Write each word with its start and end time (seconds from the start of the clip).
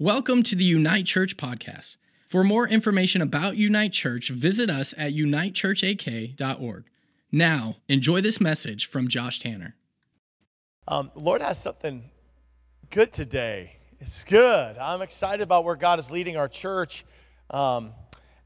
Welcome 0.00 0.44
to 0.44 0.54
the 0.54 0.62
Unite 0.62 1.06
Church 1.06 1.36
podcast. 1.36 1.96
For 2.28 2.44
more 2.44 2.68
information 2.68 3.20
about 3.20 3.56
Unite 3.56 3.92
Church, 3.92 4.28
visit 4.28 4.70
us 4.70 4.94
at 4.96 5.12
unitechurchak.org. 5.12 6.84
Now, 7.32 7.78
enjoy 7.88 8.20
this 8.20 8.40
message 8.40 8.86
from 8.86 9.08
Josh 9.08 9.40
Tanner. 9.40 9.74
Um, 10.86 11.10
Lord 11.16 11.42
has 11.42 11.60
something 11.60 12.10
good 12.90 13.12
today. 13.12 13.78
It's 13.98 14.22
good. 14.22 14.78
I'm 14.78 15.02
excited 15.02 15.42
about 15.42 15.64
where 15.64 15.74
God 15.74 15.98
is 15.98 16.12
leading 16.12 16.36
our 16.36 16.46
church. 16.46 17.04
Um, 17.50 17.90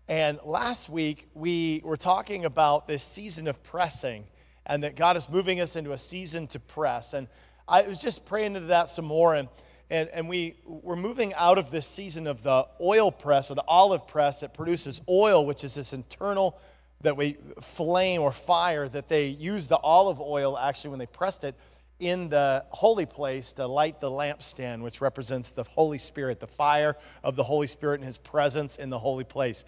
and 0.08 0.40
last 0.46 0.88
week, 0.88 1.28
we 1.34 1.82
were 1.84 1.98
talking 1.98 2.46
about 2.46 2.88
this 2.88 3.02
season 3.02 3.46
of 3.46 3.62
pressing 3.62 4.24
and 4.64 4.82
that 4.84 4.96
God 4.96 5.18
is 5.18 5.28
moving 5.28 5.60
us 5.60 5.76
into 5.76 5.92
a 5.92 5.98
season 5.98 6.46
to 6.46 6.58
press. 6.58 7.12
And 7.12 7.28
I 7.68 7.82
was 7.82 8.00
just 8.00 8.24
praying 8.24 8.56
into 8.56 8.68
that 8.68 8.88
some 8.88 9.04
more. 9.04 9.34
And 9.34 9.50
and, 9.92 10.08
and 10.08 10.26
we, 10.26 10.56
we're 10.64 10.96
moving 10.96 11.34
out 11.34 11.58
of 11.58 11.70
this 11.70 11.86
season 11.86 12.26
of 12.26 12.42
the 12.42 12.66
oil 12.80 13.12
press 13.12 13.50
or 13.50 13.54
the 13.54 13.64
olive 13.68 14.08
press 14.08 14.40
that 14.40 14.54
produces 14.54 15.02
oil, 15.06 15.44
which 15.44 15.64
is 15.64 15.74
this 15.74 15.92
internal 15.92 16.58
that 17.02 17.14
we 17.14 17.36
flame 17.60 18.22
or 18.22 18.32
fire 18.32 18.88
that 18.88 19.10
they 19.10 19.26
use 19.26 19.66
the 19.66 19.76
olive 19.76 20.18
oil 20.18 20.56
actually 20.56 20.88
when 20.88 20.98
they 20.98 21.06
pressed 21.06 21.44
it 21.44 21.54
in 22.00 22.30
the 22.30 22.64
holy 22.70 23.04
place 23.04 23.52
to 23.52 23.66
light 23.66 24.00
the 24.00 24.10
lampstand, 24.10 24.80
which 24.80 25.02
represents 25.02 25.50
the 25.50 25.64
Holy 25.64 25.98
Spirit, 25.98 26.40
the 26.40 26.46
fire 26.46 26.96
of 27.22 27.36
the 27.36 27.44
Holy 27.44 27.66
Spirit 27.66 28.00
and 28.00 28.06
His 28.06 28.16
presence 28.16 28.76
in 28.76 28.88
the 28.88 28.98
holy 28.98 29.24
place. 29.24 29.62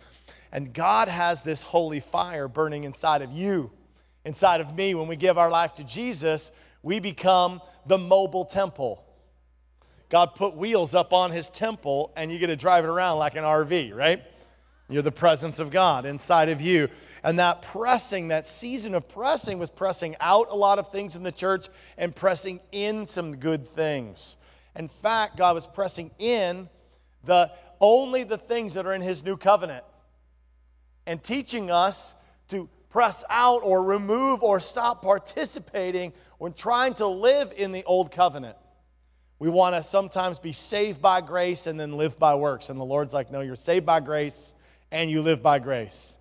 And 0.50 0.72
God 0.72 1.08
has 1.08 1.42
this 1.42 1.60
holy 1.60 2.00
fire 2.00 2.48
burning 2.48 2.84
inside 2.84 3.20
of 3.20 3.30
you, 3.30 3.72
inside 4.24 4.62
of 4.62 4.74
me. 4.74 4.94
When 4.94 5.06
we 5.06 5.16
give 5.16 5.36
our 5.36 5.50
life 5.50 5.74
to 5.74 5.84
Jesus, 5.84 6.50
we 6.82 6.98
become 6.98 7.60
the 7.86 7.98
mobile 7.98 8.46
temple. 8.46 9.04
God 10.14 10.36
put 10.36 10.54
wheels 10.54 10.94
up 10.94 11.12
on 11.12 11.32
his 11.32 11.48
temple 11.48 12.12
and 12.14 12.30
you 12.30 12.38
get 12.38 12.46
to 12.46 12.54
drive 12.54 12.84
it 12.84 12.86
around 12.86 13.18
like 13.18 13.34
an 13.34 13.42
RV, 13.42 13.96
right? 13.96 14.22
You're 14.88 15.02
the 15.02 15.10
presence 15.10 15.58
of 15.58 15.72
God 15.72 16.06
inside 16.06 16.50
of 16.50 16.60
you. 16.60 16.88
And 17.24 17.36
that 17.40 17.62
pressing, 17.62 18.28
that 18.28 18.46
season 18.46 18.94
of 18.94 19.08
pressing, 19.08 19.58
was 19.58 19.70
pressing 19.70 20.14
out 20.20 20.52
a 20.52 20.54
lot 20.54 20.78
of 20.78 20.92
things 20.92 21.16
in 21.16 21.24
the 21.24 21.32
church 21.32 21.66
and 21.98 22.14
pressing 22.14 22.60
in 22.70 23.08
some 23.08 23.38
good 23.38 23.66
things. 23.66 24.36
In 24.76 24.86
fact, 24.86 25.36
God 25.36 25.56
was 25.56 25.66
pressing 25.66 26.12
in 26.20 26.68
the 27.24 27.50
only 27.80 28.22
the 28.22 28.38
things 28.38 28.74
that 28.74 28.86
are 28.86 28.94
in 28.94 29.02
his 29.02 29.24
new 29.24 29.36
covenant 29.36 29.84
and 31.06 31.24
teaching 31.24 31.72
us 31.72 32.14
to 32.50 32.68
press 32.88 33.24
out 33.28 33.62
or 33.64 33.82
remove 33.82 34.44
or 34.44 34.60
stop 34.60 35.02
participating 35.02 36.12
when 36.38 36.52
trying 36.52 36.94
to 36.94 37.06
live 37.08 37.52
in 37.56 37.72
the 37.72 37.82
old 37.82 38.12
covenant. 38.12 38.56
We 39.38 39.48
want 39.48 39.74
to 39.74 39.82
sometimes 39.82 40.38
be 40.38 40.52
saved 40.52 41.02
by 41.02 41.20
grace 41.20 41.66
and 41.66 41.78
then 41.78 41.96
live 41.96 42.18
by 42.18 42.34
works. 42.34 42.68
And 42.70 42.78
the 42.78 42.84
Lord's 42.84 43.12
like, 43.12 43.30
no, 43.30 43.40
you're 43.40 43.56
saved 43.56 43.84
by 43.84 44.00
grace 44.00 44.54
and 44.90 45.10
you 45.10 45.22
live 45.22 45.42
by 45.42 45.58
grace. 45.58 46.16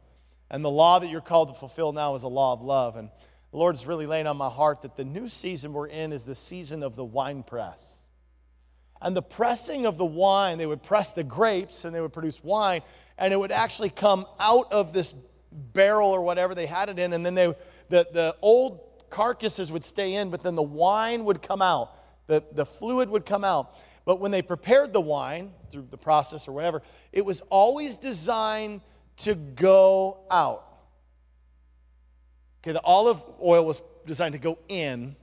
And 0.50 0.64
the 0.64 0.69
law 0.69 1.00
that 1.00 1.09
you're 1.09 1.22
called 1.22 1.50
to 1.50 1.53
fulfill 1.53 1.94
now 1.94 2.16
is 2.16 2.23
a 2.23 2.28
law 2.28 2.53
of 2.53 2.61
love. 2.61 2.95
And 2.95 3.09
the 3.52 3.58
Lord's 3.58 3.86
really 3.86 4.08
laying 4.08 4.28
on 4.28 4.38
my 4.38 4.50
heart 4.50 4.81
that 4.81 4.95
the 4.95 5.06
new 5.06 5.30
season 5.30 5.73
we're 5.73 5.88
in 5.88 6.11
is 6.11 6.23
the 6.23 6.36
season 6.36 6.81
of 6.81 6.95
the 6.95 7.06
wine 7.06 7.44
press. 7.44 7.86
And 9.02 9.16
the 9.16 9.22
pressing 9.22 9.86
of 9.86 9.97
the 9.97 10.06
wine, 10.06 10.58
they 10.58 10.66
would 10.66 10.81
press 10.81 11.11
the 11.11 11.23
grapes 11.23 11.86
and 11.86 11.94
they 11.94 12.02
would 12.02 12.14
produce 12.14 12.44
wine, 12.44 12.81
and 13.17 13.34
it 13.34 13.38
would 13.38 13.52
actually 13.52 13.89
come 13.89 14.25
out 14.39 14.72
of 14.72 14.94
this 14.94 15.14
barrel 15.52 16.09
or 16.09 16.22
whatever 16.22 16.56
they 16.56 16.66
had 16.66 16.89
it 16.89 16.97
in, 16.97 17.14
and 17.14 17.25
then 17.25 17.36
they, 17.36 17.53
the, 17.89 18.08
the 18.11 18.36
old 18.41 18.80
carcasses 19.09 19.72
would 19.72 19.84
stay 19.84 20.14
in, 20.14 20.30
but 20.30 20.41
then 20.41 20.56
the 20.56 20.64
wine 20.64 21.25
would 21.25 21.41
come 21.41 21.61
out 21.61 21.91
the, 22.27 22.43
the 22.52 22.66
fluid 22.66 23.09
would 23.09 23.25
come 23.25 23.43
out. 23.43 23.75
But 24.05 24.19
when 24.19 24.31
they 24.31 24.41
prepared 24.41 24.93
the 24.93 25.02
wine 25.02 25.52
through 25.71 25.88
the 25.89 25.97
process 25.97 26.47
or 26.47 26.52
whatever, 26.52 26.81
it 27.11 27.25
was 27.25 27.41
always 27.49 27.97
designed 27.97 28.81
to 29.17 29.35
go 29.35 30.19
out. 30.29 30.66
Okay, 32.62 32.72
the 32.72 32.81
olive 32.81 33.23
oil 33.41 33.66
was 33.66 33.81
designed 34.06 34.33
to 34.33 34.39
go 34.39 34.57
in, 34.67 35.16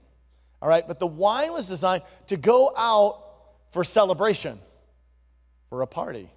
all 0.63 0.69
right, 0.69 0.87
but 0.87 0.99
the 0.99 1.07
wine 1.07 1.53
was 1.53 1.67
designed 1.67 2.03
to 2.27 2.37
go 2.37 2.73
out 2.77 3.25
for 3.71 3.83
celebration, 3.85 4.59
for 5.69 5.83
a 5.83 5.87
party. 5.87 6.31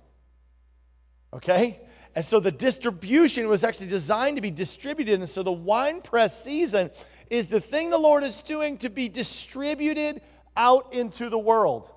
Okay? 1.33 1.79
And 2.15 2.23
so 2.23 2.39
the 2.39 2.51
distribution 2.51 3.47
was 3.47 3.63
actually 3.63 3.87
designed 3.87 4.37
to 4.37 4.41
be 4.41 4.51
distributed. 4.51 5.19
And 5.19 5.27
so 5.27 5.41
the 5.43 5.51
wine 5.51 6.01
press 6.01 6.43
season 6.43 6.91
is 7.29 7.47
the 7.47 7.59
thing 7.59 7.89
the 7.89 7.97
Lord 7.97 8.23
is 8.23 8.41
doing 8.41 8.77
to 8.77 8.89
be 8.89 9.09
distributed 9.09 10.21
out 10.55 10.93
into 10.93 11.29
the 11.29 11.37
world. 11.37 11.91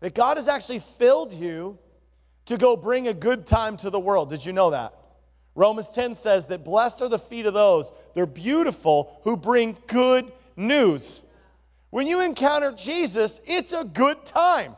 That 0.00 0.14
God 0.14 0.36
has 0.36 0.48
actually 0.48 0.80
filled 0.80 1.32
you 1.32 1.78
to 2.46 2.56
go 2.56 2.76
bring 2.76 3.08
a 3.08 3.14
good 3.14 3.46
time 3.46 3.76
to 3.78 3.90
the 3.90 4.00
world. 4.00 4.30
Did 4.30 4.44
you 4.44 4.52
know 4.52 4.70
that? 4.70 4.94
Romans 5.54 5.90
10 5.90 6.16
says 6.16 6.46
that 6.46 6.64
blessed 6.64 7.00
are 7.00 7.08
the 7.08 7.18
feet 7.18 7.46
of 7.46 7.54
those, 7.54 7.92
they're 8.14 8.26
beautiful, 8.26 9.20
who 9.22 9.36
bring 9.36 9.76
good 9.86 10.32
news. 10.56 11.22
When 11.90 12.06
you 12.06 12.20
encounter 12.20 12.72
Jesus, 12.72 13.40
it's 13.46 13.72
a 13.72 13.84
good 13.84 14.24
time. 14.24 14.76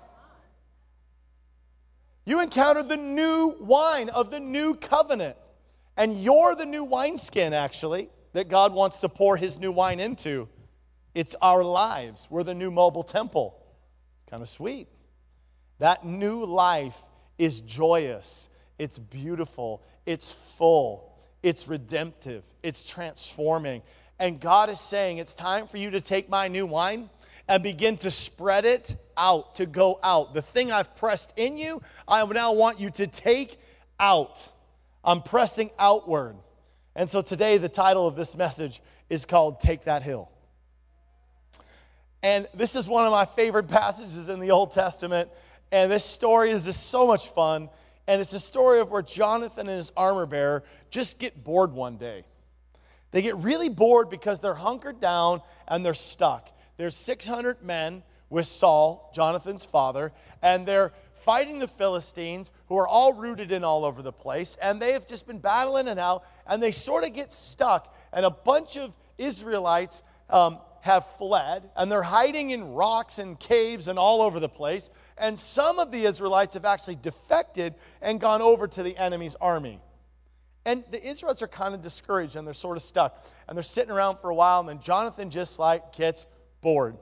You 2.27 2.41
encounter 2.41 2.83
the 2.83 2.97
new 2.97 3.57
wine 3.61 4.11
of 4.11 4.31
the 4.31 4.41
new 4.41 4.75
covenant. 4.75 5.37
And 5.97 6.23
you're 6.23 6.55
the 6.55 6.67
new 6.67 6.85
wineskin, 6.85 7.55
actually, 7.55 8.11
that 8.35 8.49
God 8.49 8.75
wants 8.75 8.99
to 8.99 9.09
pour 9.09 9.39
his 9.39 9.59
new 9.59 9.73
wine 9.73 9.99
into. 9.99 10.49
It's 11.17 11.35
our 11.41 11.65
lives. 11.65 12.29
We're 12.29 12.43
the 12.43 12.53
new 12.53 12.71
mobile 12.71 13.03
temple. 13.03 13.57
Kind 14.29 14.43
of 14.43 14.51
sweet. 14.51 14.87
That 15.79 16.05
new 16.05 16.45
life 16.45 16.99
is 17.39 17.63
joyous, 17.63 18.51
it's 18.79 18.99
beautiful, 18.99 19.83
it's 20.05 20.31
full, 20.31 21.17
it's 21.43 21.67
redemptive, 21.67 22.45
it's 22.63 22.87
transforming. 22.87 23.81
And 24.19 24.39
God 24.39 24.69
is 24.69 24.79
saying, 24.79 25.17
It's 25.17 25.35
time 25.35 25.67
for 25.67 25.79
you 25.79 25.91
to 25.93 26.03
take 26.03 26.29
my 26.29 26.49
new 26.49 26.67
wine 26.67 27.09
and 27.49 27.63
begin 27.63 27.97
to 27.99 28.11
spread 28.11 28.67
it 28.67 28.95
out, 29.17 29.55
to 29.55 29.65
go 29.65 29.99
out. 30.03 30.35
The 30.35 30.43
thing 30.43 30.71
I've 30.71 30.95
pressed 30.97 31.33
in 31.39 31.57
you, 31.57 31.81
I 32.07 32.27
now 32.27 32.53
want 32.53 32.79
you 32.79 32.91
to 32.91 33.07
take 33.07 33.59
out. 33.99 34.51
I'm 35.03 35.23
pressing 35.23 35.71
outward. 35.79 36.37
And 36.95 37.09
so 37.09 37.23
today, 37.23 37.57
the 37.57 37.71
title 37.71 38.07
of 38.07 38.17
this 38.17 38.37
message 38.37 38.83
is 39.09 39.25
called 39.25 39.61
Take 39.61 39.85
That 39.85 40.03
Hill. 40.03 40.31
And 42.23 42.47
this 42.55 42.75
is 42.75 42.89
one 42.89 43.05
of 43.05 43.13
my 43.13 43.25
favorite 43.25 43.69
passages 43.69 44.29
in 44.29 44.41
the 44.41 44.51
Old 44.51 44.73
Testament. 44.73 45.31
And 45.73 45.91
this 45.91 46.05
story 46.05 46.51
is 46.51 46.65
just 46.65 46.89
so 46.89 47.07
much 47.07 47.29
fun. 47.29 47.69
And 48.07 48.21
it's 48.21 48.33
a 48.33 48.41
story 48.41 48.81
of 48.81 48.91
where 48.91 49.03
Jonathan 49.03 49.69
and 49.69 49.79
his 49.79 49.93
armor 49.97 50.27
bearer 50.27 50.65
just 50.91 51.19
get 51.19 51.43
bored 51.43 51.73
one 51.73 51.97
day. 51.97 52.25
They 53.11 53.23
get 53.23 53.37
really 53.37 53.69
bored 53.69 54.11
because 54.11 54.41
they're 54.41 54.55
hunkered 54.55 55.01
down 55.01 55.41
and 55.67 55.85
they're 55.85 55.95
stuck. 55.95 56.51
There's 56.77 56.97
600 56.97 57.63
men 57.63 58.03
with 58.29 58.47
Saul, 58.47 59.11
Jonathan's 59.15 59.65
father, 59.65 60.13
and 60.43 60.67
they're 60.67 60.93
fighting 61.15 61.59
the 61.59 61.69
Philistines 61.69 62.53
who 62.69 62.77
are 62.77 62.87
all 62.87 63.13
rooted 63.15 63.51
in 63.51 63.65
all 63.65 63.85
over 63.85 64.03
the 64.03 64.13
place. 64.13 64.57
And 64.61 64.81
they 64.81 64.93
have 64.93 65.09
just 65.09 65.27
been 65.27 65.39
battling 65.39 65.89
it 65.89 65.99
out 65.99 66.25
and 66.47 66.63
they 66.63 66.73
sort 66.73 67.05
of 67.05 67.15
get 67.15 67.33
stuck. 67.33 67.95
And 68.13 68.25
a 68.25 68.31
bunch 68.31 68.77
of 68.77 68.95
Israelites 69.19 70.03
um, 70.29 70.59
have 70.87 71.05
fled, 71.19 71.69
and 71.77 71.91
they're 71.91 72.03
hiding 72.03 72.51
in 72.51 72.73
rocks 72.73 73.19
and 73.19 73.39
caves 73.39 73.89
and 73.89 73.99
all 73.99 74.23
over 74.23 74.41
the 74.41 74.49
place. 74.49 74.89
And 75.19 75.39
some 75.39 75.79
of 75.79 75.91
the 75.91 76.05
Israelites 76.05 76.55
have 76.55 76.65
actually 76.65 76.97
defected 76.97 77.75
and 78.01 78.21
gone 78.21 78.41
over 78.41 78.67
to 78.69 78.83
the 78.83 78.97
enemy's 78.97 79.35
army. 79.35 79.81
And 80.65 80.85
the 80.91 81.05
Israelites 81.05 81.43
are 81.43 81.49
kind 81.49 81.75
of 81.75 81.83
discouraged 81.83 82.37
and 82.37 82.47
they're 82.47 82.55
sort 82.55 82.77
of 82.77 82.83
stuck. 82.83 83.25
And 83.47 83.57
they're 83.57 83.63
sitting 83.63 83.91
around 83.91 84.19
for 84.19 84.31
a 84.31 84.35
while, 84.35 84.61
and 84.61 84.69
then 84.69 84.81
Jonathan 84.81 85.29
just 85.29 85.59
like 85.59 85.95
gets 85.95 86.25
bored. 86.61 86.97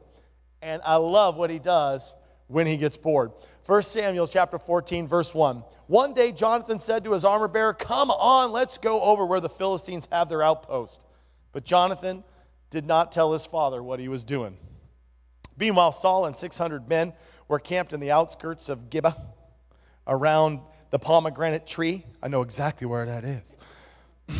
And 0.63 0.81
I 0.85 0.97
love 0.97 1.37
what 1.37 1.51
he 1.51 1.59
does 1.59 2.15
when 2.49 2.67
he 2.67 2.77
gets 2.77 2.97
bored. 2.97 3.33
1 3.67 3.83
Samuel 3.83 4.27
chapter 4.27 4.59
14, 4.59 5.07
verse 5.07 5.35
1. 5.35 5.63
One 5.87 6.15
day 6.15 6.33
Jonathan 6.33 6.81
said 6.81 7.05
to 7.05 7.13
his 7.13 7.25
armor 7.25 7.49
bearer, 7.49 7.75
Come 7.75 8.11
on, 8.11 8.51
let's 8.51 8.79
go 8.79 9.01
over 9.03 9.27
where 9.27 9.41
the 9.41 9.49
Philistines 9.49 10.09
have 10.11 10.29
their 10.29 10.43
outpost. 10.43 11.05
But 11.53 11.65
Jonathan 11.65 12.25
did 12.71 12.87
not 12.87 13.13
tell 13.13 13.33
his 13.33 13.45
father 13.45 13.83
what 13.83 14.01
he 14.01 14.09
was 14.09 14.25
doing. 14.25 14.57
Meanwhile, 15.57 15.93
Saul 15.93 16.27
and 16.27 16.37
600 16.37 16.89
men 16.89 17.13
were 17.49 17.59
camped 17.59 17.93
in 17.93 18.01
the 18.01 18.11
outskirts 18.11 18.69
of 18.69 18.91
Gibeah 18.91 19.17
around 20.07 20.61
the 20.91 20.99
pomegranate 20.99 21.67
tree. 21.67 22.05
I 22.23 22.29
know 22.29 22.43
exactly 22.43 22.87
where 22.87 23.07
that 23.07 23.25
is. 23.25 23.57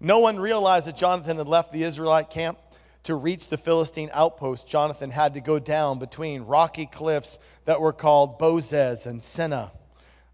no 0.00 0.18
one 0.18 0.38
realized 0.38 0.86
that 0.86 0.96
Jonathan 0.96 1.38
had 1.38 1.48
left 1.48 1.72
the 1.72 1.82
Israelite 1.82 2.30
camp. 2.30 2.58
To 3.04 3.14
reach 3.14 3.46
the 3.46 3.56
Philistine 3.56 4.10
outpost, 4.12 4.66
Jonathan 4.66 5.10
had 5.10 5.34
to 5.34 5.40
go 5.40 5.60
down 5.60 6.00
between 6.00 6.42
rocky 6.42 6.86
cliffs 6.86 7.38
that 7.64 7.80
were 7.80 7.92
called 7.92 8.36
Bozez 8.36 9.06
and 9.06 9.22
Senna. 9.22 9.70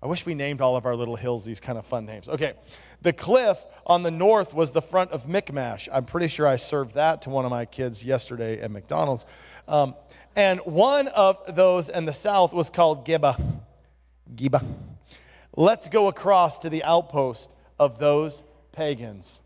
I 0.03 0.06
wish 0.06 0.25
we 0.25 0.35
named 0.35 0.62
all 0.62 0.75
of 0.75 0.87
our 0.87 0.97
little 0.97 1.17
hills 1.17 1.44
these 1.44 1.61
kind 1.61 1.76
of 1.76 1.85
fun 1.85 2.06
names. 2.06 2.31
Okay. 2.31 2.55
The 3.03 3.13
cliff 3.13 3.59
on 3.85 4.05
the 4.05 4.11
north 4.13 4.55
was 4.55 4.71
the 4.71 4.81
front 4.81 5.11
of 5.11 5.29
Michmash. 5.29 5.89
I'm 5.93 6.05
pretty 6.05 6.29
sure 6.29 6.47
I 6.47 6.57
served 6.57 6.95
that 6.95 7.23
to 7.23 7.31
one 7.31 7.45
of 7.45 7.51
my 7.51 7.65
kids 7.65 8.05
yesterday 8.05 8.61
at 8.61 8.71
McDonald's. 8.71 9.25
Um, 9.67 9.97
and 10.37 10.61
one 10.61 11.09
of 11.09 11.57
those 11.57 11.89
in 11.89 12.05
the 12.05 12.13
south 12.13 12.53
was 12.53 12.71
called 12.71 13.05
Gibeah. 13.05 13.37
Geba. 14.35 14.65
Let's 15.57 15.89
go 15.89 16.09
across 16.09 16.61
to 16.61 16.71
the 16.71 16.85
outpost 16.85 17.55
of 17.79 17.99
those 17.99 18.45
pagans. 18.71 19.41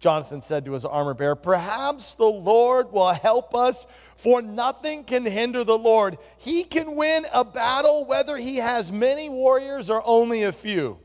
Jonathan 0.00 0.40
said 0.40 0.64
to 0.64 0.72
his 0.72 0.84
armor 0.84 1.14
bearer, 1.14 1.36
Perhaps 1.36 2.14
the 2.14 2.24
Lord 2.24 2.90
will 2.90 3.12
help 3.12 3.54
us, 3.54 3.86
for 4.16 4.42
nothing 4.42 5.04
can 5.04 5.24
hinder 5.24 5.62
the 5.62 5.78
Lord. 5.78 6.18
He 6.38 6.64
can 6.64 6.96
win 6.96 7.26
a 7.32 7.44
battle 7.44 8.04
whether 8.04 8.36
he 8.36 8.56
has 8.56 8.90
many 8.90 9.28
warriors 9.28 9.88
or 9.88 10.02
only 10.04 10.42
a 10.42 10.52
few. 10.52 10.98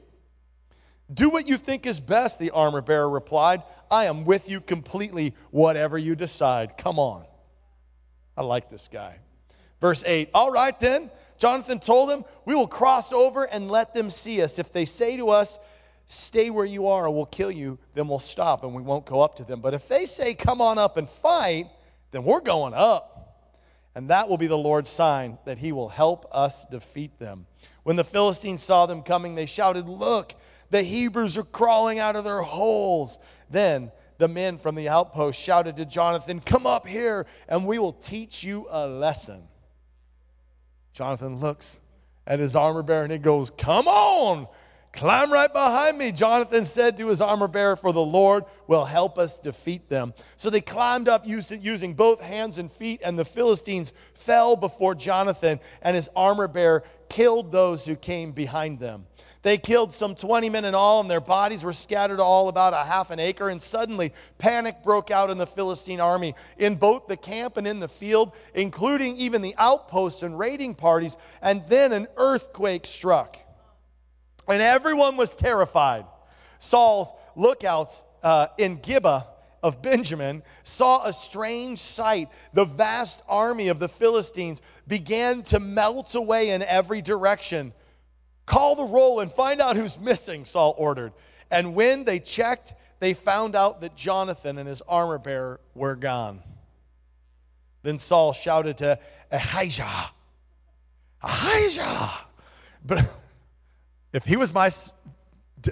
Do 1.12 1.30
what 1.30 1.48
you 1.48 1.58
think 1.58 1.86
is 1.86 2.00
best, 2.00 2.40
the 2.40 2.52
armor 2.52 2.82
bearer 2.82 3.10
replied. 3.10 3.64
I 3.90 4.06
am 4.06 4.26
with 4.26 4.50
you 4.50 4.62
completely, 4.62 5.34
whatever 5.50 5.98
you 5.98 6.16
decide. 6.16 6.78
Come 6.78 7.00
on. 7.00 7.26
I 8.38 8.44
like 8.44 8.70
this 8.70 8.88
guy. 8.92 9.18
Verse 9.82 10.04
8 10.06 10.30
All 10.34 10.52
right 10.52 10.80
then, 10.80 11.10
Jonathan 11.38 11.80
told 11.80 12.12
him, 12.12 12.26
We 12.46 12.54
will 12.54 12.68
cross 12.68 13.12
over 13.12 13.46
and 13.46 13.72
let 13.72 13.94
them 13.94 14.10
see 14.10 14.42
us. 14.42 14.60
If 14.60 14.72
they 14.72 14.86
say 14.86 15.18
to 15.18 15.30
us, 15.30 15.60
Stay 16.12 16.50
where 16.50 16.66
you 16.66 16.88
are 16.88 17.06
or 17.06 17.12
we'll 17.12 17.28
kill 17.28 17.52
you, 17.52 17.78
then 17.94 18.08
we'll 18.08 18.18
stop 18.18 18.64
and 18.64 18.74
we 18.74 18.82
won't 18.82 19.06
go 19.06 19.22
up 19.22 19.36
to 19.36 19.44
them. 19.44 19.62
But 19.62 19.76
if 19.76 19.88
they 19.88 20.06
say, 20.06 20.34
Come 20.34 20.62
on 20.62 20.78
up 20.78 20.98
and 20.98 21.10
fight, 21.10 21.68
then 22.12 22.24
we're 22.24 22.42
going 22.42 22.74
up. 22.74 23.16
And 23.96 24.10
that 24.10 24.30
will 24.30 24.38
be 24.38 24.48
the 24.48 24.58
Lord's 24.58 24.90
sign 24.90 25.38
that 25.46 25.58
he 25.58 25.72
will 25.72 25.90
help 25.90 26.26
us 26.32 26.66
defeat 26.72 27.20
them. 27.20 27.48
When 27.84 27.96
the 27.96 28.04
Philistines 28.04 28.64
saw 28.64 28.86
them 28.86 29.02
coming, 29.02 29.36
they 29.36 29.46
shouted, 29.46 29.90
Look, 29.90 30.34
the 30.70 30.84
Hebrews 30.84 31.38
are 31.38 31.44
crawling 31.44 32.00
out 32.00 32.16
of 32.16 32.24
their 32.24 32.42
holes. 32.42 33.20
Then 33.50 33.92
the 34.18 34.28
men 34.28 34.58
from 34.58 34.76
the 34.76 34.90
outpost 34.90 35.40
shouted 35.40 35.78
to 35.78 35.86
Jonathan, 35.86 36.40
Come 36.40 36.68
up 36.68 36.88
here 36.88 37.26
and 37.48 37.66
we 37.66 37.80
will 37.80 37.94
teach 37.94 38.44
you 38.44 38.68
a 38.70 38.88
lesson. 38.88 39.44
Jonathan 40.94 41.40
looks 41.40 41.80
at 42.28 42.40
his 42.40 42.56
armor 42.56 42.84
bearer 42.84 43.04
and 43.04 43.12
he 43.12 43.18
goes, 43.18 43.50
Come 43.52 43.88
on, 43.88 44.48
Climb 44.92 45.32
right 45.32 45.52
behind 45.54 45.98
me, 45.98 46.12
Jonathan 46.12 46.66
said 46.66 46.98
to 46.98 47.08
his 47.08 47.22
armor 47.22 47.48
bearer, 47.48 47.76
for 47.76 47.94
the 47.94 48.02
Lord 48.02 48.46
will 48.68 48.86
help 48.86 49.20
us 49.20 49.38
defeat 49.38 49.88
them. 49.88 50.14
So 50.36 50.50
they 50.50 50.62
climbed 50.62 51.08
up 51.08 51.28
using 51.28 51.94
both 51.94 52.22
hands 52.22 52.58
and 52.58 52.72
feet, 52.72 53.02
and 53.04 53.18
the 53.18 53.26
Philistines 53.26 53.94
fell 54.16 54.56
before 54.56 54.96
Jonathan, 54.96 55.60
and 55.82 55.96
his 55.96 56.10
armor 56.16 56.48
bearer 56.48 56.84
killed 57.08 57.52
those 57.52 57.86
who 57.86 57.96
came 57.96 58.32
behind 58.32 58.80
them. 58.80 59.06
They 59.42 59.58
killed 59.58 59.94
some 59.94 60.16
20 60.16 60.50
men 60.50 60.66
in 60.66 60.76
all, 60.76 61.00
and 61.00 61.10
their 61.10 61.22
bodies 61.22 61.64
were 61.64 61.74
scattered 61.74 62.20
all 62.20 62.50
about 62.50 62.74
a 62.74 62.84
half 62.84 63.10
an 63.10 63.20
acre. 63.20 63.48
And 63.50 63.62
suddenly, 63.62 64.14
panic 64.38 64.84
broke 64.84 65.12
out 65.12 65.30
in 65.30 65.38
the 65.38 65.48
Philistine 65.48 66.02
army, 66.02 66.36
in 66.58 66.76
both 66.76 67.08
the 67.08 67.16
camp 67.16 67.56
and 67.56 67.66
in 67.66 67.80
the 67.80 67.88
field, 67.88 68.34
including 68.54 69.16
even 69.16 69.42
the 69.42 69.56
outposts 69.58 70.24
and 70.24 70.38
raiding 70.38 70.76
parties. 70.76 71.16
And 71.42 71.64
then 71.70 71.94
an 71.94 72.08
earthquake 72.18 72.86
struck 72.86 73.38
and 74.50 74.62
everyone 74.62 75.16
was 75.16 75.30
terrified. 75.30 76.06
Saul's 76.58 77.14
lookouts 77.36 78.04
uh, 78.24 78.48
in 78.58 78.80
Gibeah 78.82 79.28
of 79.62 79.82
Benjamin 79.82 80.44
saw 80.64 81.06
a 81.06 81.14
strange 81.14 81.80
sight. 81.80 82.30
The 82.54 82.66
vast 82.66 83.22
army 83.28 83.68
of 83.68 83.80
the 83.80 83.90
Philistines 83.90 84.62
began 84.88 85.44
to 85.44 85.60
melt 85.60 86.16
away 86.16 86.50
in 86.50 86.64
every 86.64 87.02
direction. 87.02 87.74
Call 88.50 88.74
the 88.74 88.84
roll 88.84 89.20
and 89.20 89.32
find 89.32 89.62
out 89.62 89.76
who's 89.76 90.00
missing, 90.00 90.44
Saul 90.44 90.74
ordered. 90.76 91.14
And 91.52 91.76
when 91.76 92.04
they 92.04 92.20
checked, 92.20 92.74
they 93.00 93.14
found 93.14 93.56
out 93.56 93.82
that 93.82 93.96
Jonathan 93.96 94.58
and 94.58 94.68
his 94.68 94.82
armor 94.88 95.20
bearer 95.20 95.60
were 95.76 95.96
gone. 95.96 96.42
Then 97.84 98.00
Saul 98.00 98.34
shouted 98.34 98.80
to 98.80 98.98
Ahijah, 99.32 100.10
Ahijah. 101.22 102.10
But 102.84 103.06
if 104.14 104.26
he 104.26 104.36
was 104.36 104.52
my, 104.52 104.72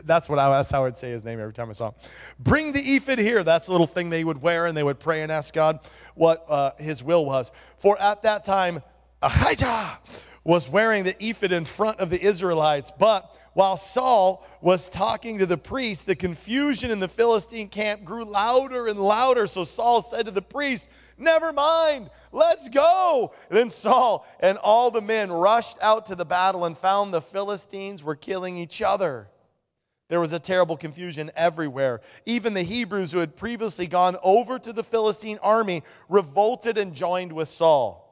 that's 0.04 0.30
what 0.30 0.38
I, 0.38 0.48
that's 0.52 0.70
how 0.70 0.82
I 0.82 0.84
would 0.84 0.98
say 0.98 1.10
his 1.10 1.24
name 1.24 1.40
every 1.40 1.54
time 1.54 1.72
I 1.72 1.74
saw 1.74 1.88
him. 1.88 1.96
Bring 2.38 2.74
the 2.74 2.96
ephod 2.96 3.18
here. 3.18 3.44
That's 3.44 3.66
the 3.66 3.72
little 3.72 3.88
thing 3.88 4.12
they 4.12 4.24
would 4.24 4.40
wear, 4.40 4.68
and 4.68 4.78
they 4.78 4.84
would 4.84 5.00
pray 5.00 5.24
and 5.24 5.32
ask 5.32 5.52
God 5.52 5.80
what 6.14 6.46
uh, 6.48 6.74
his 6.78 7.02
will 7.02 7.26
was. 7.26 7.52
For 7.80 8.00
at 8.00 8.22
that 8.22 8.46
time, 8.46 8.84
Ahijah 9.24 9.98
was 10.48 10.70
wearing 10.70 11.04
the 11.04 11.22
ephod 11.22 11.52
in 11.52 11.66
front 11.66 12.00
of 12.00 12.10
the 12.10 12.22
Israelites. 12.22 12.90
But 12.98 13.30
while 13.52 13.76
Saul 13.76 14.48
was 14.62 14.88
talking 14.88 15.40
to 15.40 15.46
the 15.46 15.58
priest, 15.58 16.06
the 16.06 16.16
confusion 16.16 16.90
in 16.90 17.02
the 17.02 17.10
Philistine 17.10 17.68
camp 17.68 18.06
grew 18.06 18.24
louder 18.24 18.88
and 18.88 18.98
louder. 18.98 19.46
So 19.46 19.66
Saul 19.66 20.02
said 20.02 20.26
to 20.26 20.32
the 20.32 20.42
priest, 20.42 20.88
Never 21.18 21.52
mind, 21.52 22.10
let's 22.32 22.70
go. 22.70 23.34
then 23.50 23.70
Saul 23.72 24.26
and 24.40 24.58
all 24.60 24.90
the 24.90 25.02
men 25.02 25.34
rushed 25.34 25.76
out 25.82 26.06
to 26.06 26.16
the 26.16 26.24
battle 26.24 26.64
and 26.64 26.78
found 26.78 27.14
the 27.14 27.22
Philistines 27.22 28.02
were 28.02 28.16
killing 28.16 28.56
each 28.56 28.82
other. 28.82 29.28
There 30.08 30.22
was 30.22 30.32
a 30.32 30.40
terrible 30.40 30.78
confusion 30.78 31.30
everywhere. 31.36 32.00
Even 32.26 32.54
the 32.54 32.64
Hebrews 32.64 33.12
who 33.12 33.20
had 33.20 33.36
previously 33.36 33.88
gone 33.88 34.16
over 34.24 34.60
to 34.60 34.72
the 34.72 34.84
Philistine 34.84 35.40
army 35.44 35.84
revolted 36.08 36.78
and 36.78 36.94
joined 36.94 37.34
with 37.34 37.50
Saul. 37.50 38.07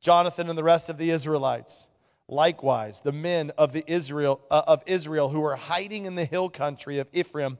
Jonathan 0.00 0.48
and 0.48 0.58
the 0.58 0.64
rest 0.64 0.88
of 0.88 0.98
the 0.98 1.10
Israelites. 1.10 1.86
Likewise, 2.28 3.00
the 3.00 3.12
men 3.12 3.50
of, 3.56 3.72
the 3.72 3.84
Israel, 3.90 4.40
uh, 4.50 4.62
of 4.66 4.82
Israel 4.86 5.30
who 5.30 5.40
were 5.40 5.56
hiding 5.56 6.04
in 6.04 6.14
the 6.14 6.26
hill 6.26 6.50
country 6.50 6.98
of 6.98 7.08
Ephraim 7.12 7.58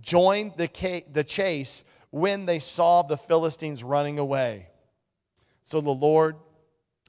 joined 0.00 0.52
the, 0.56 0.68
ca- 0.68 1.04
the 1.10 1.24
chase 1.24 1.84
when 2.10 2.46
they 2.46 2.58
saw 2.58 3.02
the 3.02 3.16
Philistines 3.16 3.82
running 3.82 4.18
away. 4.18 4.68
So 5.62 5.80
the 5.80 5.90
Lord 5.90 6.36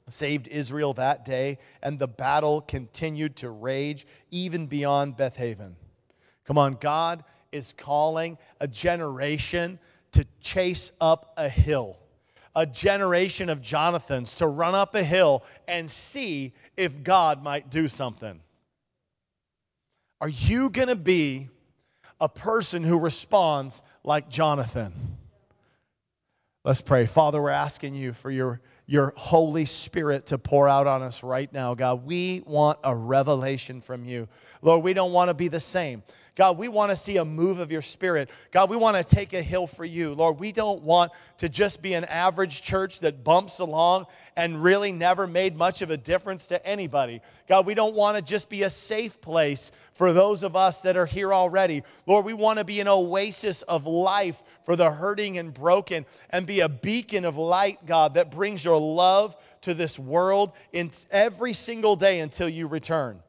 saved 0.08 0.48
Israel 0.48 0.94
that 0.94 1.24
day, 1.24 1.58
and 1.82 1.98
the 1.98 2.08
battle 2.08 2.60
continued 2.60 3.36
to 3.36 3.50
rage 3.50 4.06
even 4.30 4.66
beyond 4.66 5.16
Bethaven. 5.16 5.76
Come 6.44 6.58
on, 6.58 6.74
God 6.74 7.24
is 7.52 7.74
calling 7.76 8.38
a 8.60 8.68
generation 8.68 9.78
to 10.12 10.24
chase 10.40 10.92
up 11.00 11.34
a 11.36 11.48
hill, 11.48 11.98
a 12.56 12.66
generation 12.66 13.48
of 13.48 13.62
Jonathans 13.62 14.34
to 14.36 14.48
run 14.48 14.74
up 14.74 14.96
a 14.96 15.04
hill 15.04 15.44
and 15.68 15.88
see 15.88 16.54
if 16.76 17.04
God 17.04 17.44
might 17.44 17.70
do 17.70 17.86
something. 17.86 18.40
Are 20.20 20.28
you 20.28 20.70
going 20.70 20.88
to 20.88 20.96
be 20.96 21.50
a 22.20 22.28
person 22.28 22.82
who 22.82 22.98
responds 22.98 23.82
like 24.04 24.28
Jonathan. 24.28 24.92
Let's 26.64 26.80
pray. 26.80 27.06
Father, 27.06 27.40
we're 27.40 27.50
asking 27.50 27.94
you 27.94 28.12
for 28.12 28.30
your, 28.30 28.60
your 28.86 29.12
Holy 29.16 29.64
Spirit 29.64 30.26
to 30.26 30.38
pour 30.38 30.68
out 30.68 30.86
on 30.86 31.02
us 31.02 31.22
right 31.22 31.52
now, 31.52 31.74
God. 31.74 32.04
We 32.04 32.42
want 32.46 32.78
a 32.82 32.94
revelation 32.94 33.80
from 33.80 34.04
you. 34.04 34.28
Lord, 34.62 34.82
we 34.82 34.94
don't 34.94 35.12
want 35.12 35.28
to 35.28 35.34
be 35.34 35.48
the 35.48 35.60
same. 35.60 36.02
God, 36.36 36.58
we 36.58 36.68
want 36.68 36.90
to 36.90 36.96
see 36.96 37.16
a 37.16 37.24
move 37.24 37.60
of 37.60 37.72
your 37.72 37.80
spirit. 37.80 38.28
God, 38.52 38.68
we 38.68 38.76
want 38.76 38.94
to 38.98 39.02
take 39.02 39.32
a 39.32 39.42
hill 39.42 39.66
for 39.66 39.86
you. 39.86 40.12
Lord, 40.12 40.38
we 40.38 40.52
don't 40.52 40.82
want 40.82 41.12
to 41.38 41.48
just 41.48 41.80
be 41.80 41.94
an 41.94 42.04
average 42.04 42.60
church 42.60 43.00
that 43.00 43.24
bumps 43.24 43.58
along 43.58 44.04
and 44.36 44.62
really 44.62 44.92
never 44.92 45.26
made 45.26 45.56
much 45.56 45.80
of 45.80 45.88
a 45.88 45.96
difference 45.96 46.46
to 46.48 46.64
anybody. 46.66 47.22
God, 47.48 47.64
we 47.64 47.72
don't 47.72 47.94
want 47.94 48.18
to 48.18 48.22
just 48.22 48.50
be 48.50 48.64
a 48.64 48.70
safe 48.70 49.18
place 49.22 49.72
for 49.94 50.12
those 50.12 50.42
of 50.42 50.54
us 50.54 50.82
that 50.82 50.94
are 50.94 51.06
here 51.06 51.32
already. 51.32 51.82
Lord, 52.04 52.26
we 52.26 52.34
want 52.34 52.58
to 52.58 52.66
be 52.66 52.80
an 52.80 52.88
oasis 52.88 53.62
of 53.62 53.86
life 53.86 54.42
for 54.66 54.76
the 54.76 54.90
hurting 54.90 55.38
and 55.38 55.54
broken 55.54 56.04
and 56.28 56.46
be 56.46 56.60
a 56.60 56.68
beacon 56.68 57.24
of 57.24 57.38
light, 57.38 57.86
God, 57.86 58.12
that 58.12 58.30
brings 58.30 58.62
your 58.62 58.78
love 58.78 59.38
to 59.62 59.72
this 59.72 59.98
world 59.98 60.52
in 60.70 60.90
every 61.10 61.54
single 61.54 61.96
day 61.96 62.20
until 62.20 62.48
you 62.48 62.66
return. 62.66 63.22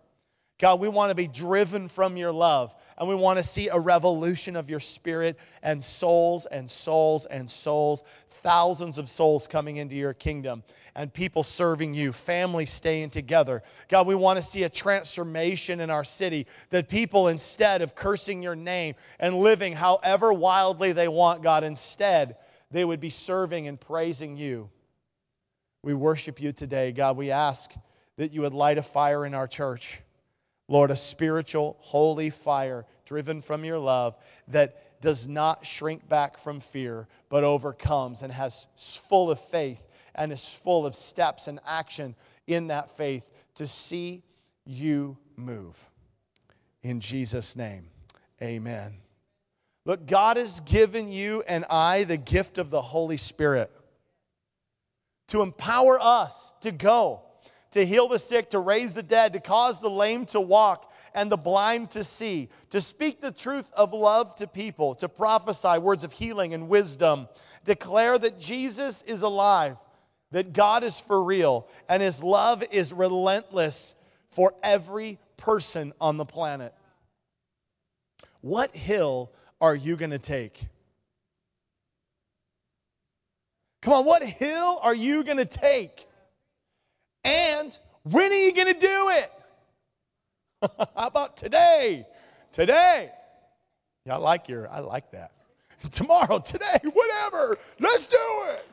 God, 0.60 0.80
we 0.80 0.90
want 0.90 1.12
to 1.12 1.16
be 1.16 1.28
driven 1.28 1.88
from 1.88 2.18
your 2.18 2.32
love 2.32 2.74
and 2.98 3.08
we 3.08 3.16
want 3.16 3.38
to 3.38 3.44
see 3.44 3.70
a 3.70 3.80
revolution 3.80 4.56
of 4.56 4.70
your 4.70 4.80
spirit 4.80 5.38
and 5.62 5.84
souls 5.84 6.46
and 6.48 6.70
souls 6.70 7.26
and 7.26 7.50
souls, 7.50 8.04
thousands 8.30 8.98
of 8.98 9.08
souls 9.08 9.46
coming 9.46 9.78
into 9.78 9.96
your 9.96 10.14
kingdom 10.14 10.64
and 10.96 11.14
people 11.14 11.44
serving 11.44 11.94
you, 11.94 12.12
families 12.12 12.72
staying 12.72 13.12
together. 13.12 13.62
God, 13.88 14.08
we 14.08 14.16
want 14.16 14.42
to 14.42 14.42
see 14.42 14.64
a 14.64 14.70
transformation 14.70 15.80
in 15.80 15.92
our 15.92 16.04
city 16.04 16.48
that 16.72 16.90
people, 16.90 17.28
instead 17.28 17.84
of 17.84 17.94
cursing 17.94 18.42
your 18.42 18.56
name 18.56 18.96
and 19.20 19.38
living 19.38 19.74
however 19.74 20.34
wildly 20.34 20.92
they 20.92 21.08
want, 21.08 21.44
God, 21.44 21.64
instead, 21.64 22.38
they 22.72 22.84
would 22.84 23.00
be 23.00 23.12
serving 23.12 23.68
and 23.68 23.80
praising 23.80 24.38
you. 24.38 24.70
We 25.84 25.94
worship 25.94 26.42
you 26.42 26.52
today, 26.52 26.92
God. 26.92 27.16
We 27.16 27.30
ask 27.30 27.72
that 28.18 28.34
you 28.34 28.42
would 28.42 28.54
light 28.54 28.80
a 28.80 28.84
fire 28.84 29.24
in 29.26 29.36
our 29.36 29.48
church 29.48 30.00
Lord, 30.68 30.92
a 30.92 30.96
spiritual, 30.96 31.78
holy 31.80 32.30
fire 32.30 32.86
driven 33.06 33.42
from 33.42 33.64
your 33.64 33.80
love 33.80 34.18
that 34.50 35.02
does 35.02 35.28
not 35.28 35.66
shrink 35.66 36.08
back 36.10 36.38
from 36.38 36.60
fear, 36.60 37.08
but 37.30 37.44
overcomes 37.44 38.22
and 38.22 38.34
has 38.34 38.68
full 38.76 39.32
of 39.32 39.40
faith 39.40 39.82
and 40.16 40.32
is 40.32 40.44
full 40.44 40.86
of 40.86 40.96
steps 40.96 41.48
and 41.48 41.60
action 41.66 42.16
in 42.48 42.68
that 42.68 42.96
faith 42.98 43.24
to 43.56 43.68
see 43.68 44.24
you 44.66 45.18
move. 45.36 45.78
In 46.84 47.00
Jesus' 47.00 47.56
name, 47.56 47.90
amen. 48.42 48.96
Look, 49.86 50.06
God 50.06 50.36
has 50.38 50.60
given 50.62 51.10
you 51.12 51.44
and 51.48 51.64
I 51.70 52.04
the 52.04 52.18
gift 52.18 52.58
of 52.58 52.72
the 52.72 52.82
Holy 52.82 53.18
Spirit 53.18 53.72
to 55.28 55.42
empower 55.42 55.98
us 56.02 56.54
to 56.62 56.72
go 56.72 57.22
to 57.72 57.86
heal 57.86 58.08
the 58.08 58.20
sick, 58.20 58.50
to 58.52 58.60
raise 58.60 58.94
the 58.94 59.04
dead, 59.04 59.34
to 59.34 59.40
cause 59.40 59.80
the 59.80 59.90
lame 59.90 60.26
to 60.28 60.40
walk 60.40 60.92
and 61.14 61.32
the 61.32 61.38
blind 61.38 61.92
to 61.92 62.04
see, 62.04 62.50
to 62.70 62.80
speak 62.80 63.22
the 63.22 63.32
truth 63.32 63.70
of 63.74 63.94
love 63.94 64.36
to 64.36 64.48
people, 64.48 64.94
to 64.96 65.10
prophesy 65.10 65.80
words 65.80 66.04
of 66.04 66.12
healing 66.12 66.54
and 66.54 66.70
wisdom, 66.70 67.28
declare 67.66 68.18
that 68.20 68.40
Jesus 68.40 69.02
is 69.04 69.24
alive, 69.24 69.78
that 70.32 70.54
God 70.54 70.84
is 70.84 71.00
for 71.00 71.24
real, 71.24 71.68
and 71.90 72.04
his 72.04 72.22
love 72.22 72.64
is 72.72 72.94
relentless 72.94 73.96
for 74.30 74.54
every 74.62 75.18
person 75.38 75.94
on 76.00 76.18
the 76.18 76.26
planet. 76.26 76.74
What 78.42 78.76
hill 78.76 79.32
are 79.60 79.76
you 79.76 79.96
going 79.96 80.12
to 80.12 80.20
take? 80.20 80.68
Come 83.82 83.94
on, 83.94 84.06
what 84.06 84.24
hill 84.24 84.80
are 84.82 84.94
you 84.94 85.24
going 85.24 85.38
to 85.38 85.46
take? 85.46 86.08
And 87.24 87.78
when 88.04 88.32
are 88.32 88.36
you 88.36 88.54
going 88.54 88.74
to 88.74 88.80
do 88.80 89.10
it? 89.10 89.32
How 90.96 91.08
about 91.08 91.38
today? 91.38 92.08
Today. 92.52 93.12
Yeah, 94.06 94.16
I 94.16 94.18
like 94.18 94.48
your, 94.48 94.70
I 94.70 94.80
like 94.80 95.12
that. 95.12 95.32
Tomorrow, 95.92 96.40
today, 96.40 96.80
whatever. 96.94 97.58
Let's 97.80 98.08
do 98.08 98.18
it. 98.48 98.66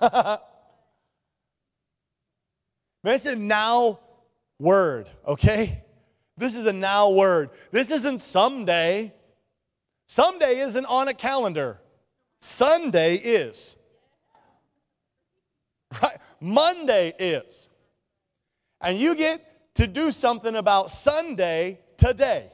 this 3.02 3.24
is 3.24 3.32
a 3.32 3.36
now 3.36 4.00
word, 4.58 5.08
okay? 5.26 5.84
This 6.36 6.56
is 6.56 6.66
a 6.66 6.72
now 6.72 7.10
word. 7.10 7.50
This 7.70 7.90
isn't 7.90 8.20
someday. 8.20 9.12
Someday 10.08 10.60
isn't 10.60 10.86
on 10.86 11.08
a 11.08 11.14
calendar. 11.14 11.78
Sunday 12.40 13.16
is. 13.16 13.76
Monday 16.42 17.14
is. 17.18 17.68
And 18.80 18.98
you 18.98 19.14
get 19.14 19.74
to 19.76 19.86
do 19.86 20.10
something 20.10 20.56
about 20.56 20.90
Sunday 20.90 21.78
today. 21.96 22.50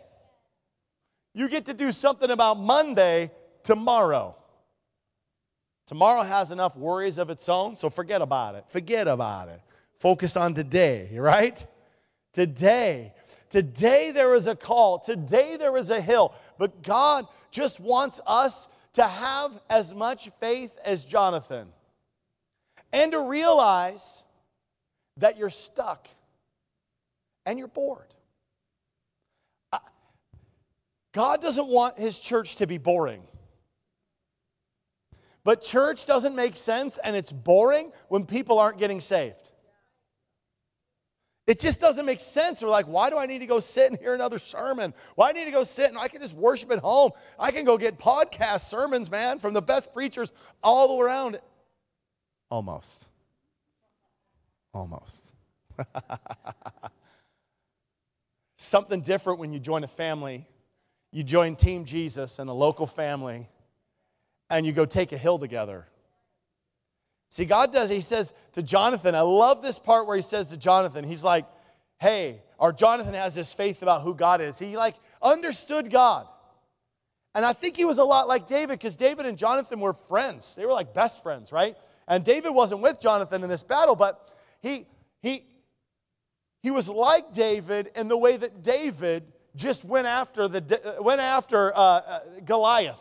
You 1.35 1.49
get 1.49 1.67
to 1.67 1.75
do 1.75 1.91
something 1.91 2.31
about 2.31 2.59
Monday 2.59 3.31
tomorrow. 3.63 4.37
Tomorrow 5.87 6.23
has 6.23 6.51
enough 6.51 6.77
worries 6.77 7.17
of 7.17 7.31
its 7.31 7.49
own, 7.49 7.77
so 7.77 7.89
forget 7.89 8.21
about 8.21 8.55
it. 8.55 8.65
Forget 8.69 9.09
about 9.09 9.49
it. 9.49 9.61
Focus 9.99 10.37
on 10.37 10.55
today, 10.55 11.11
right? 11.15 11.65
Today. 12.35 13.15
Today 13.49 14.11
there 14.11 14.35
is 14.35 14.47
a 14.47 14.55
call. 14.55 14.99
Today 14.99 15.57
there 15.57 15.77
is 15.79 15.89
a 15.89 16.01
hill. 16.01 16.35
But 16.59 16.83
God 16.83 17.27
just 17.51 17.81
wants 17.81 18.21
us 18.27 18.69
to 18.93 19.05
have 19.05 19.53
as 19.71 19.95
much 19.95 20.29
faith 20.41 20.73
as 20.85 21.05
Jonathan 21.05 21.69
and 22.93 23.13
to 23.13 23.21
realize 23.21 24.23
that 25.19 25.37
you're 25.37 25.51
stuck 25.51 26.09
and 27.45 27.59
you're 27.59 27.69
bored. 27.69 28.15
Uh, 29.73 29.79
God 31.13 31.43
doesn't 31.43 31.67
want 31.67 31.99
his 31.99 32.19
church 32.19 32.57
to 32.57 32.67
be 32.67 32.79
boring. 32.79 33.23
But 35.45 35.63
church 35.63 36.05
doesn't 36.05 36.35
make 36.35 36.57
sense 36.57 36.99
and 37.03 37.17
it's 37.17 37.33
boring 37.33 37.91
when 38.09 38.27
people 38.27 38.59
aren't 38.59 38.79
getting 38.79 39.01
saved. 39.01 39.53
It 41.47 41.59
just 41.59 41.81
doesn't 41.81 42.05
make 42.05 42.21
sense. 42.21 42.61
We're 42.61 42.69
like, 42.69 42.85
why 42.85 43.09
do 43.09 43.17
I 43.17 43.25
need 43.25 43.39
to 43.39 43.47
go 43.47 43.59
sit 43.59 43.91
and 43.91 43.99
hear 43.99 44.13
another 44.13 44.39
sermon? 44.39 44.93
Why 45.15 45.33
do 45.33 45.39
I 45.39 45.45
need 45.45 45.51
to 45.51 45.57
go 45.57 45.65
sit 45.65 45.89
and 45.89 45.97
I 45.97 46.09
can 46.09 46.21
just 46.21 46.35
worship 46.35 46.71
at 46.71 46.81
home? 46.81 47.13
I 47.39 47.53
can 47.53 47.65
go 47.65 47.79
get 47.79 47.99
podcast 47.99 48.69
sermons, 48.69 49.11
man, 49.11 49.39
from 49.39 49.55
the 49.55 49.63
best 49.63 49.95
preachers 49.95 50.31
all 50.63 51.01
around. 51.01 51.41
Almost. 52.51 53.09
Almost. 54.73 55.33
Something 58.57 59.03
different 59.03 59.39
when 59.39 59.53
you 59.53 59.61
join 59.61 59.85
a 59.85 59.89
family. 59.89 60.47
You 61.13 61.23
join 61.23 61.57
Team 61.57 61.85
Jesus 61.85 62.39
and 62.39 62.51
a 62.51 62.53
local 62.53 62.87
family, 62.87 63.49
and 64.51 64.67
you 64.67 64.73
go 64.73 64.85
take 64.85 65.13
a 65.13 65.19
hill 65.19 65.39
together. 65.39 65.87
See, 67.31 67.45
God 67.45 67.73
does, 67.73 67.89
He 67.89 68.01
says 68.01 68.33
to 68.53 68.63
Jonathan, 68.63 69.15
I 69.15 69.21
love 69.21 69.63
this 69.63 69.79
part 69.79 70.07
where 70.07 70.17
He 70.17 70.23
says 70.23 70.49
to 70.49 70.57
Jonathan, 70.57 71.05
He's 71.05 71.25
like, 71.25 71.47
hey, 71.99 72.43
or 72.59 72.73
Jonathan 72.73 73.15
has 73.15 73.35
this 73.35 73.53
faith 73.53 73.83
about 73.83 74.03
who 74.03 74.15
God 74.15 74.41
is. 74.41 74.59
He 74.59 74.77
like 74.77 74.97
understood 75.23 75.91
God. 75.91 76.27
And 77.35 77.45
I 77.45 77.53
think 77.53 77.77
he 77.77 77.85
was 77.85 77.99
a 77.99 78.05
lot 78.05 78.27
like 78.27 78.49
David 78.49 78.79
because 78.79 78.97
David 78.97 79.27
and 79.27 79.39
Jonathan 79.39 79.81
were 79.81 79.93
friends. 79.93 80.57
They 80.57 80.67
were 80.67 80.73
like 80.73 80.95
best 80.95 81.23
friends, 81.23 81.53
right? 81.53 81.77
And 82.09 82.25
David 82.25 82.51
wasn't 82.51 82.81
with 82.81 83.01
Jonathan 83.01 83.45
in 83.45 83.49
this 83.49 83.63
battle, 83.63 83.95
but 83.95 84.37
he 84.61 84.87
he 85.23 85.45
he 86.63 86.73
was 86.73 86.89
like 86.89 87.33
David 87.33 87.91
in 87.95 88.09
the 88.09 88.17
way 88.17 88.37
that 88.37 88.65
David 88.65 89.33
just 89.55 89.85
went 89.85 90.09
after 90.09 90.49
the 90.49 90.97
went 91.01 91.21
after 91.21 91.73
uh, 91.77 91.79
uh, 91.79 92.21
Goliath 92.45 92.99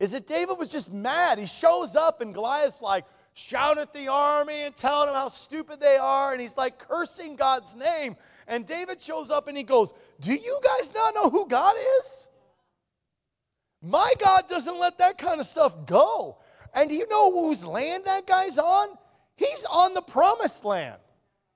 is 0.00 0.12
that 0.12 0.26
David 0.26 0.58
was 0.58 0.68
just 0.68 0.90
mad. 0.90 1.38
He 1.38 1.46
shows 1.46 1.94
up 1.94 2.22
and 2.22 2.32
Goliath's 2.32 2.80
like 2.80 3.04
shouting 3.34 3.82
at 3.82 3.92
the 3.92 4.08
army 4.08 4.62
and 4.62 4.74
telling 4.74 5.06
them 5.06 5.14
how 5.14 5.28
stupid 5.28 5.78
they 5.78 5.98
are. 5.98 6.32
And 6.32 6.40
he's 6.40 6.56
like 6.56 6.78
cursing 6.78 7.36
God's 7.36 7.74
name. 7.74 8.16
And 8.48 8.66
David 8.66 9.00
shows 9.00 9.30
up 9.30 9.46
and 9.46 9.56
he 9.56 9.62
goes, 9.62 9.92
Do 10.18 10.32
you 10.32 10.58
guys 10.64 10.92
not 10.94 11.14
know 11.14 11.28
who 11.30 11.46
God 11.46 11.76
is? 12.00 12.26
My 13.82 14.12
God 14.18 14.48
doesn't 14.48 14.78
let 14.78 14.98
that 14.98 15.18
kind 15.18 15.38
of 15.38 15.46
stuff 15.46 15.86
go. 15.86 16.38
And 16.74 16.88
do 16.88 16.94
you 16.94 17.08
know 17.08 17.32
whose 17.32 17.64
land 17.64 18.04
that 18.04 18.26
guy's 18.26 18.58
on? 18.58 18.88
He's 19.36 19.64
on 19.70 19.94
the 19.94 20.02
promised 20.02 20.64
land. 20.64 21.00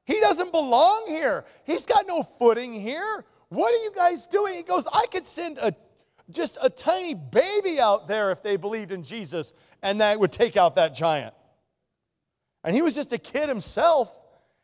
He 0.05 0.21
doesn't 0.21 0.53
belong 0.53 1.05
here. 1.07 1.45
He's 1.65 1.85
got 1.85 2.07
no 2.07 2.23
footing 2.39 2.73
here. 2.73 3.25
What 3.49 3.73
are 3.73 3.83
you 3.83 3.93
guys 3.95 4.27
doing? 4.27 4.55
He 4.55 4.63
goes, 4.63 4.87
I 4.93 5.07
could 5.11 5.27
send 5.27 5.59
a 5.59 5.75
just 6.31 6.57
a 6.63 6.71
tiny 6.71 7.15
baby 7.15 7.79
out 7.79 8.09
there 8.09 8.31
if 8.31 8.43
they 8.43 8.57
believed 8.57 8.93
in 8.93 9.03
Jesus, 9.03 9.53
and 9.83 10.01
that 10.01 10.19
would 10.19 10.33
take 10.33 10.57
out 10.57 10.75
that 10.77 10.95
giant. 10.95 11.35
And 12.63 12.75
he 12.75 12.83
was 12.83 12.95
just 12.95 13.13
a 13.13 13.19
kid 13.19 13.49
himself. 13.49 14.11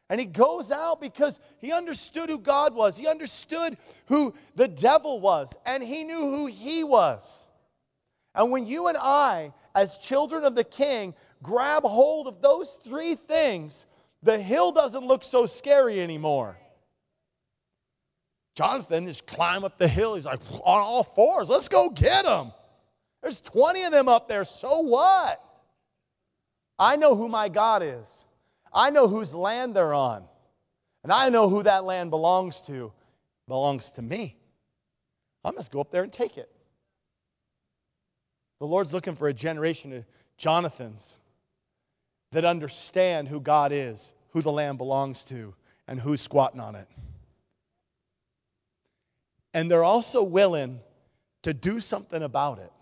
And 0.09 0.19
he 0.19 0.27
goes 0.27 0.73
out 0.73 1.01
because 1.01 1.39
he 1.59 1.71
understood 1.71 2.31
who 2.31 2.39
God 2.39 2.75
was. 2.75 2.97
He 2.97 3.07
understood 3.07 3.77
who 4.07 4.35
the 4.57 4.67
devil 4.67 5.21
was. 5.21 5.55
And 5.65 5.85
he 5.85 6.03
knew 6.03 6.19
who 6.19 6.47
he 6.47 6.83
was. 6.83 7.45
And 8.35 8.51
when 8.51 8.67
you 8.67 8.89
and 8.89 8.97
I, 8.99 9.53
as 9.75 9.99
children 9.99 10.45
of 10.45 10.55
the 10.55 10.65
king, 10.65 11.15
grab 11.43 11.83
hold 11.85 12.27
of 12.27 12.43
those 12.43 12.79
three 12.85 13.15
things, 13.15 13.87
the 14.23 14.39
hill 14.39 14.73
doesn't 14.73 15.05
look 15.05 15.25
so 15.25 15.47
scary 15.47 16.01
anymore. 16.01 16.57
Jonathan 18.55 19.07
just 19.07 19.27
climb 19.27 19.65
up 19.65 19.79
the 19.79 19.89
hill. 19.89 20.17
He's 20.17 20.27
like, 20.27 20.41
on 20.51 20.83
all 20.83 21.03
fours, 21.03 21.49
let's 21.49 21.69
go 21.69 21.89
get 21.89 22.25
them. 22.25 22.53
There's 23.23 23.41
20 23.41 23.83
of 23.85 23.93
them 23.93 24.09
up 24.09 24.29
there. 24.29 24.45
So 24.45 24.81
what? 24.81 25.43
I 26.79 26.97
know 26.97 27.15
who 27.15 27.29
my 27.29 27.49
God 27.49 27.83
is. 27.83 28.09
I 28.73 28.91
know 28.91 29.09
whose 29.09 29.35
land 29.35 29.75
they're 29.75 29.95
on. 29.95 30.25
And 31.03 31.13
I 31.13 31.29
know 31.29 31.49
who 31.49 31.63
that 31.63 31.85
land 31.85 32.11
belongs 32.11 32.61
to. 32.63 32.93
Belongs 33.49 33.91
to 33.93 34.03
me. 34.03 34.37
I'm 35.45 35.55
just 35.55 35.71
go 35.71 35.81
up 35.81 35.91
there 35.91 36.03
and 36.03 36.13
take 36.13 36.37
it. 36.37 36.51
The 38.61 38.67
Lord's 38.67 38.93
looking 38.93 39.17
for 39.17 39.27
a 39.27 39.35
generation 39.35 39.93
of 39.93 40.05
Jonathans 40.37 41.17
that 42.31 42.45
understand 42.45 43.29
who 43.29 43.41
God 43.41 43.73
is, 43.73 44.13
who 44.31 44.43
the 44.43 44.53
land 44.53 44.79
belongs 44.79 45.25
to, 45.25 45.55
and 45.89 46.01
who's 46.01 46.21
squatting 46.21 46.61
on 46.61 46.77
it 46.77 46.87
and 49.53 49.71
they're 49.71 49.85
also 49.85 50.23
willing 50.23 50.81
to 51.43 51.53
do 51.53 51.81
something 51.81 52.23
about 52.23 52.59
it. 52.59 52.73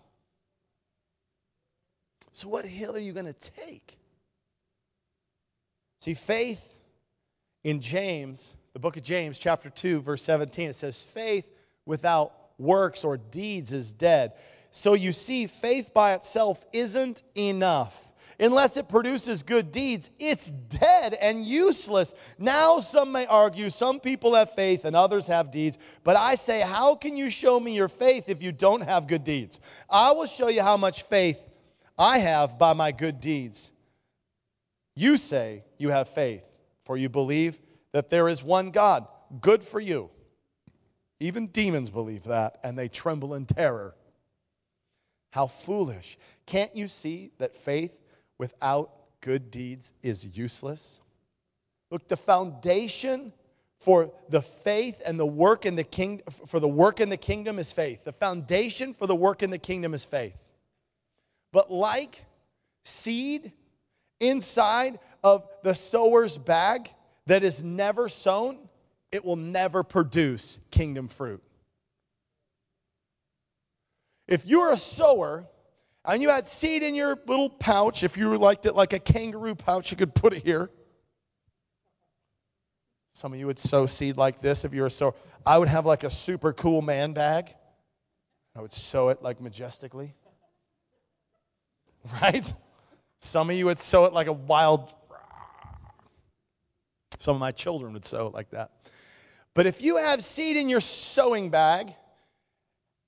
So, 2.31 2.47
what 2.47 2.65
hill 2.65 2.95
are 2.95 2.99
you 2.99 3.13
going 3.13 3.25
to 3.25 3.33
take? 3.33 3.97
See, 6.01 6.13
faith 6.13 6.75
in 7.63 7.81
James, 7.81 8.53
the 8.73 8.79
book 8.79 8.95
of 8.95 9.03
James, 9.03 9.37
chapter 9.37 9.69
2, 9.69 10.01
verse 10.01 10.23
17, 10.23 10.69
it 10.69 10.75
says, 10.75 11.01
Faith 11.03 11.45
without 11.85 12.33
works 12.57 13.03
or 13.03 13.17
deeds 13.17 13.71
is 13.71 13.91
dead. 13.91 14.33
So, 14.71 14.93
you 14.93 15.11
see, 15.11 15.47
faith 15.47 15.93
by 15.93 16.13
itself 16.13 16.63
isn't 16.73 17.23
enough 17.35 18.09
unless 18.39 18.77
it 18.77 18.87
produces 18.87 19.43
good 19.43 19.71
deeds, 19.71 20.09
it's 20.17 20.49
dead 20.49 21.13
and 21.15 21.43
useless. 21.43 22.13
Now, 22.37 22.79
some 22.79 23.11
may 23.11 23.25
argue 23.25 23.69
some 23.69 23.99
people 23.99 24.33
have 24.35 24.53
faith 24.53 24.85
and 24.85 24.95
others 24.95 25.27
have 25.27 25.51
deeds, 25.51 25.77
but 26.03 26.15
I 26.15 26.35
say, 26.35 26.61
how 26.61 26.95
can 26.95 27.17
you 27.17 27.29
show 27.29 27.59
me 27.59 27.75
your 27.75 27.89
faith 27.89 28.29
if 28.29 28.41
you 28.41 28.51
don't 28.51 28.81
have 28.81 29.07
good 29.07 29.23
deeds? 29.23 29.59
I 29.89 30.13
will 30.13 30.25
show 30.25 30.47
you 30.47 30.61
how 30.61 30.77
much 30.77 31.03
faith 31.03 31.39
I 31.97 32.19
have 32.19 32.57
by 32.57 32.73
my 32.73 32.91
good 32.91 33.19
deeds. 33.19 33.71
You 34.95 35.17
say 35.17 35.63
you 35.77 35.89
have 35.89 36.07
faith, 36.09 36.45
for 36.83 36.97
you 36.97 37.09
believe 37.09 37.59
that 37.91 38.09
there 38.09 38.29
is 38.29 38.43
one 38.43 38.71
God. 38.71 39.07
Good 39.41 39.63
for 39.63 39.79
you. 39.79 40.09
Even 41.19 41.47
demons 41.47 41.89
believe 41.89 42.23
that, 42.23 42.59
and 42.63 42.77
they 42.77 42.87
tremble 42.87 43.33
in 43.33 43.45
terror. 43.45 43.95
How 45.31 45.47
foolish. 45.47 46.17
Can't 46.45 46.75
you 46.75 46.87
see 46.87 47.31
that 47.37 47.55
faith 47.55 47.95
without 48.37 48.91
good 49.21 49.51
deeds 49.51 49.91
is 50.01 50.25
useless? 50.37 50.99
Look, 51.91 52.07
the 52.07 52.17
foundation 52.17 53.33
for 53.79 54.11
the 54.27 54.41
faith 54.41 55.01
and 55.05 55.19
the 55.19 55.25
work 55.25 55.65
in 55.65 55.75
the 55.75 55.83
king 55.83 56.21
for 56.47 56.59
the 56.59 56.67
work 56.67 56.99
in 56.99 57.09
the 57.09 57.17
kingdom 57.17 57.57
is 57.59 57.71
faith. 57.71 58.03
The 58.03 58.11
foundation 58.11 58.93
for 58.93 59.07
the 59.07 59.15
work 59.15 59.41
in 59.41 59.49
the 59.49 59.57
kingdom 59.57 59.93
is 59.93 60.03
faith. 60.03 60.35
But 61.51 61.71
like 61.71 62.25
seed 62.83 63.51
inside 64.19 64.99
of 65.23 65.47
the 65.63 65.73
sower's 65.73 66.37
bag 66.37 66.91
that 67.25 67.43
is 67.43 67.63
never 67.63 68.09
sown, 68.09 68.57
it 69.11 69.23
will 69.23 69.35
never 69.35 69.83
produce 69.83 70.59
kingdom 70.71 71.07
fruit. 71.07 71.41
If 74.29 74.45
you're 74.45 74.71
a 74.71 74.77
sower 74.77 75.47
and 76.05 76.21
you 76.21 76.29
had 76.29 76.45
seed 76.45 76.83
in 76.83 76.93
your 76.93 77.17
little 77.25 77.49
pouch, 77.49 78.03
if 78.03 78.15
you 78.15 78.37
liked 78.37 78.67
it 78.67 78.75
like 78.75 78.93
a 78.93 78.99
kangaroo 78.99 79.55
pouch, 79.55 79.89
you 79.89 79.97
could 79.97 80.13
put 80.13 80.33
it 80.33 80.43
here. 80.43 80.69
Some 83.13 83.33
of 83.33 83.39
you 83.39 83.47
would 83.47 83.57
sow 83.57 83.87
seed 83.87 84.17
like 84.17 84.39
this 84.39 84.63
if 84.63 84.71
you 84.71 84.81
were 84.81 84.87
a 84.87 84.91
sower. 84.91 85.15
I 85.47 85.57
would 85.57 85.67
have 85.67 85.87
like 85.87 86.03
a 86.03 86.11
super 86.11 86.53
cool 86.53 86.83
man 86.83 87.13
bag. 87.13 87.55
I 88.55 88.61
would 88.61 88.71
sow 88.71 89.09
it 89.09 89.21
like 89.21 89.41
majestically. 89.41 90.13
Right? 92.21 92.53
Some 93.19 93.49
of 93.49 93.57
you 93.57 93.65
would 93.65 93.77
sow 93.77 94.05
it 94.05 94.13
like 94.13 94.27
a 94.27 94.33
wild. 94.33 94.93
Some 97.19 97.35
of 97.35 97.41
my 97.41 97.51
children 97.51 97.91
would 97.91 98.05
sow 98.05 98.27
it 98.27 98.33
like 98.33 98.51
that. 98.51 98.71
But 99.53 99.67
if 99.67 99.81
you 99.81 99.97
have 99.97 100.23
seed 100.23 100.55
in 100.55 100.69
your 100.69 100.79
sowing 100.79 101.49
bag 101.49 101.93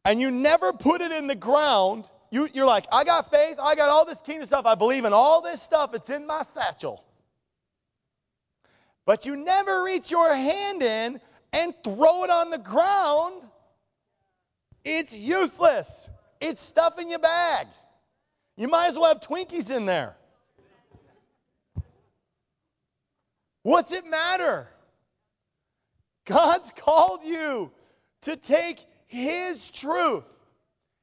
and 0.05 0.19
you 0.19 0.31
never 0.31 0.73
put 0.73 1.01
it 1.01 1.11
in 1.11 1.27
the 1.27 1.35
ground, 1.35 2.09
you, 2.31 2.47
are 2.55 2.65
like, 2.65 2.85
I 2.91 3.03
got 3.03 3.29
faith, 3.29 3.57
I 3.61 3.75
got 3.75 3.89
all 3.89 4.05
this 4.05 4.21
kingdom 4.21 4.45
stuff, 4.45 4.65
I 4.65 4.75
believe 4.75 5.05
in 5.05 5.13
all 5.13 5.41
this 5.41 5.61
stuff, 5.61 5.93
it's 5.93 6.09
in 6.09 6.25
my 6.25 6.43
satchel 6.53 7.03
but 9.05 9.25
you 9.25 9.35
never 9.35 9.83
reach 9.83 10.11
your 10.11 10.33
hand 10.33 10.81
in 10.81 11.19
and 11.53 11.73
throw 11.83 12.23
it 12.23 12.29
on 12.29 12.49
the 12.49 12.57
ground, 12.57 13.43
it's 14.83 15.13
useless. 15.13 16.09
It's 16.39 16.61
stuff 16.61 16.97
in 16.97 17.09
your 17.09 17.19
bag. 17.19 17.67
You 18.55 18.67
might 18.67 18.87
as 18.87 18.97
well 18.97 19.09
have 19.09 19.21
Twinkies 19.21 19.69
in 19.69 19.85
there. 19.85 20.15
What's 23.63 23.91
it 23.91 24.05
matter? 24.05 24.69
God's 26.25 26.71
called 26.75 27.23
you 27.23 27.71
to 28.21 28.35
take 28.35 28.79
His 29.11 29.69
truth, 29.69 30.23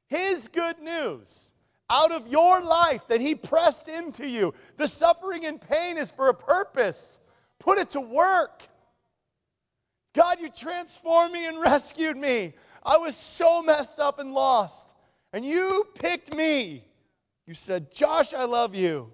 His 0.07 0.47
good 0.47 0.79
news 0.79 1.51
out 1.91 2.11
of 2.11 2.27
your 2.27 2.59
life 2.59 3.07
that 3.07 3.21
He 3.21 3.35
pressed 3.35 3.87
into 3.87 4.27
you. 4.27 4.55
The 4.77 4.87
suffering 4.87 5.45
and 5.45 5.61
pain 5.61 5.95
is 5.95 6.09
for 6.09 6.27
a 6.27 6.33
purpose. 6.33 7.19
Put 7.59 7.77
it 7.77 7.91
to 7.91 8.01
work. 8.01 8.63
God, 10.15 10.39
you 10.39 10.49
transformed 10.49 11.33
me 11.33 11.45
and 11.45 11.61
rescued 11.61 12.17
me. 12.17 12.55
I 12.83 12.97
was 12.97 13.15
so 13.15 13.61
messed 13.61 13.99
up 13.99 14.17
and 14.17 14.33
lost. 14.33 14.95
And 15.31 15.45
you 15.45 15.85
picked 15.93 16.35
me. 16.35 16.85
You 17.45 17.53
said, 17.53 17.91
Josh, 17.91 18.33
I 18.33 18.45
love 18.45 18.73
you. 18.73 19.13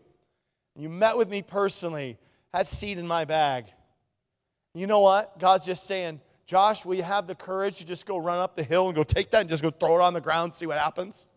And 0.73 0.83
you 0.83 0.87
met 0.87 1.17
with 1.17 1.27
me 1.27 1.41
personally, 1.41 2.17
had 2.53 2.65
seed 2.65 2.97
in 2.97 3.05
my 3.05 3.25
bag. 3.25 3.65
You 4.73 4.87
know 4.87 5.01
what? 5.01 5.37
God's 5.37 5.65
just 5.65 5.85
saying, 5.85 6.21
Josh, 6.45 6.85
will 6.85 6.95
you 6.95 7.03
have 7.03 7.27
the 7.27 7.35
courage 7.35 7.77
to 7.77 7.85
just 7.85 8.05
go 8.05 8.17
run 8.17 8.39
up 8.39 8.55
the 8.55 8.63
hill 8.63 8.87
and 8.87 8.95
go 8.95 9.03
take 9.03 9.31
that 9.31 9.41
and 9.41 9.49
just 9.49 9.63
go 9.63 9.71
throw 9.71 9.95
it 9.95 10.01
on 10.01 10.13
the 10.13 10.21
ground, 10.21 10.53
see 10.53 10.65
what 10.65 10.77
happens? 10.77 11.27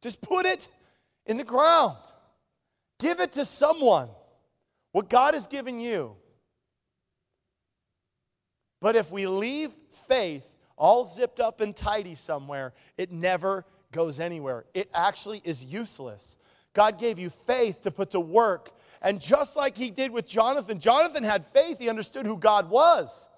Just 0.00 0.20
put 0.20 0.46
it 0.46 0.68
in 1.26 1.36
the 1.36 1.44
ground. 1.44 1.96
Give 2.98 3.20
it 3.20 3.34
to 3.34 3.44
someone. 3.44 4.08
What 4.92 5.10
God 5.10 5.34
has 5.34 5.46
given 5.46 5.78
you. 5.78 6.16
But 8.80 8.96
if 8.96 9.10
we 9.10 9.26
leave 9.26 9.72
faith 10.08 10.44
all 10.76 11.04
zipped 11.04 11.40
up 11.40 11.60
and 11.60 11.74
tidy 11.74 12.14
somewhere, 12.14 12.72
it 12.96 13.10
never 13.10 13.64
goes 13.92 14.20
anywhere. 14.20 14.64
It 14.74 14.90
actually 14.94 15.42
is 15.44 15.64
useless. 15.64 16.36
God 16.72 16.98
gave 16.98 17.18
you 17.18 17.30
faith 17.30 17.82
to 17.82 17.90
put 17.90 18.10
to 18.10 18.20
work. 18.20 18.72
And 19.06 19.20
just 19.20 19.54
like 19.54 19.76
he 19.76 19.92
did 19.92 20.10
with 20.10 20.26
Jonathan, 20.26 20.80
Jonathan 20.80 21.22
had 21.22 21.46
faith. 21.46 21.78
He 21.78 21.88
understood 21.88 22.26
who 22.26 22.36
God 22.36 22.68
was. 22.68 23.28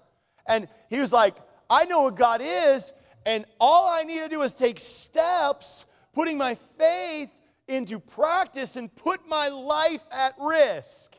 And 0.47 0.67
he 0.89 0.99
was 0.99 1.11
like, 1.11 1.35
I 1.69 1.85
know 1.85 2.01
what 2.01 2.15
God 2.15 2.41
is, 2.43 2.91
and 3.23 3.45
all 3.59 3.87
I 3.87 4.01
need 4.01 4.17
to 4.17 4.29
do 4.29 4.41
is 4.41 4.51
take 4.51 4.79
steps, 4.79 5.85
putting 6.11 6.39
my 6.39 6.57
faith 6.79 7.29
into 7.67 7.99
practice 7.99 8.77
and 8.77 8.93
put 8.95 9.29
my 9.29 9.49
life 9.49 10.01
at 10.11 10.33
risk. 10.39 11.15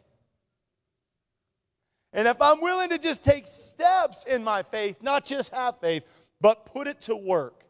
And 2.12 2.26
if 2.26 2.42
I'm 2.42 2.60
willing 2.60 2.88
to 2.88 2.98
just 2.98 3.22
take 3.22 3.46
steps 3.46 4.24
in 4.24 4.42
my 4.42 4.64
faith, 4.64 5.00
not 5.00 5.24
just 5.24 5.50
have 5.50 5.78
faith, 5.78 6.02
but 6.40 6.66
put 6.66 6.88
it 6.88 7.02
to 7.02 7.14
work, 7.14 7.62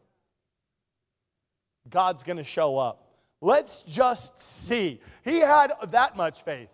God's 1.87 2.23
going 2.23 2.37
to 2.37 2.43
show 2.43 2.79
up. 2.79 3.10
Let's 3.41 3.81
just 3.83 4.39
see. 4.39 5.01
He 5.23 5.39
had 5.39 5.73
that 5.89 6.15
much 6.15 6.43
faith. 6.43 6.69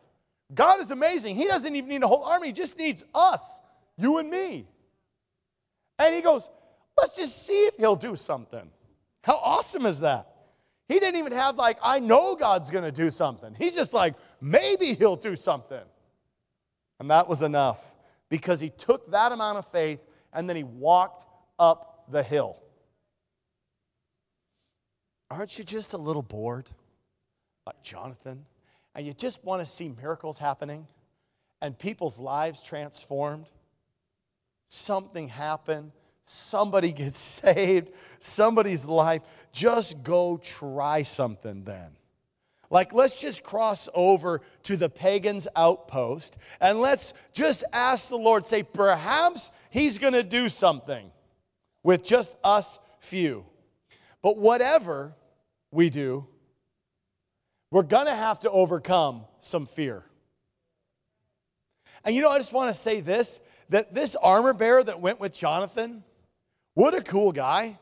God 0.54 0.82
is 0.82 0.92
amazing. 0.92 1.36
He 1.36 1.46
doesn't 1.46 1.76
even 1.76 1.90
need 1.90 2.04
a 2.04 2.08
whole 2.08 2.24
army, 2.24 2.48
he 2.48 2.54
just 2.54 2.78
needs 2.78 3.04
us, 3.14 3.62
you 3.98 4.18
and 4.18 4.30
me. 4.30 4.68
And 6.00 6.14
he 6.14 6.22
goes, 6.22 6.50
let's 6.98 7.16
just 7.16 7.46
see 7.46 7.64
if 7.66 7.76
he'll 7.78 7.96
do 7.96 8.16
something. 8.16 8.70
How 9.24 9.38
awesome 9.38 9.86
is 9.86 10.02
that? 10.02 10.28
He 10.88 11.00
didn't 11.00 11.20
even 11.20 11.34
have, 11.34 11.58
like, 11.58 11.80
I 11.84 12.00
know 12.00 12.36
God's 12.36 12.72
going 12.72 12.86
to 12.86 12.92
do 12.92 13.12
something. 13.12 13.54
He's 13.58 13.76
just 13.76 13.94
like, 13.94 14.16
maybe 14.40 14.94
he'll 14.94 15.18
do 15.18 15.36
something. 15.36 15.84
And 17.00 17.10
that 17.10 17.28
was 17.28 17.42
enough 17.42 17.80
because 18.30 18.60
he 18.60 18.70
took 18.70 19.12
that 19.12 19.32
amount 19.32 19.58
of 19.58 19.66
faith 19.66 20.00
and 20.34 20.48
then 20.48 20.56
he 20.56 20.64
walked 20.64 21.26
up 21.60 22.06
the 22.10 22.24
hill. 22.24 22.58
Aren't 25.30 25.58
you 25.58 25.64
just 25.64 25.94
a 25.94 25.98
little 25.98 26.22
bored, 26.22 26.70
like 27.66 27.82
Jonathan? 27.84 28.46
And 28.96 29.06
you 29.06 29.14
just 29.14 29.44
want 29.44 29.66
to 29.66 29.72
see 29.72 29.90
miracles 29.90 30.38
happening 30.38 30.88
and 31.62 31.78
people's 31.78 32.18
lives 32.18 32.62
transformed? 32.62 33.48
Something 34.70 35.28
happened, 35.28 35.92
somebody 36.26 36.92
gets 36.94 37.20
saved, 37.20 37.92
somebody's 38.20 38.86
life. 38.86 39.22
Just 39.52 40.02
go 40.04 40.38
try 40.38 41.04
something 41.04 41.64
then. 41.64 41.92
Like, 42.70 42.94
let's 42.94 43.18
just 43.18 43.44
cross 43.44 43.88
over 43.94 44.42
to 44.64 44.76
the 44.76 44.90
pagan's 44.90 45.48
outpost 45.56 46.38
and 46.60 46.82
let's 46.82 47.14
just 47.34 47.64
ask 47.72 48.10
the 48.10 48.18
Lord, 48.18 48.46
say, 48.46 48.64
perhaps 48.64 49.52
He's 49.70 49.98
going 49.98 50.14
to 50.14 50.24
do 50.24 50.50
something 50.50 51.12
with 51.84 52.04
just 52.04 52.36
us 52.44 52.80
few. 53.00 53.46
But 54.22 54.38
whatever 54.38 55.14
we 55.78 55.92
do, 55.92 56.26
we're 57.70 57.84
going 57.84 58.08
to 58.08 58.16
have 58.16 58.40
to 58.40 58.50
overcome 58.50 59.26
some 59.42 59.68
fear. 59.68 60.04
And 62.04 62.16
you 62.16 62.22
know, 62.24 62.30
I 62.30 62.40
just 62.40 62.52
want 62.52 62.74
to 62.74 62.82
say 62.82 63.00
this 63.00 63.40
that 63.70 63.94
this 63.94 64.16
armor 64.16 64.54
bearer 64.54 64.84
that 64.84 65.02
went 65.02 65.20
with 65.20 65.34
Jonathan, 65.34 66.04
what 66.74 66.96
a 66.96 67.02
cool 67.02 67.32
guy. 67.32 67.78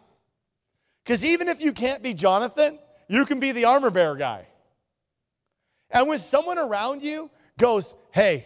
Because 1.03 1.23
even 1.23 1.47
if 1.47 1.61
you 1.61 1.71
can't 1.71 2.03
be 2.03 2.13
Jonathan, 2.13 2.79
you 3.07 3.25
can 3.25 3.39
be 3.39 3.53
the 3.53 3.63
armor 3.63 3.91
bearer 3.91 4.17
guy. 4.17 4.47
And 5.89 6.09
when 6.09 6.17
someone 6.17 6.57
around 6.57 7.01
you 7.01 7.29
goes, 7.57 7.95
hey, 8.11 8.45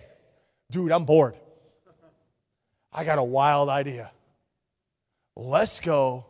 dude, 0.69 0.91
I'm 0.91 1.05
bored. 1.05 1.35
I 2.93 3.03
got 3.03 3.17
a 3.17 3.23
wild 3.23 3.69
idea. 3.69 4.12
Let's 5.35 5.79
go 5.79 6.27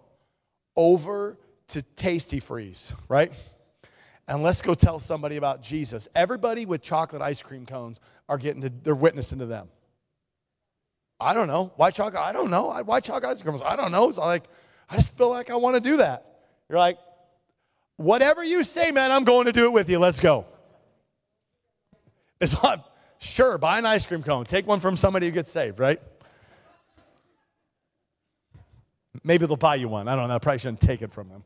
over 0.75 1.37
to 1.69 1.81
Tastee-Freez, 1.95 2.93
right? 3.07 3.31
And 4.27 4.43
let's 4.43 4.61
go 4.61 4.75
tell 4.75 4.99
somebody 4.99 5.37
about 5.37 5.61
Jesus. 5.61 6.07
Everybody 6.13 6.65
with 6.65 6.81
chocolate 6.81 7.21
ice 7.21 7.41
cream 7.41 7.65
cones 7.65 7.99
are 8.27 8.37
getting 8.37 8.61
to, 8.61 8.69
they're 8.69 8.93
witnessing 8.93 9.39
to 9.39 9.45
them. 9.45 9.69
I 11.19 11.33
don't 11.33 11.47
know. 11.47 11.73
Why 11.75 11.91
chocolate? 11.91 12.21
I 12.21 12.31
don't 12.31 12.49
know. 12.49 12.79
Why 12.85 12.99
chocolate 12.99 13.37
ice 13.37 13.41
cream? 13.41 13.59
I 13.65 13.75
don't 13.75 13.91
know. 13.91 14.11
So 14.11 14.21
like, 14.21 14.43
I 14.89 14.95
just 14.95 15.17
feel 15.17 15.29
like 15.29 15.49
I 15.49 15.55
want 15.55 15.75
to 15.75 15.81
do 15.81 15.97
that. 15.97 16.25
You're 16.69 16.79
like, 16.79 16.97
whatever 17.97 18.43
you 18.43 18.63
say, 18.63 18.91
man, 18.91 19.11
I'm 19.11 19.23
going 19.23 19.45
to 19.45 19.51
do 19.51 19.65
it 19.65 19.71
with 19.73 19.89
you. 19.89 19.99
Let's 19.99 20.19
go. 20.19 20.45
It's 22.39 22.53
not, 22.63 22.89
sure, 23.17 23.57
buy 23.57 23.79
an 23.79 23.85
ice 23.85 24.05
cream 24.05 24.23
cone. 24.23 24.45
Take 24.45 24.65
one 24.65 24.79
from 24.79 24.95
somebody 24.95 25.25
who 25.25 25.31
gets 25.31 25.51
saved, 25.51 25.79
right? 25.79 25.99
Maybe 29.23 29.45
they'll 29.45 29.57
buy 29.57 29.75
you 29.75 29.89
one. 29.89 30.07
I 30.07 30.15
don't 30.15 30.29
know. 30.29 30.35
I 30.35 30.39
probably 30.39 30.59
shouldn't 30.59 30.79
take 30.79 31.01
it 31.01 31.11
from 31.11 31.29
them. 31.29 31.43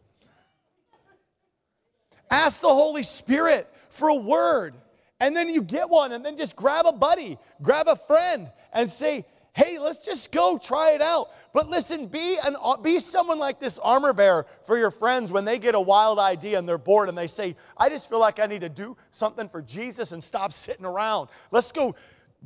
Ask 2.33 2.61
the 2.61 2.67
Holy 2.67 3.03
Spirit 3.03 3.71
for 3.89 4.07
a 4.07 4.15
word, 4.15 4.73
and 5.19 5.37
then 5.37 5.49
you 5.49 5.61
get 5.61 5.87
one, 5.87 6.11
and 6.13 6.25
then 6.25 6.35
just 6.35 6.55
grab 6.55 6.87
a 6.87 6.91
buddy, 6.91 7.37
grab 7.61 7.87
a 7.87 7.95
friend, 7.95 8.49
and 8.73 8.89
say, 8.89 9.25
hey, 9.53 9.77
let's 9.77 10.03
just 10.03 10.31
go 10.31 10.57
try 10.57 10.93
it 10.93 11.01
out. 11.01 11.29
But 11.53 11.69
listen, 11.69 12.07
be, 12.07 12.39
an, 12.43 12.55
be 12.81 12.97
someone 12.97 13.37
like 13.37 13.59
this 13.59 13.77
armor 13.77 14.13
bearer 14.13 14.47
for 14.65 14.79
your 14.79 14.89
friends 14.89 15.31
when 15.31 15.45
they 15.45 15.59
get 15.59 15.75
a 15.75 15.79
wild 15.79 16.17
idea 16.17 16.57
and 16.57 16.67
they're 16.67 16.79
bored 16.79 17.07
and 17.07 17.15
they 17.15 17.27
say, 17.27 17.55
I 17.77 17.89
just 17.89 18.09
feel 18.09 18.19
like 18.19 18.39
I 18.39 18.47
need 18.47 18.61
to 18.61 18.69
do 18.69 18.97
something 19.11 19.47
for 19.47 19.61
Jesus 19.61 20.11
and 20.11 20.23
stop 20.23 20.53
sitting 20.53 20.85
around. 20.85 21.29
Let's 21.51 21.71
go 21.71 21.93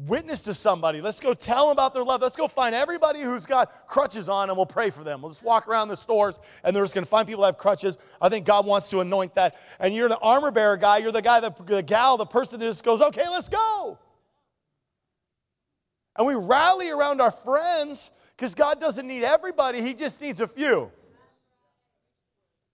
witness 0.05 0.41
to 0.41 0.53
somebody. 0.53 1.01
Let's 1.01 1.19
go 1.19 1.33
tell 1.33 1.65
them 1.65 1.71
about 1.71 1.93
their 1.93 2.03
love. 2.03 2.21
Let's 2.21 2.35
go 2.35 2.47
find 2.47 2.75
everybody 2.75 3.21
who's 3.21 3.45
got 3.45 3.87
crutches 3.87 4.29
on 4.29 4.49
and 4.49 4.57
we'll 4.57 4.67
pray 4.67 4.91
for 4.91 5.03
them. 5.03 5.21
We'll 5.21 5.31
just 5.31 5.43
walk 5.43 5.67
around 5.67 5.87
the 5.87 5.97
stores 5.97 6.39
and 6.63 6.75
they're 6.75 6.83
just 6.83 6.93
going 6.93 7.03
to 7.03 7.09
find 7.09 7.27
people 7.27 7.41
that 7.41 7.47
have 7.47 7.57
crutches. 7.57 7.97
I 8.21 8.29
think 8.29 8.45
God 8.45 8.65
wants 8.65 8.89
to 8.91 8.99
anoint 8.99 9.33
that. 9.35 9.55
And 9.79 9.95
you're 9.95 10.09
the 10.09 10.19
armor 10.19 10.51
bearer 10.51 10.77
guy. 10.77 10.97
You're 10.97 11.11
the 11.11 11.21
guy, 11.21 11.39
the, 11.39 11.53
the 11.65 11.81
gal, 11.81 12.17
the 12.17 12.25
person 12.25 12.59
that 12.59 12.65
just 12.65 12.83
goes, 12.83 13.01
okay, 13.01 13.27
let's 13.27 13.49
go. 13.49 13.97
And 16.15 16.27
we 16.27 16.35
rally 16.35 16.89
around 16.89 17.19
our 17.19 17.31
friends 17.31 18.11
because 18.35 18.53
God 18.53 18.79
doesn't 18.79 19.07
need 19.07 19.23
everybody, 19.23 19.81
He 19.81 19.95
just 19.95 20.21
needs 20.21 20.41
a 20.41 20.47
few. 20.47 20.91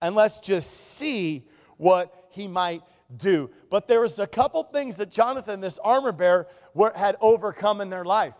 And 0.01 0.13
let's 0.15 0.39
just 0.39 0.97
see 0.97 1.45
what 1.77 2.27
He 2.31 2.47
might 2.49 2.83
do. 3.15 3.49
But 3.69 3.87
there 3.87 4.01
was 4.01 4.19
a 4.19 4.27
couple 4.27 4.63
things 4.63 4.97
that 4.97 5.09
Jonathan, 5.09 5.61
this 5.61 5.79
armor 5.83 6.11
bearer, 6.11 6.47
had 6.95 7.17
overcome 7.21 7.81
in 7.81 7.89
their 7.89 8.05
life. 8.05 8.35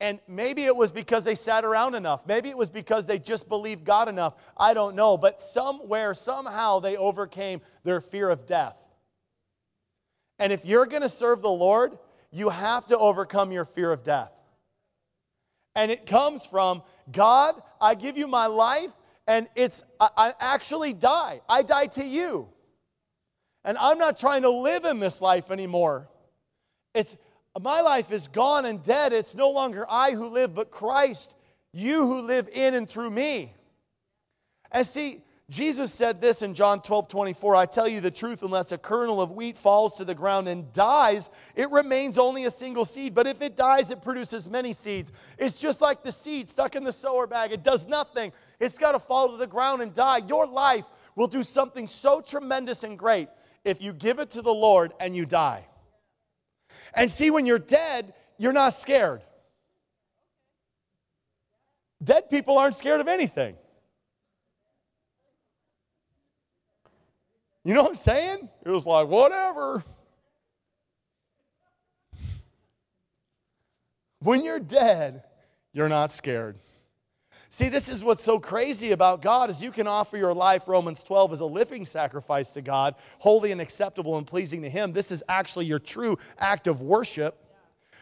And 0.00 0.18
maybe 0.26 0.64
it 0.64 0.74
was 0.74 0.90
because 0.90 1.24
they 1.24 1.34
sat 1.34 1.62
around 1.62 1.94
enough. 1.94 2.26
Maybe 2.26 2.48
it 2.48 2.56
was 2.56 2.70
because 2.70 3.04
they 3.04 3.18
just 3.18 3.48
believed 3.48 3.84
God 3.84 4.08
enough. 4.08 4.34
I 4.56 4.72
don't 4.72 4.96
know. 4.96 5.18
But 5.18 5.42
somewhere, 5.42 6.14
somehow, 6.14 6.80
they 6.80 6.96
overcame 6.96 7.60
their 7.84 8.00
fear 8.00 8.30
of 8.30 8.46
death. 8.46 8.76
And 10.38 10.52
if 10.54 10.64
you're 10.64 10.86
going 10.86 11.02
to 11.02 11.08
serve 11.08 11.42
the 11.42 11.50
Lord, 11.50 11.98
you 12.30 12.48
have 12.48 12.86
to 12.86 12.96
overcome 12.96 13.52
your 13.52 13.66
fear 13.66 13.92
of 13.92 14.02
death. 14.02 14.32
And 15.74 15.90
it 15.90 16.06
comes 16.06 16.46
from 16.46 16.82
God, 17.12 17.60
I 17.80 17.94
give 17.94 18.16
you 18.16 18.26
my 18.26 18.46
life, 18.46 18.90
and 19.26 19.48
it's, 19.54 19.82
I, 20.00 20.08
I 20.16 20.34
actually 20.40 20.94
die. 20.94 21.42
I 21.48 21.62
die 21.62 21.86
to 21.88 22.04
you. 22.04 22.48
And 23.64 23.76
I'm 23.78 23.98
not 23.98 24.18
trying 24.18 24.42
to 24.42 24.50
live 24.50 24.84
in 24.86 24.98
this 24.98 25.20
life 25.20 25.50
anymore. 25.50 26.08
It's 26.94 27.16
my 27.60 27.80
life 27.80 28.12
is 28.12 28.28
gone 28.28 28.64
and 28.64 28.82
dead. 28.82 29.12
It's 29.12 29.34
no 29.34 29.50
longer 29.50 29.84
I 29.88 30.12
who 30.12 30.28
live, 30.28 30.54
but 30.54 30.70
Christ, 30.70 31.34
you 31.72 32.06
who 32.06 32.22
live 32.22 32.48
in 32.52 32.74
and 32.74 32.88
through 32.88 33.10
me. 33.10 33.54
And 34.70 34.86
see, 34.86 35.22
Jesus 35.50 35.92
said 35.92 36.20
this 36.20 36.42
in 36.42 36.54
John 36.54 36.80
12 36.80 37.08
24 37.08 37.56
I 37.56 37.66
tell 37.66 37.88
you 37.88 38.00
the 38.00 38.10
truth, 38.10 38.44
unless 38.44 38.70
a 38.70 38.78
kernel 38.78 39.20
of 39.20 39.32
wheat 39.32 39.56
falls 39.56 39.96
to 39.96 40.04
the 40.04 40.14
ground 40.14 40.46
and 40.46 40.72
dies, 40.72 41.28
it 41.56 41.68
remains 41.72 42.18
only 42.18 42.44
a 42.44 42.52
single 42.52 42.84
seed. 42.84 43.14
But 43.14 43.26
if 43.26 43.42
it 43.42 43.56
dies, 43.56 43.90
it 43.90 44.00
produces 44.00 44.48
many 44.48 44.72
seeds. 44.72 45.10
It's 45.38 45.58
just 45.58 45.80
like 45.80 46.04
the 46.04 46.12
seed 46.12 46.48
stuck 46.48 46.76
in 46.76 46.84
the 46.84 46.92
sower 46.92 47.26
bag, 47.26 47.50
it 47.50 47.64
does 47.64 47.88
nothing. 47.88 48.32
It's 48.60 48.78
got 48.78 48.92
to 48.92 49.00
fall 49.00 49.28
to 49.30 49.36
the 49.36 49.46
ground 49.46 49.82
and 49.82 49.92
die. 49.92 50.18
Your 50.18 50.46
life 50.46 50.84
will 51.16 51.26
do 51.26 51.42
something 51.42 51.88
so 51.88 52.20
tremendous 52.20 52.84
and 52.84 52.96
great 52.96 53.28
if 53.64 53.82
you 53.82 53.92
give 53.92 54.20
it 54.20 54.30
to 54.30 54.42
the 54.42 54.54
Lord 54.54 54.92
and 55.00 55.16
you 55.16 55.26
die. 55.26 55.66
And 56.94 57.10
see, 57.10 57.30
when 57.30 57.46
you're 57.46 57.58
dead, 57.58 58.14
you're 58.38 58.52
not 58.52 58.74
scared. 58.74 59.22
Dead 62.02 62.30
people 62.30 62.58
aren't 62.58 62.76
scared 62.76 63.00
of 63.00 63.08
anything. 63.08 63.56
You 67.64 67.74
know 67.74 67.82
what 67.82 67.90
I'm 67.90 67.96
saying? 67.96 68.48
It 68.64 68.70
was 68.70 68.86
like, 68.86 69.06
whatever. 69.06 69.84
When 74.20 74.42
you're 74.44 74.60
dead, 74.60 75.24
you're 75.72 75.88
not 75.88 76.10
scared. 76.10 76.58
See, 77.52 77.68
this 77.68 77.88
is 77.88 78.04
what's 78.04 78.22
so 78.22 78.38
crazy 78.38 78.92
about 78.92 79.22
God 79.22 79.50
is 79.50 79.60
you 79.60 79.72
can 79.72 79.88
offer 79.88 80.16
your 80.16 80.32
life, 80.32 80.68
Romans 80.68 81.02
12, 81.02 81.32
as 81.32 81.40
a 81.40 81.44
living 81.44 81.84
sacrifice 81.84 82.52
to 82.52 82.62
God, 82.62 82.94
holy 83.18 83.50
and 83.50 83.60
acceptable 83.60 84.16
and 84.16 84.24
pleasing 84.24 84.62
to 84.62 84.70
Him. 84.70 84.92
This 84.92 85.10
is 85.10 85.24
actually 85.28 85.66
your 85.66 85.80
true 85.80 86.16
act 86.38 86.68
of 86.68 86.80
worship. 86.80 87.44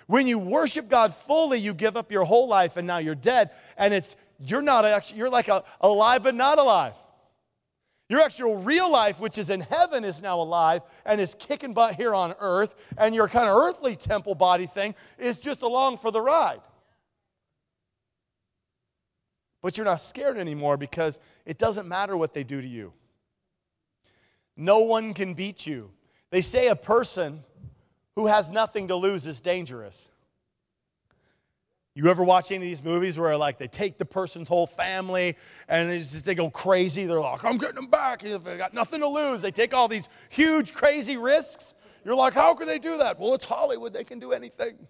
When 0.06 0.26
you 0.26 0.38
worship 0.38 0.90
God 0.90 1.14
fully, 1.14 1.58
you 1.58 1.72
give 1.72 1.96
up 1.96 2.12
your 2.12 2.24
whole 2.24 2.46
life 2.46 2.76
and 2.76 2.86
now 2.86 2.98
you're 2.98 3.14
dead. 3.14 3.50
And 3.78 3.94
it's 3.94 4.16
you're 4.38 4.62
not 4.62 4.84
actually, 4.84 5.18
you're 5.18 5.30
like 5.30 5.48
a, 5.48 5.64
alive 5.80 6.22
but 6.22 6.34
not 6.34 6.58
alive. 6.58 6.94
Your 8.10 8.20
actual 8.20 8.56
real 8.56 8.90
life, 8.90 9.18
which 9.18 9.38
is 9.38 9.48
in 9.48 9.62
heaven, 9.62 10.04
is 10.04 10.20
now 10.20 10.40
alive 10.40 10.82
and 11.06 11.22
is 11.22 11.34
kicking 11.38 11.72
butt 11.72 11.94
here 11.94 12.14
on 12.14 12.34
earth. 12.38 12.74
And 12.98 13.14
your 13.14 13.28
kind 13.28 13.48
of 13.48 13.56
earthly 13.56 13.96
temple 13.96 14.34
body 14.34 14.66
thing 14.66 14.94
is 15.18 15.38
just 15.38 15.62
along 15.62 15.98
for 15.98 16.10
the 16.10 16.20
ride. 16.20 16.60
But 19.62 19.76
you're 19.76 19.86
not 19.86 20.00
scared 20.00 20.38
anymore 20.38 20.76
because 20.76 21.18
it 21.44 21.58
doesn't 21.58 21.88
matter 21.88 22.16
what 22.16 22.32
they 22.34 22.44
do 22.44 22.60
to 22.60 22.66
you. 22.66 22.92
No 24.56 24.80
one 24.80 25.14
can 25.14 25.34
beat 25.34 25.66
you. 25.66 25.90
They 26.30 26.42
say 26.42 26.68
a 26.68 26.76
person 26.76 27.44
who 28.16 28.26
has 28.26 28.50
nothing 28.50 28.88
to 28.88 28.96
lose 28.96 29.26
is 29.26 29.40
dangerous. 29.40 30.10
You 31.94 32.08
ever 32.08 32.22
watch 32.22 32.52
any 32.52 32.58
of 32.58 32.62
these 32.62 32.82
movies 32.82 33.18
where 33.18 33.36
like 33.36 33.58
they 33.58 33.66
take 33.66 33.98
the 33.98 34.04
person's 34.04 34.46
whole 34.46 34.68
family 34.68 35.36
and 35.68 35.90
they 35.90 35.98
just 35.98 36.24
they 36.24 36.36
go 36.36 36.48
crazy? 36.48 37.06
They're 37.06 37.18
like, 37.18 37.44
I'm 37.44 37.58
getting 37.58 37.74
them 37.74 37.88
back. 37.88 38.22
They 38.22 38.38
got 38.56 38.72
nothing 38.72 39.00
to 39.00 39.08
lose. 39.08 39.42
They 39.42 39.50
take 39.50 39.74
all 39.74 39.88
these 39.88 40.08
huge, 40.28 40.74
crazy 40.74 41.16
risks. 41.16 41.74
You're 42.04 42.14
like, 42.14 42.34
how 42.34 42.54
could 42.54 42.68
they 42.68 42.78
do 42.78 42.98
that? 42.98 43.18
Well, 43.18 43.34
it's 43.34 43.44
Hollywood. 43.44 43.92
They 43.92 44.04
can 44.04 44.18
do 44.18 44.32
anything. 44.32 44.76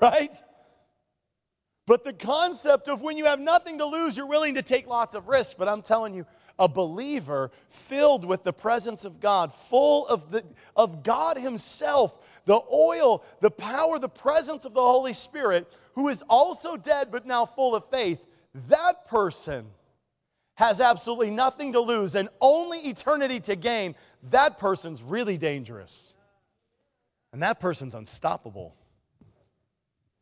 Right? 0.00 0.34
But 1.86 2.04
the 2.04 2.12
concept 2.12 2.88
of 2.88 3.00
when 3.00 3.16
you 3.16 3.26
have 3.26 3.38
nothing 3.38 3.78
to 3.78 3.86
lose, 3.86 4.16
you're 4.16 4.26
willing 4.26 4.56
to 4.56 4.62
take 4.62 4.88
lots 4.88 5.14
of 5.14 5.28
risks. 5.28 5.54
But 5.56 5.68
I'm 5.68 5.82
telling 5.82 6.14
you, 6.14 6.26
a 6.58 6.68
believer 6.68 7.52
filled 7.68 8.24
with 8.24 8.42
the 8.42 8.52
presence 8.52 9.04
of 9.04 9.20
God, 9.20 9.52
full 9.52 10.06
of, 10.08 10.32
the, 10.32 10.42
of 10.74 11.04
God 11.04 11.38
Himself, 11.38 12.18
the 12.44 12.60
oil, 12.72 13.22
the 13.40 13.50
power, 13.50 13.98
the 13.98 14.08
presence 14.08 14.64
of 14.64 14.74
the 14.74 14.80
Holy 14.82 15.12
Spirit, 15.12 15.72
who 15.94 16.08
is 16.08 16.22
also 16.28 16.76
dead 16.76 17.08
but 17.12 17.24
now 17.24 17.46
full 17.46 17.74
of 17.74 17.88
faith, 17.88 18.24
that 18.68 19.06
person 19.06 19.66
has 20.56 20.80
absolutely 20.80 21.30
nothing 21.30 21.74
to 21.74 21.80
lose 21.80 22.14
and 22.14 22.28
only 22.40 22.80
eternity 22.80 23.38
to 23.40 23.54
gain. 23.54 23.94
That 24.30 24.58
person's 24.58 25.02
really 25.02 25.36
dangerous. 25.36 26.14
And 27.32 27.42
that 27.42 27.60
person's 27.60 27.94
unstoppable 27.94 28.74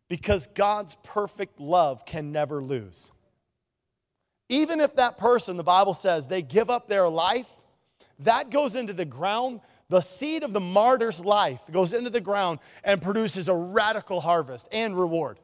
because 0.08 0.46
God's 0.54 0.96
perfect 1.02 1.60
love 1.60 2.04
can 2.04 2.32
never 2.32 2.62
lose. 2.62 3.10
Even 4.48 4.80
if 4.80 4.96
that 4.96 5.16
person, 5.16 5.56
the 5.56 5.64
Bible 5.64 5.94
says, 5.94 6.26
they 6.26 6.42
give 6.42 6.70
up 6.70 6.88
their 6.88 7.08
life, 7.08 7.48
that 8.20 8.50
goes 8.50 8.74
into 8.74 8.92
the 8.92 9.04
ground. 9.04 9.60
The 9.88 10.00
seed 10.00 10.42
of 10.42 10.52
the 10.52 10.60
martyr's 10.60 11.24
life 11.24 11.60
goes 11.70 11.92
into 11.92 12.10
the 12.10 12.20
ground 12.20 12.58
and 12.82 13.02
produces 13.02 13.48
a 13.48 13.54
radical 13.54 14.20
harvest 14.20 14.68
and 14.72 14.98
reward. 14.98 15.38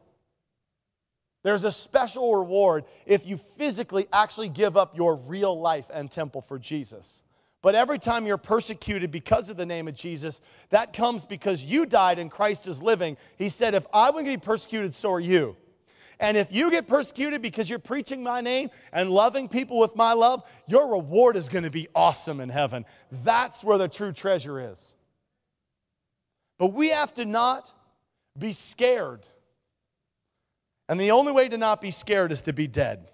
There's 1.43 1.65
a 1.65 1.73
special 1.73 2.35
reward 2.35 2.85
if 3.07 3.27
you 3.27 3.39
physically 3.39 4.07
actually 4.13 4.49
give 4.49 4.77
up 4.77 4.97
your 4.97 5.17
real 5.17 5.59
life 5.59 5.87
and 5.93 6.11
temple 6.11 6.43
for 6.43 6.59
Jesus. 6.59 7.20
But 7.63 7.75
every 7.75 7.99
time 7.99 8.27
you're 8.27 8.39
persecuted 8.39 9.11
because 9.11 9.51
of 9.51 9.57
the 9.57 9.67
name 9.67 9.87
of 9.87 9.95
Jesus, 9.95 10.41
that 10.71 10.93
comes 10.93 11.25
because 11.25 11.63
you 11.63 11.85
died 11.85 12.19
and 12.19 12.31
Christ 12.31 12.67
is 12.67 12.81
living. 12.81 13.19
He 13.37 13.51
said, 13.51 13.75
If 13.75 13.87
I'm 13.93 14.13
going 14.13 14.25
to 14.25 14.31
be 14.31 14.37
persecuted, 14.39 14.95
so 14.95 15.13
are 15.13 15.21
you. 15.21 15.57
And 16.19 16.37
if 16.37 16.53
you 16.53 16.71
get 16.71 16.87
persecuted 16.87 17.41
because 17.41 17.69
you're 17.69 17.79
preaching 17.79 18.23
my 18.23 18.43
name 18.43 18.71
and 18.93 19.11
loving 19.11 19.49
people 19.49 19.79
with 19.79 19.97
my 19.97 20.13
love, 20.13 20.43
your 20.67 20.91
reward 20.93 21.37
is 21.37 21.49
going 21.49 21.65
to 21.65 21.71
be 21.71 21.89
awesome 21.95 22.41
in 22.41 22.51
heaven. 22.51 22.85
That's 23.11 23.65
where 23.65 23.79
the 23.79 23.89
true 23.89 24.13
treasure 24.13 24.73
is. 24.73 24.95
But 26.59 26.75
we 26.75 26.91
have 26.91 27.15
to 27.15 27.25
not 27.25 27.73
be 28.39 28.53
scared. 28.53 29.27
And 30.91 31.01
the 31.01 31.11
only 31.11 31.33
way 31.33 31.49
to 31.49 31.57
not 31.57 31.81
be 31.81 31.91
scared 31.91 32.33
is 32.33 32.43
to 32.43 32.53
be 32.53 32.67
dead. 32.67 33.11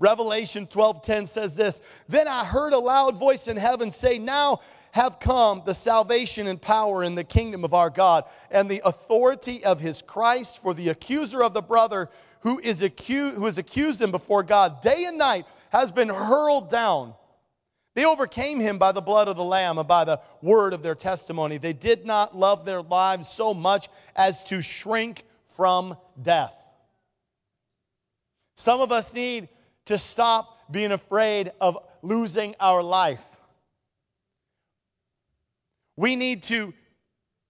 Revelation 0.00 0.66
12:10 0.66 1.26
says 1.26 1.54
this, 1.54 1.80
"Then 2.08 2.28
I 2.28 2.44
heard 2.44 2.72
a 2.72 2.78
loud 2.78 3.16
voice 3.16 3.48
in 3.48 3.56
heaven 3.56 3.90
say, 3.90 4.18
now 4.18 4.60
have 4.92 5.20
come 5.20 5.62
the 5.64 5.74
salvation 5.74 6.46
and 6.46 6.60
power 6.60 7.02
in 7.02 7.14
the 7.14 7.24
kingdom 7.24 7.64
of 7.64 7.74
our 7.74 7.90
God 7.90 8.24
and 8.50 8.70
the 8.70 8.82
authority 8.84 9.64
of 9.64 9.80
his 9.80 10.00
Christ 10.02 10.58
for 10.58 10.72
the 10.72 10.88
accuser 10.88 11.42
of 11.42 11.52
the 11.52 11.62
brother 11.62 12.08
who 12.40 12.58
is 12.60 12.80
accused 12.80 13.36
who 13.36 13.46
has 13.46 13.58
accused 13.58 14.00
him 14.00 14.10
before 14.10 14.42
God 14.42 14.80
day 14.80 15.04
and 15.04 15.18
night 15.18 15.46
has 15.70 15.90
been 15.90 16.08
hurled 16.08 16.70
down." 16.70 17.14
They 17.94 18.04
overcame 18.04 18.60
him 18.60 18.78
by 18.78 18.92
the 18.92 19.02
blood 19.02 19.26
of 19.26 19.36
the 19.36 19.44
Lamb 19.44 19.76
and 19.76 19.88
by 19.88 20.04
the 20.04 20.20
word 20.40 20.72
of 20.72 20.84
their 20.84 20.94
testimony. 20.94 21.58
They 21.58 21.72
did 21.72 22.06
not 22.06 22.36
love 22.36 22.64
their 22.64 22.80
lives 22.80 23.28
so 23.28 23.52
much 23.52 23.88
as 24.14 24.42
to 24.44 24.62
shrink 24.62 25.24
from 25.56 25.96
death. 26.20 26.56
Some 28.54 28.80
of 28.80 28.92
us 28.92 29.12
need 29.12 29.48
to 29.88 29.96
stop 29.96 30.70
being 30.70 30.92
afraid 30.92 31.50
of 31.62 31.78
losing 32.02 32.54
our 32.60 32.82
life. 32.82 33.24
We 35.96 36.14
need 36.14 36.42
to 36.44 36.74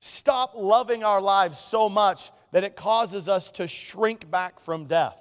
stop 0.01 0.53
loving 0.55 1.03
our 1.03 1.20
lives 1.20 1.59
so 1.59 1.88
much 1.88 2.31
that 2.53 2.62
it 2.62 2.77
causes 2.77 3.29
us 3.29 3.51
to 3.51 3.66
shrink 3.66 4.31
back 4.31 4.61
from 4.61 4.85
death. 4.85 5.20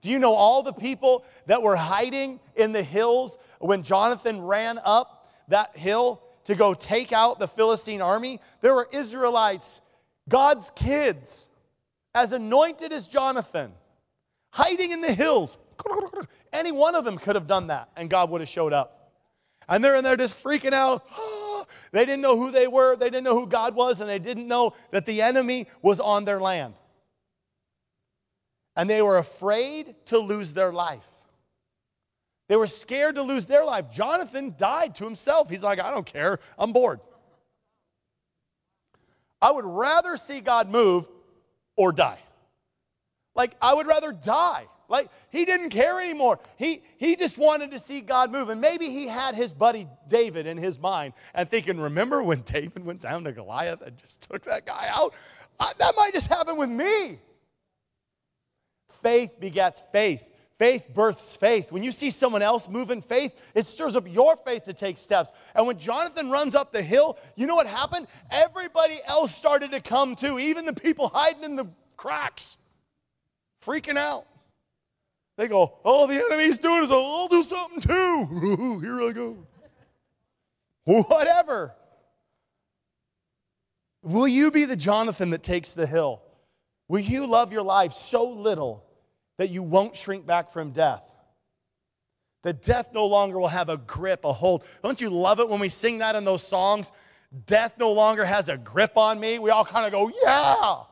Do 0.00 0.10
you 0.10 0.20
know 0.20 0.32
all 0.32 0.62
the 0.62 0.72
people 0.72 1.24
that 1.46 1.60
were 1.60 1.74
hiding 1.74 2.38
in 2.54 2.70
the 2.70 2.84
hills 2.84 3.36
when 3.58 3.82
Jonathan 3.82 4.40
ran 4.40 4.78
up 4.84 5.28
that 5.48 5.76
hill 5.76 6.22
to 6.44 6.54
go 6.54 6.72
take 6.72 7.12
out 7.12 7.40
the 7.40 7.48
Philistine 7.48 8.00
army? 8.00 8.40
There 8.60 8.74
were 8.74 8.88
Israelites, 8.92 9.80
God's 10.28 10.70
kids, 10.76 11.48
as 12.14 12.30
anointed 12.30 12.92
as 12.92 13.08
Jonathan, 13.08 13.72
hiding 14.52 14.92
in 14.92 15.00
the 15.00 15.12
hills. 15.12 15.58
Any 16.54 16.70
one 16.70 16.94
of 16.94 17.04
them 17.04 17.18
could 17.18 17.34
have 17.34 17.48
done 17.48 17.66
that, 17.66 17.88
and 17.96 18.08
God 18.08 18.30
would 18.30 18.40
have 18.40 18.48
showed 18.48 18.72
up. 18.72 19.12
And 19.68 19.82
they're 19.82 19.96
in 19.96 20.04
there 20.04 20.16
just 20.16 20.40
freaking 20.42 20.72
out. 20.72 21.04
They 21.92 22.04
didn't 22.04 22.22
know 22.22 22.36
who 22.36 22.50
they 22.50 22.66
were, 22.66 22.96
they 22.96 23.08
didn't 23.08 23.22
know 23.22 23.38
who 23.38 23.46
God 23.46 23.74
was, 23.74 24.00
and 24.00 24.10
they 24.10 24.18
didn't 24.18 24.48
know 24.48 24.74
that 24.90 25.06
the 25.06 25.22
enemy 25.22 25.68
was 25.80 25.98
on 25.98 26.24
their 26.24 26.40
land. 26.40 26.74
And 28.76 28.90
they 28.90 29.00
were 29.00 29.16
afraid 29.16 29.94
to 30.06 30.18
lose 30.18 30.52
their 30.52 30.72
life. 30.72 31.06
They 32.48 32.56
were 32.56 32.66
scared 32.66 33.14
to 33.14 33.22
lose 33.22 33.46
their 33.46 33.64
life. 33.64 33.90
Jonathan 33.92 34.54
died 34.58 34.96
to 34.96 35.04
himself. 35.04 35.48
He's 35.48 35.62
like, 35.62 35.80
I 35.80 35.90
don't 35.90 36.04
care, 36.04 36.40
I'm 36.58 36.72
bored. 36.72 37.00
I 39.40 39.52
would 39.52 39.64
rather 39.64 40.16
see 40.16 40.40
God 40.40 40.68
move 40.68 41.08
or 41.76 41.92
die. 41.92 42.18
Like, 43.34 43.52
I 43.62 43.72
would 43.72 43.86
rather 43.86 44.12
die 44.12 44.66
like 44.88 45.08
he 45.30 45.44
didn't 45.44 45.70
care 45.70 46.00
anymore. 46.00 46.38
He, 46.56 46.82
he 46.96 47.16
just 47.16 47.38
wanted 47.38 47.70
to 47.72 47.78
see 47.78 48.00
God 48.00 48.30
move. 48.30 48.48
And 48.48 48.60
maybe 48.60 48.88
he 48.90 49.06
had 49.06 49.34
his 49.34 49.52
buddy 49.52 49.88
David 50.08 50.46
in 50.46 50.56
his 50.56 50.78
mind 50.78 51.14
and 51.34 51.48
thinking, 51.48 51.80
remember 51.80 52.22
when 52.22 52.40
David 52.46 52.84
went 52.84 53.00
down 53.00 53.24
to 53.24 53.32
Goliath 53.32 53.82
and 53.82 53.96
just 53.98 54.28
took 54.30 54.44
that 54.44 54.66
guy 54.66 54.88
out? 54.90 55.14
I, 55.58 55.72
that 55.78 55.94
might 55.96 56.12
just 56.12 56.26
happen 56.26 56.56
with 56.56 56.70
me. 56.70 57.18
Faith 59.02 59.38
begets 59.38 59.80
faith. 59.92 60.24
Faith 60.58 60.88
births 60.94 61.34
faith. 61.34 61.72
When 61.72 61.82
you 61.82 61.90
see 61.90 62.10
someone 62.10 62.40
else 62.40 62.68
move 62.68 62.90
in 62.90 63.02
faith, 63.02 63.32
it 63.54 63.66
stirs 63.66 63.96
up 63.96 64.06
your 64.08 64.36
faith 64.36 64.64
to 64.66 64.72
take 64.72 64.98
steps. 64.98 65.32
And 65.54 65.66
when 65.66 65.78
Jonathan 65.78 66.30
runs 66.30 66.54
up 66.54 66.72
the 66.72 66.82
hill, 66.82 67.18
you 67.34 67.46
know 67.46 67.56
what 67.56 67.66
happened? 67.66 68.06
Everybody 68.30 69.00
else 69.04 69.34
started 69.34 69.72
to 69.72 69.80
come 69.80 70.14
too, 70.14 70.38
even 70.38 70.64
the 70.64 70.72
people 70.72 71.08
hiding 71.08 71.42
in 71.42 71.56
the 71.56 71.66
cracks, 71.96 72.56
freaking 73.64 73.96
out. 73.96 74.26
They 75.36 75.48
go, 75.48 75.78
oh, 75.84 76.06
the 76.06 76.14
enemy's 76.14 76.58
doing 76.58 76.84
it, 76.84 76.88
so 76.88 77.04
I'll 77.04 77.28
do 77.28 77.42
something 77.42 77.80
too. 77.80 78.80
Here 78.82 79.02
I 79.02 79.12
go. 79.12 79.46
Whatever. 80.84 81.74
Will 84.02 84.28
you 84.28 84.50
be 84.50 84.64
the 84.64 84.76
Jonathan 84.76 85.30
that 85.30 85.42
takes 85.42 85.72
the 85.72 85.86
hill? 85.86 86.22
Will 86.88 87.00
you 87.00 87.26
love 87.26 87.52
your 87.52 87.62
life 87.62 87.94
so 87.94 88.28
little 88.28 88.84
that 89.38 89.50
you 89.50 89.62
won't 89.62 89.96
shrink 89.96 90.26
back 90.26 90.52
from 90.52 90.70
death? 90.70 91.02
That 92.42 92.62
death 92.62 92.88
no 92.92 93.06
longer 93.06 93.38
will 93.38 93.48
have 93.48 93.70
a 93.70 93.78
grip, 93.78 94.24
a 94.24 94.32
hold. 94.32 94.62
Don't 94.82 95.00
you 95.00 95.08
love 95.08 95.40
it 95.40 95.48
when 95.48 95.58
we 95.58 95.70
sing 95.70 95.98
that 95.98 96.14
in 96.14 96.24
those 96.24 96.46
songs? 96.46 96.92
Death 97.46 97.72
no 97.78 97.90
longer 97.90 98.24
has 98.24 98.50
a 98.50 98.58
grip 98.58 98.96
on 98.98 99.18
me. 99.18 99.38
We 99.38 99.50
all 99.50 99.64
kind 99.64 99.86
of 99.86 99.92
go, 99.92 100.12
yeah. 100.22 100.82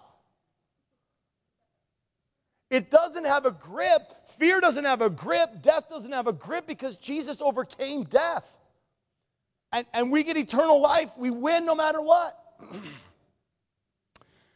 It 2.73 2.91
doesn't 2.91 3.27
have 3.27 3.45
a 3.45 3.51
grip. 3.51 4.01
Fear 4.39 4.63
doesn't 4.63 4.87
have 4.87 5.03
a 5.03 5.11
grip. 5.11 5.61
Death 5.61 5.91
doesn't 5.91 6.11
have 6.11 6.27
a 6.27 6.33
grip 6.33 6.67
because 6.67 6.97
Jesus 6.97 7.43
overcame 7.43 8.05
death. 8.05 8.47
And, 9.73 9.87
and 9.93 10.11
we 10.11 10.23
get 10.23 10.39
eternal 10.39 10.81
life. 10.81 11.11
We 11.19 11.29
win 11.29 11.67
no 11.67 11.75
matter 11.75 12.01
what. 12.01 12.39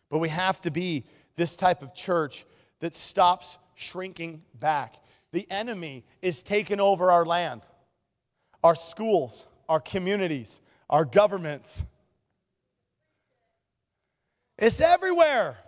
but 0.08 0.18
we 0.18 0.30
have 0.30 0.62
to 0.62 0.70
be 0.70 1.04
this 1.36 1.56
type 1.56 1.82
of 1.82 1.94
church 1.94 2.46
that 2.80 2.96
stops 2.96 3.58
shrinking 3.74 4.40
back. 4.58 4.96
The 5.32 5.46
enemy 5.50 6.06
is 6.22 6.42
taking 6.42 6.80
over 6.80 7.10
our 7.10 7.26
land, 7.26 7.60
our 8.64 8.74
schools, 8.74 9.44
our 9.68 9.80
communities, 9.80 10.58
our 10.88 11.04
governments. 11.04 11.82
It's 14.56 14.80
everywhere. 14.80 15.58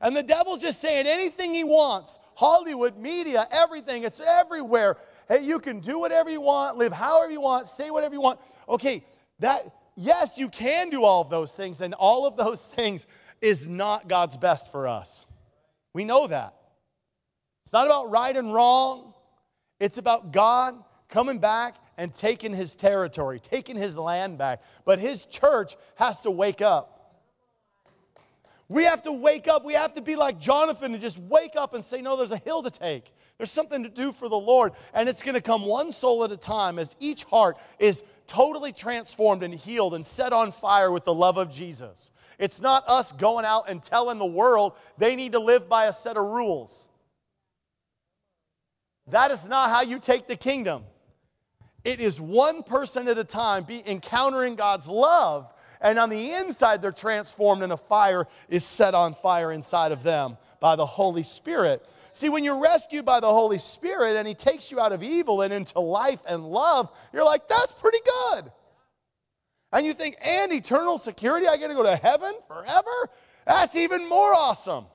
And 0.00 0.16
the 0.16 0.22
devil's 0.22 0.60
just 0.60 0.80
saying 0.80 1.06
anything 1.06 1.54
he 1.54 1.64
wants. 1.64 2.18
Hollywood, 2.34 2.96
media, 2.96 3.48
everything, 3.50 4.04
it's 4.04 4.20
everywhere. 4.20 4.96
Hey, 5.28 5.42
you 5.42 5.58
can 5.58 5.80
do 5.80 5.98
whatever 5.98 6.30
you 6.30 6.40
want, 6.40 6.78
live 6.78 6.92
however 6.92 7.32
you 7.32 7.40
want, 7.40 7.66
say 7.66 7.90
whatever 7.90 8.14
you 8.14 8.20
want. 8.20 8.38
Okay, 8.68 9.04
that, 9.40 9.74
yes, 9.96 10.38
you 10.38 10.48
can 10.48 10.88
do 10.88 11.02
all 11.04 11.22
of 11.22 11.30
those 11.30 11.54
things, 11.54 11.80
and 11.80 11.94
all 11.94 12.26
of 12.26 12.36
those 12.36 12.66
things 12.76 13.06
is 13.40 13.66
not 13.66 14.08
God's 14.08 14.36
best 14.36 14.70
for 14.70 14.86
us. 14.86 15.26
We 15.92 16.04
know 16.04 16.26
that. 16.28 16.54
It's 17.64 17.72
not 17.72 17.86
about 17.86 18.10
right 18.10 18.36
and 18.36 18.54
wrong, 18.54 19.14
it's 19.80 19.98
about 19.98 20.32
God 20.32 20.82
coming 21.08 21.38
back 21.38 21.76
and 21.96 22.14
taking 22.14 22.54
his 22.54 22.74
territory, 22.74 23.40
taking 23.40 23.76
his 23.76 23.96
land 23.96 24.38
back. 24.38 24.62
But 24.84 25.00
his 25.00 25.24
church 25.24 25.76
has 25.96 26.20
to 26.22 26.30
wake 26.30 26.62
up. 26.62 26.97
We 28.68 28.84
have 28.84 29.02
to 29.02 29.12
wake 29.12 29.48
up. 29.48 29.64
We 29.64 29.74
have 29.74 29.94
to 29.94 30.02
be 30.02 30.14
like 30.14 30.38
Jonathan 30.38 30.92
and 30.92 31.00
just 31.00 31.18
wake 31.18 31.56
up 31.56 31.74
and 31.74 31.84
say, 31.84 32.02
No, 32.02 32.16
there's 32.16 32.32
a 32.32 32.38
hill 32.38 32.62
to 32.62 32.70
take. 32.70 33.12
There's 33.38 33.50
something 33.50 33.84
to 33.84 33.88
do 33.88 34.12
for 34.12 34.28
the 34.28 34.38
Lord. 34.38 34.72
And 34.92 35.08
it's 35.08 35.22
going 35.22 35.36
to 35.36 35.40
come 35.40 35.64
one 35.64 35.92
soul 35.92 36.24
at 36.24 36.32
a 36.32 36.36
time 36.36 36.78
as 36.78 36.94
each 36.98 37.24
heart 37.24 37.56
is 37.78 38.02
totally 38.26 38.72
transformed 38.72 39.42
and 39.42 39.54
healed 39.54 39.94
and 39.94 40.06
set 40.06 40.32
on 40.32 40.52
fire 40.52 40.90
with 40.90 41.04
the 41.04 41.14
love 41.14 41.38
of 41.38 41.50
Jesus. 41.50 42.10
It's 42.38 42.60
not 42.60 42.84
us 42.86 43.10
going 43.12 43.44
out 43.44 43.68
and 43.68 43.82
telling 43.82 44.18
the 44.18 44.26
world 44.26 44.74
they 44.98 45.16
need 45.16 45.32
to 45.32 45.38
live 45.38 45.68
by 45.68 45.86
a 45.86 45.92
set 45.92 46.16
of 46.16 46.26
rules. 46.26 46.88
That 49.08 49.30
is 49.30 49.46
not 49.46 49.70
how 49.70 49.80
you 49.80 49.98
take 49.98 50.28
the 50.28 50.36
kingdom. 50.36 50.84
It 51.84 52.00
is 52.00 52.20
one 52.20 52.62
person 52.62 53.08
at 53.08 53.16
a 53.18 53.24
time 53.24 53.64
be 53.64 53.82
encountering 53.86 54.56
God's 54.56 54.88
love 54.88 55.52
and 55.80 55.98
on 55.98 56.10
the 56.10 56.32
inside 56.32 56.82
they're 56.82 56.92
transformed 56.92 57.62
and 57.62 57.72
a 57.72 57.76
fire 57.76 58.26
is 58.48 58.64
set 58.64 58.94
on 58.94 59.14
fire 59.14 59.52
inside 59.52 59.92
of 59.92 60.02
them 60.02 60.36
by 60.60 60.76
the 60.76 60.86
Holy 60.86 61.22
Spirit. 61.22 61.86
See, 62.12 62.28
when 62.28 62.42
you're 62.42 62.60
rescued 62.60 63.04
by 63.04 63.20
the 63.20 63.28
Holy 63.28 63.58
Spirit 63.58 64.16
and 64.16 64.26
He 64.26 64.34
takes 64.34 64.70
you 64.70 64.80
out 64.80 64.92
of 64.92 65.02
evil 65.02 65.42
and 65.42 65.52
into 65.52 65.78
life 65.78 66.20
and 66.26 66.50
love, 66.50 66.90
you're 67.12 67.24
like, 67.24 67.46
that's 67.46 67.72
pretty 67.72 68.00
good. 68.04 68.50
And 69.72 69.86
you 69.86 69.92
think, 69.92 70.16
and 70.24 70.52
eternal 70.52 70.98
security, 70.98 71.46
I 71.46 71.56
get 71.56 71.68
to 71.68 71.74
go 71.74 71.82
to 71.82 71.96
heaven 71.96 72.32
forever? 72.48 73.10
That's 73.46 73.76
even 73.76 74.08
more 74.08 74.32
awesome. 74.34 74.86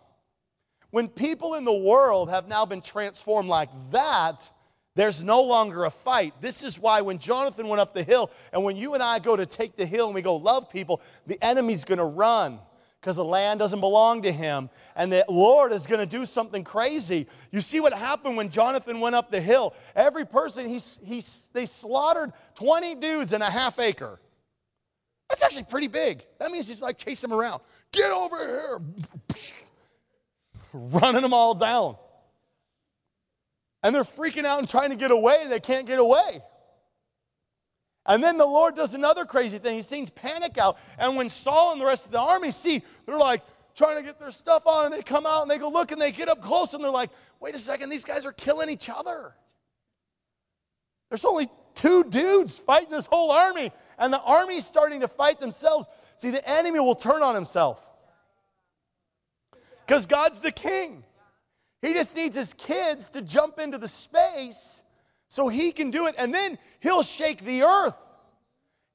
When 0.89 1.07
people 1.07 1.55
in 1.55 1.65
the 1.65 1.73
world 1.73 2.29
have 2.29 2.47
now 2.47 2.65
been 2.65 2.81
transformed 2.81 3.49
like 3.49 3.69
that, 3.91 4.51
there's 4.95 5.23
no 5.23 5.41
longer 5.41 5.85
a 5.85 5.91
fight. 5.91 6.35
This 6.39 6.61
is 6.61 6.77
why 6.77 7.01
when 7.01 7.17
Jonathan 7.17 7.67
went 7.67 7.79
up 7.79 7.93
the 7.93 8.03
hill, 8.03 8.29
and 8.51 8.63
when 8.63 8.75
you 8.75 8.93
and 8.93 9.01
I 9.01 9.19
go 9.19 9.35
to 9.35 9.45
take 9.45 9.75
the 9.75 9.85
hill 9.85 10.05
and 10.05 10.15
we 10.15 10.21
go 10.21 10.35
love 10.35 10.69
people, 10.69 11.01
the 11.25 11.43
enemy's 11.43 11.83
going 11.83 11.97
to 11.97 12.05
run 12.05 12.59
because 13.01 13.15
the 13.15 13.25
land 13.25 13.59
doesn't 13.59 13.79
belong 13.79 14.21
to 14.21 14.31
him. 14.31 14.69
And 14.95 15.11
the 15.11 15.25
Lord 15.27 15.73
is 15.73 15.87
going 15.87 15.99
to 15.99 16.05
do 16.05 16.25
something 16.25 16.63
crazy. 16.63 17.27
You 17.51 17.59
see 17.59 17.79
what 17.79 17.93
happened 17.93 18.37
when 18.37 18.49
Jonathan 18.49 18.99
went 18.99 19.15
up 19.15 19.31
the 19.31 19.41
hill? 19.41 19.73
Every 19.95 20.25
person, 20.25 20.69
he, 20.69 20.79
he, 21.03 21.23
they 21.53 21.65
slaughtered 21.65 22.31
20 22.55 22.95
dudes 22.95 23.33
in 23.33 23.41
a 23.41 23.49
half 23.49 23.79
acre. 23.79 24.19
That's 25.27 25.41
actually 25.41 25.63
pretty 25.63 25.87
big. 25.87 26.23
That 26.37 26.51
means 26.51 26.67
he's 26.67 26.81
like 26.81 26.99
chasing 26.99 27.31
them 27.31 27.39
around. 27.39 27.61
Get 27.91 28.11
over 28.11 28.37
here. 28.37 28.81
Running 30.73 31.23
them 31.23 31.33
all 31.33 31.55
down 31.55 31.97
and 33.83 33.93
they're 33.93 34.03
freaking 34.03 34.45
out 34.45 34.59
and 34.59 34.67
trying 34.67 34.89
to 34.89 34.95
get 34.95 35.11
away. 35.11 35.45
They 35.47 35.59
can't 35.59 35.85
get 35.85 35.99
away. 35.99 36.41
And 38.05 38.23
then 38.23 38.37
the 38.37 38.45
Lord 38.45 38.75
does 38.75 38.93
another 38.93 39.25
crazy 39.25 39.59
thing. 39.59 39.75
He 39.75 39.81
sends 39.81 40.09
panic 40.09 40.57
out. 40.57 40.77
And 40.97 41.15
when 41.15 41.29
Saul 41.29 41.73
and 41.73 41.79
the 41.79 41.85
rest 41.85 42.05
of 42.05 42.11
the 42.11 42.19
army 42.19 42.51
see, 42.51 42.83
they're 43.05 43.17
like 43.17 43.43
trying 43.75 43.97
to 43.97 44.03
get 44.03 44.19
their 44.19 44.31
stuff 44.31 44.67
on, 44.67 44.85
and 44.85 44.93
they 44.93 45.01
come 45.01 45.25
out 45.25 45.41
and 45.41 45.51
they 45.51 45.57
go 45.57 45.69
look 45.69 45.91
and 45.91 46.01
they 46.01 46.11
get 46.11 46.29
up 46.29 46.41
close 46.41 46.73
and 46.73 46.83
they're 46.83 46.91
like, 46.91 47.09
wait 47.39 47.55
a 47.55 47.59
second, 47.59 47.89
these 47.89 48.03
guys 48.03 48.25
are 48.25 48.31
killing 48.31 48.69
each 48.69 48.89
other. 48.89 49.33
There's 51.09 51.25
only 51.25 51.49
two 51.75 52.03
dudes 52.03 52.57
fighting 52.57 52.91
this 52.91 53.05
whole 53.05 53.31
army, 53.31 53.71
and 53.97 54.13
the 54.13 54.21
army's 54.21 54.65
starting 54.65 55.01
to 55.01 55.07
fight 55.07 55.39
themselves. 55.39 55.87
See, 56.17 56.29
the 56.29 56.47
enemy 56.47 56.79
will 56.79 56.95
turn 56.95 57.23
on 57.23 57.35
himself 57.35 57.81
because 59.85 60.05
God's 60.05 60.39
the 60.39 60.51
king. 60.51 61.03
He 61.83 61.93
just 61.93 62.15
needs 62.15 62.35
his 62.35 62.53
kids 62.53 63.09
to 63.09 63.21
jump 63.21 63.59
into 63.59 63.77
the 63.77 63.89
space 63.89 64.81
so 65.27 65.49
he 65.49 65.73
can 65.73 65.91
do 65.91 66.07
it, 66.07 66.15
and 66.17 66.33
then 66.33 66.57
he'll 66.79 67.03
shake 67.03 67.43
the 67.43 67.63
earth. 67.63 67.97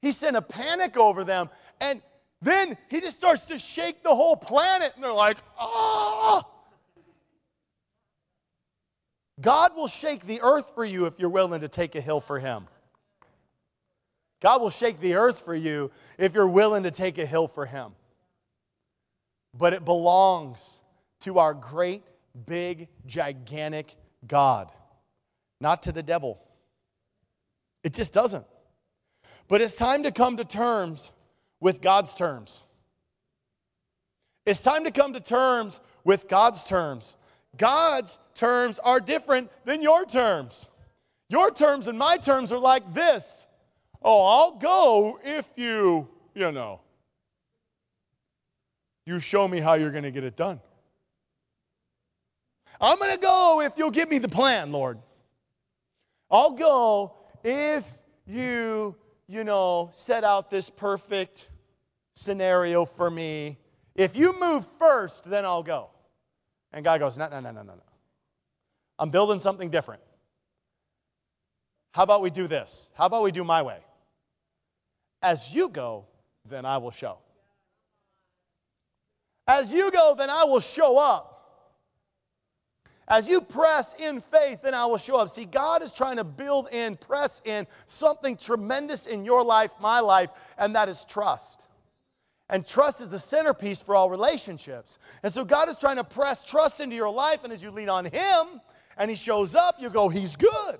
He 0.01 0.11
sent 0.11 0.35
a 0.35 0.41
panic 0.41 0.97
over 0.97 1.23
them, 1.23 1.51
and 1.79 2.01
then 2.41 2.77
he 2.89 2.99
just 2.99 3.17
starts 3.17 3.45
to 3.47 3.59
shake 3.59 4.01
the 4.01 4.15
whole 4.15 4.35
planet, 4.35 4.93
and 4.95 5.03
they're 5.03 5.13
like, 5.13 5.37
ah. 5.59 6.43
God 9.39 9.75
will 9.75 9.87
shake 9.87 10.25
the 10.25 10.41
earth 10.41 10.71
for 10.73 10.83
you 10.83 11.05
if 11.05 11.19
you're 11.19 11.29
willing 11.29 11.61
to 11.61 11.67
take 11.67 11.93
a 11.93 12.01
hill 12.01 12.19
for 12.19 12.39
him. 12.39 12.67
God 14.41 14.61
will 14.61 14.71
shake 14.71 14.99
the 14.99 15.13
earth 15.13 15.41
for 15.41 15.53
you 15.53 15.91
if 16.17 16.33
you're 16.33 16.47
willing 16.47 16.83
to 16.83 16.91
take 16.91 17.19
a 17.19 17.25
hill 17.25 17.47
for 17.47 17.67
him. 17.67 17.91
but 19.57 19.73
it 19.73 19.85
belongs 19.85 20.79
to 21.21 21.39
our 21.39 21.53
great, 21.53 22.03
big, 22.45 22.87
gigantic 23.05 23.95
God, 24.27 24.69
not 25.59 25.83
to 25.83 25.91
the 25.91 26.03
devil. 26.03 26.39
It 27.83 27.93
just 27.93 28.13
doesn't. 28.13 28.45
But 29.47 29.61
it's 29.61 29.75
time 29.75 30.03
to 30.03 30.11
come 30.11 30.37
to 30.37 30.45
terms 30.45 31.11
with 31.59 31.81
God's 31.81 32.13
terms. 32.13 32.63
It's 34.45 34.61
time 34.61 34.83
to 34.83 34.91
come 34.91 35.13
to 35.13 35.19
terms 35.19 35.81
with 36.03 36.27
God's 36.27 36.63
terms. 36.63 37.15
God's 37.57 38.17
terms 38.35 38.79
are 38.79 38.99
different 38.99 39.49
than 39.65 39.81
your 39.81 40.05
terms. 40.05 40.67
Your 41.29 41.51
terms 41.51 41.87
and 41.87 41.97
my 41.97 42.17
terms 42.17 42.51
are 42.51 42.59
like 42.59 42.93
this 42.93 43.45
Oh, 44.01 44.25
I'll 44.25 44.51
go 44.57 45.19
if 45.23 45.45
you, 45.55 46.07
you 46.33 46.51
know, 46.51 46.81
you 49.05 49.19
show 49.19 49.47
me 49.47 49.59
how 49.59 49.73
you're 49.73 49.91
going 49.91 50.03
to 50.03 50.11
get 50.11 50.23
it 50.23 50.35
done. 50.35 50.61
I'm 52.81 52.97
going 52.97 53.11
to 53.11 53.19
go 53.19 53.61
if 53.61 53.73
you'll 53.77 53.91
give 53.91 54.09
me 54.09 54.19
the 54.19 54.29
plan, 54.29 54.71
Lord. 54.71 54.99
I'll 56.31 56.51
go 56.51 57.15
if 57.43 57.85
you, 58.25 58.95
you 59.27 59.43
know, 59.43 59.91
set 59.93 60.23
out 60.23 60.49
this 60.49 60.69
perfect 60.69 61.49
scenario 62.13 62.85
for 62.85 63.09
me. 63.09 63.57
If 63.95 64.15
you 64.15 64.39
move 64.39 64.65
first, 64.77 65.29
then 65.29 65.45
I'll 65.45 65.63
go. 65.63 65.89
And 66.71 66.85
God 66.85 66.99
goes, 66.99 67.17
no, 67.17 67.27
no, 67.27 67.39
no, 67.39 67.51
no, 67.51 67.63
no, 67.63 67.73
no. 67.73 67.83
I'm 68.97 69.09
building 69.09 69.39
something 69.39 69.69
different. 69.69 70.01
How 71.91 72.03
about 72.03 72.21
we 72.21 72.29
do 72.29 72.47
this? 72.47 72.89
How 72.93 73.07
about 73.07 73.23
we 73.23 73.31
do 73.31 73.43
my 73.43 73.61
way? 73.61 73.79
As 75.21 75.53
you 75.53 75.69
go, 75.69 76.05
then 76.47 76.65
I 76.65 76.77
will 76.77 76.91
show. 76.91 77.17
As 79.47 79.73
you 79.73 79.91
go, 79.91 80.15
then 80.17 80.29
I 80.29 80.43
will 80.43 80.59
show 80.59 80.97
up. 80.97 81.28
As 83.09 83.27
you 83.27 83.41
press 83.41 83.95
in 83.97 84.21
faith, 84.21 84.61
then 84.61 84.75
I 84.75 84.85
will 84.85 84.99
show 84.99 85.15
up. 85.15 85.31
See, 85.31 85.45
God 85.45 85.81
is 85.81 85.91
trying 85.91 86.17
to 86.17 86.23
build 86.23 86.69
in, 86.71 86.95
press 86.95 87.41
in 87.43 87.65
something 87.87 88.37
tremendous 88.37 89.07
in 89.07 89.25
your 89.25 89.43
life, 89.43 89.71
my 89.79 89.99
life, 89.99 90.29
and 90.59 90.75
that 90.75 90.89
is 90.89 91.03
trust. 91.05 91.65
And 92.51 92.65
trust 92.65 93.01
is 93.01 93.09
the 93.09 93.17
centerpiece 93.17 93.79
for 93.79 93.95
all 93.95 94.11
relationships. 94.11 94.99
And 95.23 95.33
so 95.33 95.43
God 95.43 95.69
is 95.69 95.77
trying 95.77 95.95
to 95.95 96.03
press 96.03 96.43
trust 96.43 96.81
into 96.81 96.95
your 96.95 97.09
life, 97.09 97.43
and 97.43 97.51
as 97.51 97.63
you 97.63 97.71
lean 97.71 97.89
on 97.89 98.05
Him 98.05 98.61
and 98.95 99.09
He 99.09 99.15
shows 99.15 99.55
up, 99.55 99.77
you 99.79 99.89
go, 99.89 100.09
He's 100.09 100.35
good. 100.35 100.77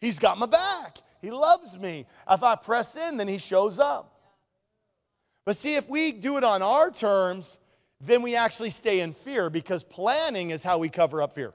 He's 0.00 0.18
got 0.18 0.38
my 0.38 0.46
back. 0.46 0.98
He 1.20 1.30
loves 1.30 1.78
me. 1.78 2.06
If 2.30 2.42
I 2.42 2.54
press 2.56 2.96
in, 2.96 3.18
then 3.18 3.28
He 3.28 3.36
shows 3.36 3.78
up. 3.78 4.14
But 5.44 5.56
see, 5.56 5.74
if 5.74 5.86
we 5.88 6.12
do 6.12 6.38
it 6.38 6.44
on 6.44 6.62
our 6.62 6.90
terms, 6.90 7.58
then 8.00 8.22
we 8.22 8.36
actually 8.36 8.70
stay 8.70 9.00
in 9.00 9.12
fear 9.12 9.50
because 9.50 9.82
planning 9.82 10.50
is 10.50 10.62
how 10.62 10.78
we 10.78 10.88
cover 10.88 11.20
up 11.20 11.34
fear. 11.34 11.52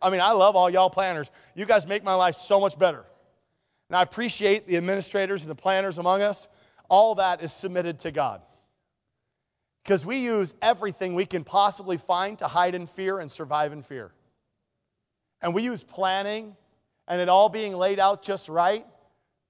I 0.00 0.10
mean, 0.10 0.20
I 0.20 0.32
love 0.32 0.56
all 0.56 0.70
y'all 0.70 0.90
planners. 0.90 1.30
You 1.54 1.66
guys 1.66 1.86
make 1.86 2.02
my 2.02 2.14
life 2.14 2.36
so 2.36 2.60
much 2.60 2.78
better. 2.78 3.04
And 3.88 3.96
I 3.96 4.02
appreciate 4.02 4.66
the 4.66 4.76
administrators 4.76 5.42
and 5.42 5.50
the 5.50 5.54
planners 5.54 5.98
among 5.98 6.22
us. 6.22 6.48
All 6.88 7.16
that 7.16 7.42
is 7.42 7.52
submitted 7.52 8.00
to 8.00 8.10
God. 8.10 8.40
Because 9.82 10.06
we 10.06 10.16
use 10.18 10.54
everything 10.62 11.14
we 11.14 11.26
can 11.26 11.44
possibly 11.44 11.98
find 11.98 12.38
to 12.38 12.48
hide 12.48 12.74
in 12.74 12.86
fear 12.86 13.18
and 13.18 13.30
survive 13.30 13.72
in 13.72 13.82
fear. 13.82 14.12
And 15.42 15.52
we 15.52 15.62
use 15.62 15.82
planning 15.82 16.56
and 17.06 17.20
it 17.20 17.28
all 17.28 17.50
being 17.50 17.74
laid 17.74 17.98
out 17.98 18.22
just 18.22 18.48
right 18.48 18.86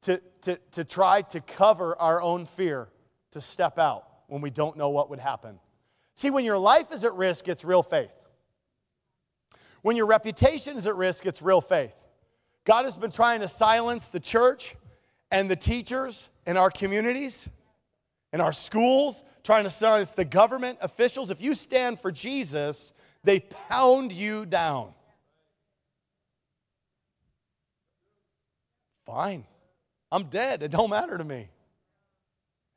to, 0.03 0.21
to, 0.43 0.59
to 0.73 0.85
try 0.85 1.23
to 1.23 1.41
cover 1.41 1.97
our 2.01 2.21
own 2.21 2.47
fear 2.47 2.89
to 3.31 3.41
step 3.41 3.79
out 3.79 4.05
when 4.27 4.41
we 4.41 4.51
don't 4.51 4.77
know 4.77 4.91
what 4.91 5.11
would 5.11 5.21
happen. 5.21 5.61
See, 6.15 6.31
when 6.31 6.45
your 6.45 6.59
life 6.59 6.91
is 6.93 7.05
at 7.05 7.15
risk, 7.15 7.47
it's 7.47 7.65
real 7.65 7.85
faith. 7.85 8.11
When 9.85 9.97
your 9.97 10.07
reputation 10.07 10.79
is 10.79 10.87
at 10.87 10.97
risk, 10.97 11.27
it's 11.27 11.43
real 11.43 11.61
faith. 11.61 11.93
God 12.65 12.87
has 12.87 12.97
been 12.97 13.11
trying 13.11 13.41
to 13.41 13.49
silence 13.49 14.07
the 14.07 14.19
church 14.19 14.77
and 15.31 15.51
the 15.51 15.57
teachers 15.57 16.31
in 16.47 16.57
our 16.57 16.71
communities, 16.71 17.51
in 18.33 18.41
our 18.41 18.55
schools, 18.55 19.23
trying 19.43 19.65
to 19.65 19.69
silence 19.69 20.13
the 20.13 20.25
government 20.25 20.79
officials. 20.81 21.31
If 21.31 21.43
you 21.43 21.55
stand 21.55 22.01
for 22.01 22.11
Jesus, 22.11 22.95
they 23.25 23.41
pound 23.41 24.11
you 24.11 24.47
down. 24.47 24.95
Fine. 29.05 29.45
I'm 30.11 30.25
dead. 30.25 30.63
It 30.63 30.71
don't 30.71 30.89
matter 30.89 31.19
to 31.19 31.25
me. 31.25 31.51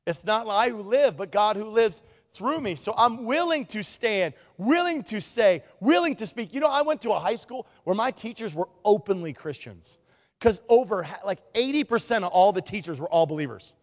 It's 0.05 0.25
not 0.25 0.45
I 0.49 0.71
who 0.71 0.81
live, 0.81 1.15
but 1.15 1.31
God 1.31 1.55
who 1.55 1.69
lives 1.69 2.01
through 2.33 2.61
me. 2.61 2.75
So 2.75 2.93
I'm 2.97 3.25
willing 3.25 3.65
to 3.67 3.83
stand, 3.83 4.33
willing 4.57 5.03
to 5.03 5.19
say, 5.19 5.63
willing 5.79 6.15
to 6.17 6.25
speak. 6.25 6.53
You 6.53 6.59
know, 6.59 6.71
I 6.71 6.81
went 6.81 7.01
to 7.01 7.11
a 7.11 7.19
high 7.19 7.35
school 7.35 7.67
where 7.83 7.95
my 7.95 8.11
teachers 8.11 8.53
were 8.53 8.69
openly 8.85 9.33
Christians 9.33 9.97
because 10.39 10.61
over 10.69 11.07
like 11.25 11.39
80% 11.53 12.17
of 12.17 12.31
all 12.31 12.51
the 12.51 12.61
teachers 12.61 12.99
were 12.99 13.09
all 13.09 13.25
believers. 13.25 13.73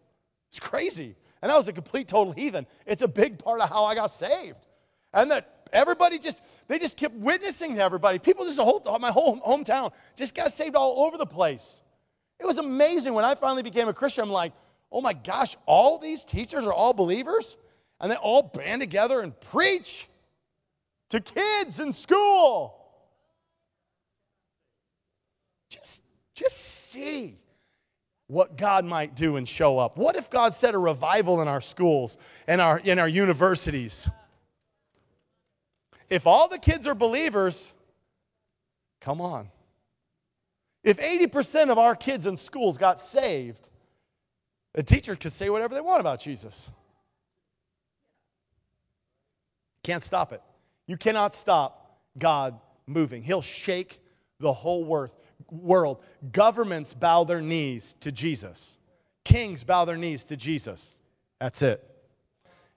It's 0.49 0.59
crazy. 0.59 1.15
And 1.41 1.51
I 1.51 1.57
was 1.57 1.67
a 1.67 1.73
complete 1.73 2.07
total 2.07 2.33
heathen. 2.33 2.65
It's 2.85 3.01
a 3.01 3.07
big 3.07 3.39
part 3.39 3.61
of 3.61 3.69
how 3.69 3.85
I 3.85 3.95
got 3.95 4.11
saved. 4.11 4.65
And 5.13 5.31
that 5.31 5.67
everybody 5.71 6.17
just, 6.17 6.41
they 6.67 6.79
just 6.79 6.97
kept 6.97 7.15
witnessing 7.15 7.75
to 7.75 7.81
everybody. 7.81 8.19
People 8.19 8.45
just, 8.45 8.59
whole, 8.59 8.81
my 8.99 9.11
whole 9.11 9.39
hometown 9.41 9.91
just 10.15 10.33
got 10.33 10.51
saved 10.51 10.75
all 10.75 11.05
over 11.05 11.17
the 11.17 11.25
place. 11.25 11.81
It 12.39 12.45
was 12.45 12.57
amazing 12.57 13.13
when 13.13 13.25
I 13.25 13.35
finally 13.35 13.63
became 13.63 13.87
a 13.87 13.93
Christian. 13.93 14.23
I'm 14.23 14.31
like, 14.31 14.53
oh 14.91 15.01
my 15.01 15.13
gosh, 15.13 15.55
all 15.65 15.97
these 15.97 16.23
teachers 16.23 16.65
are 16.65 16.73
all 16.73 16.93
believers? 16.93 17.57
And 17.99 18.11
they 18.11 18.15
all 18.15 18.43
band 18.43 18.81
together 18.81 19.21
and 19.21 19.39
preach 19.39 20.07
to 21.09 21.19
kids 21.19 21.79
in 21.79 21.93
school. 21.93 22.81
Just, 25.69 26.01
just 26.33 26.57
see 26.89 27.37
what 28.27 28.57
God 28.57 28.85
might 28.85 29.15
do 29.15 29.35
and 29.35 29.47
show 29.47 29.77
up. 29.77 29.97
What 29.97 30.15
if 30.15 30.29
God 30.29 30.53
set 30.53 30.73
a 30.73 30.79
revival 30.79 31.41
in 31.41 31.47
our 31.47 31.61
schools 31.61 32.17
and 32.47 32.59
our, 32.59 32.79
in 32.79 32.99
our 32.99 33.07
universities? 33.07 34.09
If 36.09 36.27
all 36.27 36.47
the 36.47 36.59
kids 36.59 36.87
are 36.87 36.95
believers, 36.95 37.73
come 39.01 39.21
on. 39.21 39.49
If 40.83 40.97
80% 40.97 41.69
of 41.69 41.77
our 41.77 41.95
kids 41.95 42.27
in 42.27 42.37
schools 42.37 42.77
got 42.77 42.99
saved, 42.99 43.69
the 44.73 44.83
teachers 44.83 45.17
could 45.17 45.31
say 45.31 45.49
whatever 45.49 45.73
they 45.73 45.81
want 45.81 46.01
about 46.01 46.19
Jesus. 46.19 46.69
Can't 49.85 50.01
stop 50.01 50.33
it. 50.33 50.41
You 50.87 50.97
cannot 50.97 51.35
stop 51.35 51.99
God 52.17 52.59
moving. 52.87 53.21
He'll 53.21 53.43
shake 53.43 54.01
the 54.39 54.51
whole 54.51 54.83
world. 55.51 56.01
Governments 56.31 56.91
bow 56.91 57.23
their 57.23 57.39
knees 57.39 57.95
to 57.99 58.11
Jesus. 58.11 58.77
Kings 59.23 59.63
bow 59.63 59.85
their 59.85 59.95
knees 59.95 60.23
to 60.23 60.35
Jesus. 60.35 60.97
That's 61.39 61.61
it. 61.61 61.87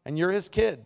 And 0.04 0.18
you're 0.18 0.32
his 0.32 0.50
kid. 0.50 0.84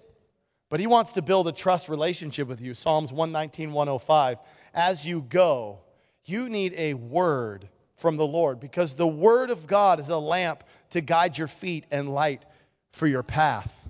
But 0.71 0.79
he 0.79 0.87
wants 0.87 1.11
to 1.15 1.23
build 1.23 1.49
a 1.49 1.53
trust 1.53 1.89
relationship 1.89 2.47
with 2.47 2.61
you. 2.61 2.73
Psalms 2.75 3.13
119, 3.13 3.73
105. 3.73 4.39
As 4.73 5.05
you 5.05 5.23
go, 5.23 5.81
you 6.25 6.49
need 6.49 6.73
a 6.77 6.95
word 6.95 7.69
from 7.97 8.17
the 8.17 8.27
Lord 8.29 8.61
because 8.61 8.95
the 8.95 9.09
word 9.09 9.51
of 9.51 9.67
God 9.67 9.99
is 9.99 10.09
a 10.09 10.19
lamp 10.19 10.63
to 10.91 11.01
guide 11.01 11.37
your 11.37 11.49
feet 11.49 11.85
and 11.91 12.15
light 12.15 12.45
for 12.93 13.09
your 13.09 13.25
path. 13.25 13.82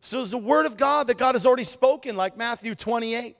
So 0.00 0.20
it's 0.20 0.30
the 0.30 0.38
word 0.38 0.66
of 0.66 0.76
God 0.76 1.08
that 1.08 1.18
God 1.18 1.34
has 1.34 1.44
already 1.44 1.64
spoken, 1.64 2.16
like 2.16 2.36
Matthew 2.36 2.74
28 2.74 3.36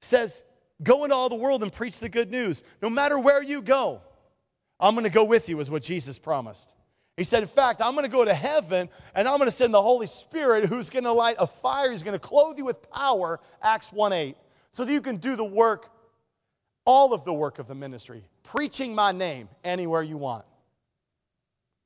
says, 0.00 0.42
Go 0.82 1.04
into 1.04 1.14
all 1.14 1.28
the 1.28 1.36
world 1.36 1.62
and 1.62 1.72
preach 1.72 2.00
the 2.00 2.08
good 2.08 2.30
news. 2.30 2.64
No 2.80 2.90
matter 2.90 3.16
where 3.18 3.42
you 3.42 3.62
go, 3.62 4.00
I'm 4.80 4.94
going 4.94 5.04
to 5.04 5.10
go 5.10 5.22
with 5.22 5.48
you, 5.48 5.60
is 5.60 5.70
what 5.70 5.82
Jesus 5.82 6.18
promised. 6.18 6.74
He 7.16 7.22
said, 7.22 7.42
In 7.42 7.48
fact, 7.48 7.80
I'm 7.80 7.92
going 7.92 8.04
to 8.04 8.10
go 8.10 8.24
to 8.24 8.34
heaven 8.34 8.88
and 9.14 9.28
I'm 9.28 9.38
going 9.38 9.48
to 9.48 9.56
send 9.56 9.72
the 9.72 9.82
Holy 9.82 10.08
Spirit 10.08 10.64
who's 10.64 10.90
going 10.90 11.04
to 11.04 11.12
light 11.12 11.36
a 11.38 11.46
fire. 11.46 11.92
He's 11.92 12.02
going 12.02 12.18
to 12.18 12.26
clothe 12.26 12.58
you 12.58 12.64
with 12.64 12.90
power, 12.90 13.38
Acts 13.62 13.92
1 13.92 14.12
8, 14.12 14.36
so 14.72 14.84
that 14.84 14.92
you 14.92 15.00
can 15.00 15.18
do 15.18 15.36
the 15.36 15.44
work, 15.44 15.90
all 16.84 17.14
of 17.14 17.24
the 17.24 17.32
work 17.32 17.60
of 17.60 17.68
the 17.68 17.74
ministry, 17.76 18.24
preaching 18.42 18.94
my 18.94 19.12
name 19.12 19.48
anywhere 19.62 20.02
you 20.02 20.16
want 20.16 20.44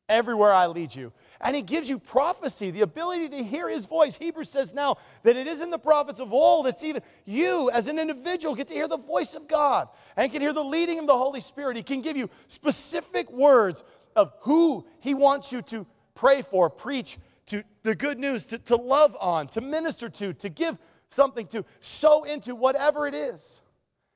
everywhere 0.09 0.53
I 0.53 0.67
lead 0.67 0.95
you. 0.95 1.13
And 1.41 1.55
he 1.55 1.63
gives 1.63 1.89
you 1.89 1.99
prophecy, 1.99 2.71
the 2.71 2.83
ability 2.83 3.29
to 3.31 3.43
hear 3.43 3.69
his 3.69 3.87
voice. 3.87 4.15
Hebrews 4.15 4.51
says 4.51 4.73
now 4.73 4.97
that 5.23 5.37
it 5.37 5.47
isn't 5.47 5.71
the 5.71 5.79
prophets 5.79 6.21
of 6.21 6.33
old, 6.33 6.67
it's 6.67 6.83
even 6.83 7.03
you 7.25 7.71
as 7.73 7.87
an 7.87 7.99
individual 7.99 8.55
get 8.55 8.69
to 8.69 8.75
hear 8.75 8.89
the 8.89 8.97
voice 8.97 9.35
of 9.35 9.49
God 9.49 9.89
and 10.17 10.31
can 10.31 10.41
hear 10.41 10.53
the 10.53 10.65
leading 10.65 10.99
of 10.99 11.07
the 11.07 11.17
Holy 11.17 11.41
Spirit. 11.41 11.77
He 11.77 11.83
can 11.83 12.03
give 12.03 12.17
you 12.17 12.31
specific 12.49 13.31
words 13.31 13.85
of 14.15 14.33
who 14.41 14.87
he 15.01 15.15
wants 15.15 15.53
you 15.53 15.63
to 15.63 15.87
pray 16.15 16.43
for, 16.43 16.71
preach, 16.71 17.19
to 17.47 17.63
the 17.83 17.95
good 17.95 18.19
news, 18.19 18.45
to, 18.45 18.59
to 18.59 18.77
love 18.77 19.17
on, 19.21 19.49
to 19.49 19.61
minister 19.61 20.09
to, 20.09 20.33
to 20.35 20.49
give 20.49 20.79
something 21.11 21.47
to, 21.49 21.65
sow 21.81 22.25
into, 22.25 22.55
whatever 22.55 23.07
it 23.07 23.15
is. 23.15 23.61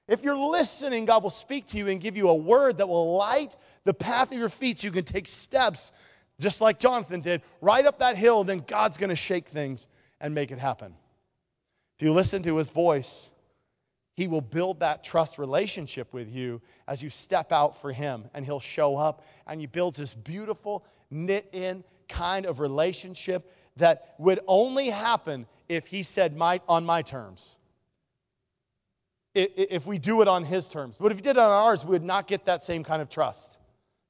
If 0.09 0.25
you're 0.25 0.37
listening, 0.37 1.05
God 1.05 1.23
will 1.23 1.31
speak 1.31 1.67
to 1.69 1.79
you 1.79 1.87
and 1.87 2.01
give 2.01 2.17
you 2.17 2.29
a 2.29 2.35
word 2.35 2.79
that 2.79 2.89
will 2.89 3.17
light 3.17 3.55
the 3.85 3.95
path 3.95 4.33
of 4.33 4.39
your 4.39 4.49
feet 4.49 4.79
so 4.79 4.87
you 4.87 4.93
can 4.93 5.05
take 5.05 5.29
steps 5.29 5.93
just 6.39 6.61
like 6.61 6.79
Jonathan 6.81 7.21
did, 7.21 7.43
right 7.61 7.85
up 7.85 7.99
that 7.99 8.17
hill, 8.17 8.45
then 8.45 8.65
God's 8.67 8.97
going 8.97 9.11
to 9.11 9.17
shake 9.17 9.49
things 9.49 9.87
and 10.21 10.35
make 10.35 10.51
it 10.51 10.59
happen. 10.59 10.95
If 11.99 12.05
you 12.05 12.13
listen 12.13 12.43
to 12.45 12.57
his 12.57 12.69
voice, 12.69 13.31
he 14.17 14.27
will 14.27 14.41
build 14.41 14.81
that 14.81 15.05
trust 15.05 15.39
relationship 15.39 16.13
with 16.13 16.31
you 16.31 16.63
as 16.89 17.03
you 17.03 17.11
step 17.11 17.53
out 17.53 17.81
for 17.81 17.93
him, 17.93 18.25
and 18.35 18.45
he'll 18.45 18.61
show 18.61 18.97
up 18.97 19.25
and 19.47 19.61
he 19.61 19.67
builds 19.67 19.99
this 19.99 20.15
beautiful, 20.15 20.85
knit 21.11 21.49
in 21.53 21.85
kind 22.09 22.47
of 22.47 22.59
relationship 22.59 23.53
that 23.77 24.15
would 24.19 24.41
only 24.47 24.91
happen 24.91 25.47
if 25.69 25.87
he 25.87 26.03
said, 26.03 26.37
my, 26.37 26.61
on 26.69 26.85
my 26.85 27.03
terms. 27.03 27.57
If 29.35 29.87
we 29.87 29.99
do 29.99 30.23
it 30.23 30.29
on 30.29 30.45
his 30.45 30.69
terms. 30.69 30.97
But 30.99 31.13
if 31.13 31.19
he 31.19 31.23
did 31.23 31.37
it 31.37 31.39
on 31.39 31.51
ours, 31.51 31.85
we 31.85 31.91
would 31.91 32.03
not 32.03 32.27
get 32.27 32.47
that 32.47 32.65
same 32.65 32.83
kind 32.83 33.01
of 33.01 33.09
trust, 33.09 33.59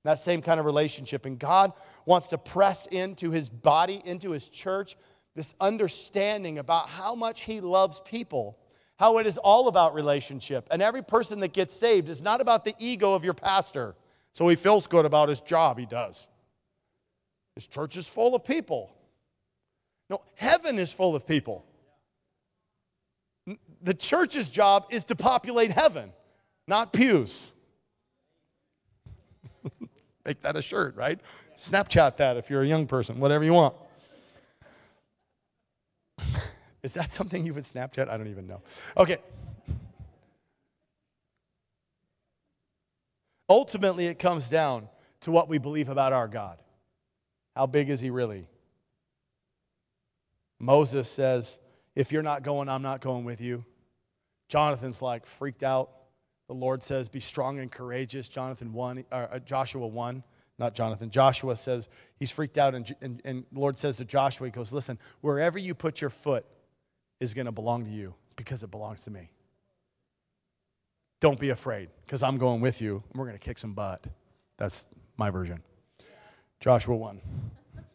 that 0.05 0.19
same 0.19 0.43
kind 0.43 0.59
of 0.59 0.67
relationship. 0.67 1.27
And 1.27 1.39
God 1.39 1.73
wants 2.07 2.29
to 2.29 2.39
press 2.39 2.87
into 2.87 3.31
his 3.31 3.49
body, 3.49 4.01
into 4.05 4.31
his 4.31 4.49
church, 4.49 4.97
this 5.37 5.55
understanding 5.61 6.59
about 6.59 6.89
how 6.89 7.15
much 7.15 7.43
he 7.43 7.61
loves 7.61 8.01
people, 8.01 8.59
how 8.99 9.19
it 9.19 9.27
is 9.27 9.39
all 9.39 9.69
about 9.69 9.95
relationship. 9.95 10.67
And 10.71 10.83
every 10.83 11.03
person 11.03 11.41
that 11.41 11.53
gets 11.53 11.77
saved 11.77 12.09
is 12.09 12.21
not 12.21 12.41
about 12.41 12.65
the 12.65 12.75
ego 12.79 13.15
of 13.15 13.25
your 13.25 13.35
pastor. 13.35 13.95
So 14.33 14.49
he 14.49 14.57
feels 14.57 14.87
good 14.87 15.05
about 15.05 15.29
his 15.29 15.41
job, 15.41 15.79
he 15.79 15.87
does. 15.87 16.29
His 17.55 17.67
church 17.67 17.97
is 17.97 18.07
full 18.07 18.35
of 18.35 18.45
people. 18.45 18.95
No, 20.09 20.23
heaven 20.35 20.79
is 20.79 20.93
full 20.93 21.15
of 21.15 21.27
people. 21.27 21.65
The 23.83 23.95
church's 23.95 24.49
job 24.49 24.87
is 24.91 25.05
to 25.05 25.17
populate 25.17 25.73
heaven, 25.73 26.13
not 26.67 26.93
pews. 26.93 27.51
Make 30.31 30.43
that 30.43 30.55
a 30.55 30.63
shirt, 30.63 30.95
right? 30.95 31.19
Snapchat 31.59 32.17
that 32.19 32.37
if 32.37 32.51
you're 32.51 32.63
a 32.63 32.67
young 32.69 32.87
person, 32.87 33.19
whatever 33.19 33.43
you 33.43 33.53
want. 33.53 33.75
Is 36.85 36.93
that 36.93 37.11
something 37.11 37.45
you 37.45 37.53
would 37.53 37.65
Snapchat? 37.65 38.09
I 38.09 38.17
don't 38.17 38.29
even 38.29 38.47
know. 38.47 38.63
Okay. 38.97 39.17
Ultimately, 43.49 44.07
it 44.07 44.21
comes 44.21 44.49
down 44.49 44.89
to 45.23 45.33
what 45.33 45.49
we 45.49 45.59
believe 45.59 45.89
about 45.89 46.13
our 46.13 46.29
God. 46.29 46.63
How 47.57 47.67
big 47.67 47.91
is 47.91 47.99
he 47.99 48.11
really? 48.11 48.47
Moses 50.61 51.11
says, 51.11 51.59
If 51.97 52.13
you're 52.13 52.23
not 52.23 52.45
going, 52.45 52.69
I'm 52.69 52.83
not 52.83 53.01
going 53.01 53.25
with 53.25 53.41
you. 53.41 53.65
Jonathan's 54.49 55.03
like 55.03 55.27
freaked 55.27 55.65
out. 55.65 55.91
The 56.51 56.57
Lord 56.57 56.83
says, 56.83 57.09
Be 57.09 57.21
strong 57.21 57.61
and 57.61 57.71
courageous. 57.71 58.27
Jonathan 58.27 58.73
1, 58.73 59.05
uh, 59.13 59.39
Joshua 59.39 59.87
1, 59.87 60.25
not 60.59 60.75
Jonathan. 60.75 61.09
Joshua 61.09 61.55
says, 61.55 61.89
He's 62.17 62.33
freaked 62.33 62.59
out. 62.59 62.75
And, 62.75 62.93
and, 63.01 63.23
and 63.25 63.45
the 63.53 63.61
Lord 63.61 63.79
says 63.79 63.99
to 63.99 64.05
Joshua, 64.05 64.49
He 64.49 64.51
goes, 64.51 64.73
Listen, 64.73 64.99
wherever 65.21 65.61
you 65.61 65.77
put 65.77 66.01
your 66.01 66.11
foot 66.11 66.45
is 67.21 67.35
going 67.35 67.47
to 67.47 67.53
belong 67.53 67.85
to 67.85 67.91
you 67.93 68.15
because 68.35 68.65
it 68.65 68.71
belongs 68.73 69.05
to 69.05 69.13
me. 69.13 69.31
Don't 71.21 71.39
be 71.39 71.51
afraid 71.51 71.89
because 72.05 72.21
I'm 72.21 72.37
going 72.37 72.61
with 72.61 72.81
you 72.81 73.05
and 73.13 73.21
we're 73.21 73.27
going 73.27 73.39
to 73.39 73.45
kick 73.45 73.61
some 73.61 73.75
butt. 73.75 74.05
That's 74.57 74.87
my 75.17 75.31
version. 75.31 75.63
Joshua 76.59 76.97
1. 76.97 77.21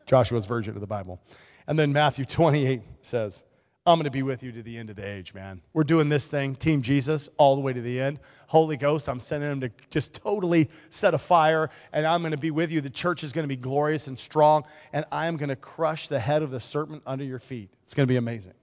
Joshua's 0.05 0.45
version 0.45 0.75
of 0.75 0.79
the 0.79 0.87
Bible. 0.87 1.19
And 1.67 1.77
then 1.77 1.91
Matthew 1.91 2.23
28 2.23 2.83
says, 3.01 3.43
I'm 3.87 3.99
going 3.99 4.05
to 4.05 4.11
be 4.11 4.23
with 4.23 4.41
you 4.41 4.51
to 4.51 4.63
the 4.63 4.77
end 4.77 4.89
of 4.89 4.95
the 4.95 5.07
age, 5.07 5.35
man. 5.35 5.61
We're 5.71 5.83
doing 5.83 6.09
this 6.09 6.25
thing, 6.25 6.55
Team 6.55 6.81
Jesus, 6.81 7.29
all 7.37 7.55
the 7.55 7.61
way 7.61 7.71
to 7.71 7.81
the 7.81 8.01
end. 8.01 8.19
Holy 8.47 8.77
Ghost, 8.77 9.07
I'm 9.07 9.19
sending 9.19 9.51
him 9.51 9.61
to 9.61 9.69
just 9.91 10.11
totally 10.11 10.71
set 10.89 11.13
a 11.13 11.19
fire, 11.19 11.69
and 11.93 12.07
I'm 12.07 12.21
going 12.21 12.31
to 12.31 12.37
be 12.37 12.49
with 12.49 12.71
you. 12.71 12.81
The 12.81 12.89
church 12.89 13.23
is 13.23 13.31
going 13.31 13.43
to 13.43 13.47
be 13.47 13.55
glorious 13.55 14.07
and 14.07 14.17
strong, 14.17 14.63
and 14.91 15.05
I 15.11 15.27
am 15.27 15.37
going 15.37 15.49
to 15.49 15.55
crush 15.55 16.07
the 16.07 16.17
head 16.17 16.41
of 16.41 16.49
the 16.49 16.59
serpent 16.59 17.03
under 17.05 17.23
your 17.23 17.37
feet. 17.37 17.69
It's 17.83 17.93
going 17.93 18.07
to 18.07 18.11
be 18.11 18.17
amazing. 18.17 18.53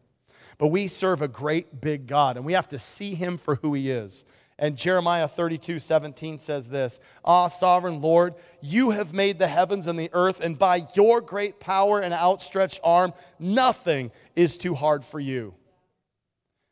But 0.58 0.68
we 0.68 0.88
serve 0.88 1.22
a 1.22 1.28
great 1.28 1.80
big 1.80 2.08
God, 2.08 2.36
and 2.36 2.44
we 2.44 2.54
have 2.54 2.68
to 2.70 2.80
see 2.80 3.14
him 3.14 3.38
for 3.38 3.56
who 3.56 3.74
he 3.74 3.92
is. 3.92 4.24
And 4.58 4.76
Jeremiah 4.76 5.28
32 5.28 5.78
17 5.78 6.38
says 6.38 6.68
this 6.68 7.00
Ah, 7.24 7.48
sovereign 7.48 8.00
Lord, 8.00 8.34
you 8.60 8.90
have 8.90 9.12
made 9.12 9.38
the 9.38 9.48
heavens 9.48 9.86
and 9.86 9.98
the 9.98 10.10
earth, 10.12 10.40
and 10.40 10.58
by 10.58 10.86
your 10.94 11.20
great 11.20 11.60
power 11.60 12.00
and 12.00 12.14
outstretched 12.14 12.80
arm, 12.84 13.12
nothing 13.38 14.10
is 14.36 14.56
too 14.56 14.74
hard 14.74 15.04
for 15.04 15.20
you. 15.20 15.54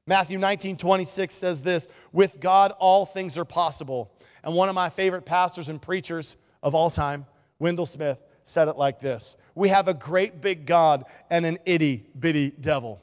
Matthew 0.07 0.39
19 0.39 0.77
26 0.77 1.35
says 1.35 1.63
this 1.63 1.89
With 2.13 2.41
God, 2.41 2.73
all 2.79 3.07
things 3.07 3.39
are 3.39 3.45
possible. 3.45 4.13
And 4.43 4.55
one 4.55 4.69
of 4.69 4.75
my 4.75 4.91
favorite 4.91 5.27
pastors 5.27 5.69
and 5.69 5.81
preachers 5.81 6.37
of 6.63 6.75
all 6.75 6.91
time, 6.91 7.27
Wendell 7.59 7.87
Smith, 7.87 8.19
said 8.45 8.69
it 8.69 8.77
like 8.77 9.01
this 9.01 9.37
We 9.55 9.69
have 9.69 9.89
a 9.89 9.95
great 9.95 10.41
big 10.41 10.67
God 10.67 11.05
and 11.31 11.47
an 11.47 11.59
itty 11.65 12.07
bitty 12.19 12.51
devil. 12.51 13.03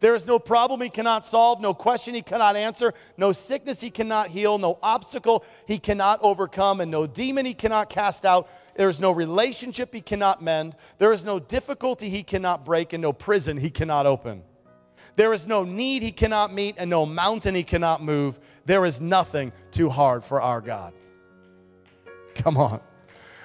There 0.00 0.14
is 0.14 0.26
no 0.26 0.38
problem 0.38 0.80
he 0.80 0.88
cannot 0.88 1.26
solve, 1.26 1.60
no 1.60 1.74
question 1.74 2.14
he 2.14 2.22
cannot 2.22 2.56
answer, 2.56 2.94
no 3.18 3.32
sickness 3.32 3.80
he 3.80 3.90
cannot 3.90 4.30
heal, 4.30 4.58
no 4.58 4.78
obstacle 4.82 5.44
he 5.66 5.78
cannot 5.78 6.20
overcome, 6.22 6.80
and 6.80 6.90
no 6.90 7.06
demon 7.06 7.44
he 7.44 7.52
cannot 7.52 7.90
cast 7.90 8.24
out. 8.24 8.48
There 8.76 8.88
is 8.88 8.98
no 8.98 9.12
relationship 9.12 9.92
he 9.92 10.00
cannot 10.00 10.42
mend. 10.42 10.74
There 10.98 11.12
is 11.12 11.24
no 11.24 11.38
difficulty 11.38 12.08
he 12.08 12.22
cannot 12.22 12.64
break, 12.64 12.94
and 12.94 13.02
no 13.02 13.12
prison 13.12 13.58
he 13.58 13.68
cannot 13.68 14.06
open. 14.06 14.42
There 15.16 15.34
is 15.34 15.46
no 15.46 15.64
need 15.64 16.02
he 16.02 16.12
cannot 16.12 16.52
meet, 16.52 16.76
and 16.78 16.88
no 16.88 17.04
mountain 17.04 17.54
he 17.54 17.62
cannot 17.62 18.02
move. 18.02 18.40
There 18.64 18.86
is 18.86 19.02
nothing 19.02 19.52
too 19.70 19.90
hard 19.90 20.24
for 20.24 20.40
our 20.40 20.62
God. 20.62 20.94
Come 22.34 22.56
on. 22.56 22.80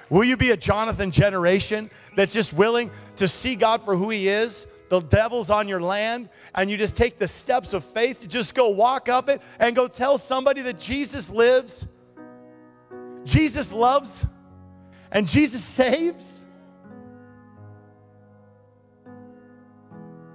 Will 0.08 0.24
you 0.24 0.36
be 0.36 0.52
a 0.52 0.56
Jonathan 0.56 1.10
generation 1.10 1.90
that's 2.14 2.32
just 2.32 2.52
willing 2.52 2.90
to 3.16 3.28
see 3.28 3.56
God 3.56 3.84
for 3.84 3.96
who 3.96 4.08
he 4.08 4.28
is? 4.28 4.66
The 4.88 5.00
devil's 5.00 5.50
on 5.50 5.68
your 5.68 5.80
land, 5.80 6.28
and 6.54 6.70
you 6.70 6.76
just 6.76 6.96
take 6.96 7.18
the 7.18 7.28
steps 7.28 7.72
of 7.72 7.84
faith 7.84 8.20
to 8.20 8.28
just 8.28 8.54
go 8.54 8.68
walk 8.68 9.08
up 9.08 9.28
it 9.28 9.42
and 9.58 9.74
go 9.74 9.88
tell 9.88 10.18
somebody 10.18 10.62
that 10.62 10.78
Jesus 10.78 11.30
lives, 11.30 11.86
Jesus 13.24 13.72
loves, 13.72 14.24
and 15.10 15.26
Jesus 15.26 15.64
saves. 15.76 16.44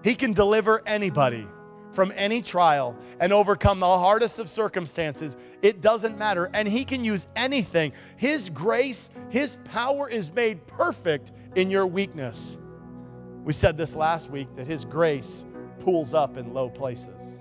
He 0.04 0.16
can 0.16 0.34
deliver 0.34 0.82
anybody 0.88 1.48
from 1.92 2.12
any 2.16 2.42
trial 2.42 2.98
and 3.20 3.32
overcome 3.32 3.80
the 3.80 3.98
hardest 3.98 4.40
of 4.40 4.50
circumstances. 4.50 5.38
It 5.62 5.82
doesn't 5.82 6.18
matter. 6.18 6.50
And 6.54 6.68
He 6.68 6.86
can 6.86 7.04
use 7.04 7.28
anything. 7.36 7.94
His 8.18 8.50
grace, 8.50 9.10
His 9.30 9.58
power 9.66 10.10
is 10.10 10.32
made 10.32 10.66
perfect 10.68 11.32
in 11.56 11.70
your 11.70 11.86
weakness. 11.86 12.58
We 13.44 13.54
said 13.54 13.78
this 13.78 13.96
last 13.96 14.30
week 14.30 14.48
that 14.56 14.68
His 14.68 14.86
grace 14.86 15.46
pulls 15.80 16.14
up 16.14 16.38
in 16.38 16.54
low 16.54 16.70
places. 16.70 17.40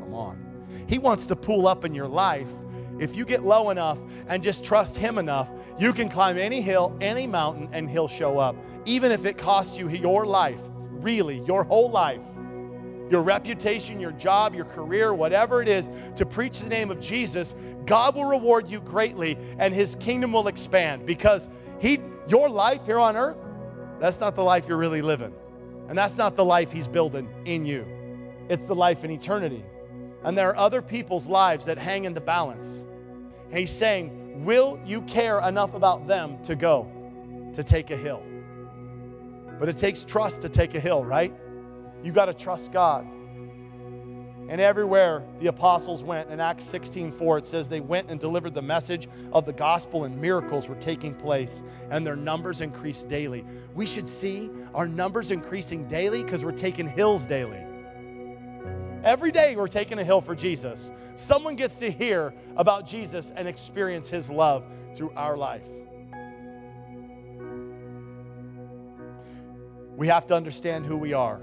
Come 0.00 0.14
on. 0.14 0.84
He 0.86 0.98
wants 0.98 1.26
to 1.26 1.36
pull 1.36 1.66
up 1.66 1.84
in 1.84 1.94
your 1.94 2.08
life. 2.08 2.50
If 2.98 3.16
you 3.16 3.24
get 3.24 3.42
low 3.42 3.70
enough 3.70 3.98
and 4.28 4.42
just 4.42 4.62
trust 4.62 4.96
Him 4.96 5.18
enough, 5.18 5.50
you 5.78 5.92
can 5.92 6.08
climb 6.08 6.36
any 6.38 6.60
hill, 6.60 6.96
any 7.00 7.26
mountain, 7.26 7.68
and 7.72 7.88
He'll 7.88 8.08
show 8.08 8.38
up. 8.38 8.54
Even 8.84 9.10
if 9.10 9.24
it 9.24 9.38
costs 9.38 9.78
you 9.78 9.88
your 9.88 10.26
life, 10.26 10.60
really, 10.90 11.40
your 11.40 11.64
whole 11.64 11.90
life, 11.90 12.20
your 13.10 13.22
reputation, 13.22 14.00
your 14.00 14.12
job, 14.12 14.54
your 14.54 14.64
career, 14.64 15.14
whatever 15.14 15.62
it 15.62 15.68
is, 15.68 15.90
to 16.16 16.26
preach 16.26 16.60
the 16.60 16.68
name 16.68 16.90
of 16.90 17.00
Jesus, 17.00 17.54
God 17.86 18.14
will 18.14 18.24
reward 18.24 18.70
you 18.70 18.80
greatly 18.80 19.38
and 19.58 19.74
His 19.74 19.96
kingdom 20.00 20.32
will 20.32 20.48
expand 20.48 21.06
because 21.06 21.48
He, 21.80 22.00
your 22.28 22.48
life 22.48 22.80
here 22.86 22.98
on 22.98 23.16
earth, 23.16 23.36
that's 24.04 24.20
not 24.20 24.34
the 24.34 24.44
life 24.44 24.68
you're 24.68 24.76
really 24.76 25.00
living. 25.00 25.32
And 25.88 25.96
that's 25.96 26.18
not 26.18 26.36
the 26.36 26.44
life 26.44 26.70
He's 26.70 26.86
building 26.86 27.26
in 27.46 27.64
you. 27.64 27.86
It's 28.50 28.66
the 28.66 28.74
life 28.74 29.02
in 29.02 29.10
eternity. 29.10 29.64
And 30.24 30.36
there 30.36 30.50
are 30.50 30.56
other 30.56 30.82
people's 30.82 31.26
lives 31.26 31.64
that 31.64 31.78
hang 31.78 32.04
in 32.04 32.12
the 32.12 32.20
balance. 32.20 32.84
And 33.48 33.58
He's 33.58 33.70
saying, 33.70 34.44
Will 34.44 34.78
you 34.84 35.00
care 35.02 35.40
enough 35.40 35.72
about 35.72 36.06
them 36.06 36.42
to 36.42 36.54
go 36.54 36.86
to 37.54 37.62
take 37.62 37.90
a 37.90 37.96
hill? 37.96 38.22
But 39.58 39.70
it 39.70 39.78
takes 39.78 40.04
trust 40.04 40.42
to 40.42 40.50
take 40.50 40.74
a 40.74 40.80
hill, 40.80 41.02
right? 41.02 41.32
You 42.02 42.12
got 42.12 42.26
to 42.26 42.34
trust 42.34 42.72
God. 42.72 43.06
And 44.48 44.60
everywhere 44.60 45.22
the 45.40 45.46
apostles 45.46 46.04
went, 46.04 46.30
in 46.30 46.38
Acts 46.38 46.64
16 46.64 47.12
4, 47.12 47.38
it 47.38 47.46
says 47.46 47.68
they 47.68 47.80
went 47.80 48.10
and 48.10 48.20
delivered 48.20 48.54
the 48.54 48.62
message 48.62 49.08
of 49.32 49.46
the 49.46 49.52
gospel, 49.52 50.04
and 50.04 50.20
miracles 50.20 50.68
were 50.68 50.74
taking 50.74 51.14
place, 51.14 51.62
and 51.90 52.06
their 52.06 52.16
numbers 52.16 52.60
increased 52.60 53.08
daily. 53.08 53.44
We 53.74 53.86
should 53.86 54.08
see 54.08 54.50
our 54.74 54.86
numbers 54.86 55.30
increasing 55.30 55.88
daily 55.88 56.22
because 56.22 56.44
we're 56.44 56.52
taking 56.52 56.86
hills 56.86 57.24
daily. 57.24 57.64
Every 59.02 59.32
day 59.32 59.56
we're 59.56 59.66
taking 59.66 59.98
a 59.98 60.04
hill 60.04 60.20
for 60.20 60.34
Jesus. 60.34 60.90
Someone 61.14 61.56
gets 61.56 61.76
to 61.76 61.90
hear 61.90 62.34
about 62.56 62.86
Jesus 62.86 63.32
and 63.34 63.48
experience 63.48 64.08
his 64.08 64.28
love 64.28 64.64
through 64.94 65.12
our 65.16 65.36
life. 65.36 65.62
We 69.96 70.08
have 70.08 70.26
to 70.26 70.34
understand 70.34 70.86
who 70.86 70.96
we 70.96 71.12
are. 71.12 71.40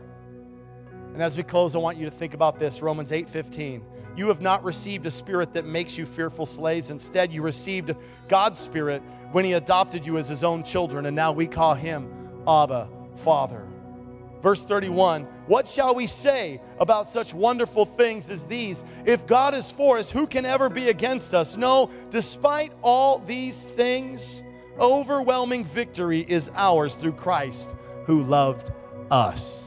And 1.14 1.22
as 1.22 1.36
we 1.36 1.44
close, 1.44 1.76
I 1.76 1.80
want 1.80 1.98
you 1.98 2.06
to 2.06 2.12
think 2.12 2.34
about 2.34 2.60
this 2.60 2.82
Romans 2.82 3.12
8 3.12 3.30
15. 3.30 3.84
You 4.16 4.28
have 4.28 4.42
not 4.42 4.64
received 4.64 5.06
a 5.06 5.12
spirit 5.12 5.54
that 5.54 5.66
makes 5.66 5.98
you 5.98 6.06
fearful 6.06 6.46
slaves. 6.46 6.90
Instead, 6.90 7.32
you 7.32 7.42
received 7.42 7.96
God's 8.28 8.60
spirit, 8.60 9.02
when 9.32 9.46
he 9.46 9.54
adopted 9.54 10.06
you 10.06 10.18
as 10.18 10.28
his 10.28 10.44
own 10.44 10.64
children, 10.64 11.06
and 11.06 11.16
now 11.16 11.32
we 11.32 11.48
call 11.48 11.74
him 11.74 12.12
Abba, 12.48 12.90
Father. 13.18 13.66
Verse 14.42 14.64
31 14.64 15.24
What 15.48 15.68
shall 15.68 15.96
we 15.96 16.08
say 16.08 16.62
about 16.80 17.08
such 17.08 17.34
wonderful 17.34 17.86
things 17.86 18.30
as 18.30 18.46
these? 18.46 18.84
If 19.06 19.26
God 19.28 19.54
is 19.54 19.70
for 19.70 19.98
us, 19.98 20.10
who 20.10 20.28
can 20.28 20.46
ever 20.46 20.70
be 20.70 20.90
against 20.90 21.34
us? 21.34 21.56
No, 21.56 21.90
despite 22.10 22.74
all 22.82 23.20
these 23.20 23.58
things, 23.58 24.44
overwhelming 24.80 25.64
victory 25.64 26.26
is 26.28 26.50
ours 26.56 26.96
through 26.96 27.14
Christ 27.14 27.76
who 28.06 28.24
loved 28.24 28.72
us. 29.10 29.61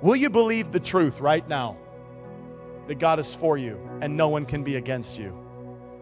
Will 0.00 0.16
you 0.16 0.30
believe 0.30 0.70
the 0.70 0.80
truth 0.80 1.20
right 1.20 1.46
now 1.48 1.76
that 2.86 2.98
God 2.98 3.18
is 3.18 3.34
for 3.34 3.58
you 3.58 3.80
and 4.00 4.16
no 4.16 4.28
one 4.28 4.46
can 4.46 4.62
be 4.62 4.76
against 4.76 5.18
you? 5.18 5.36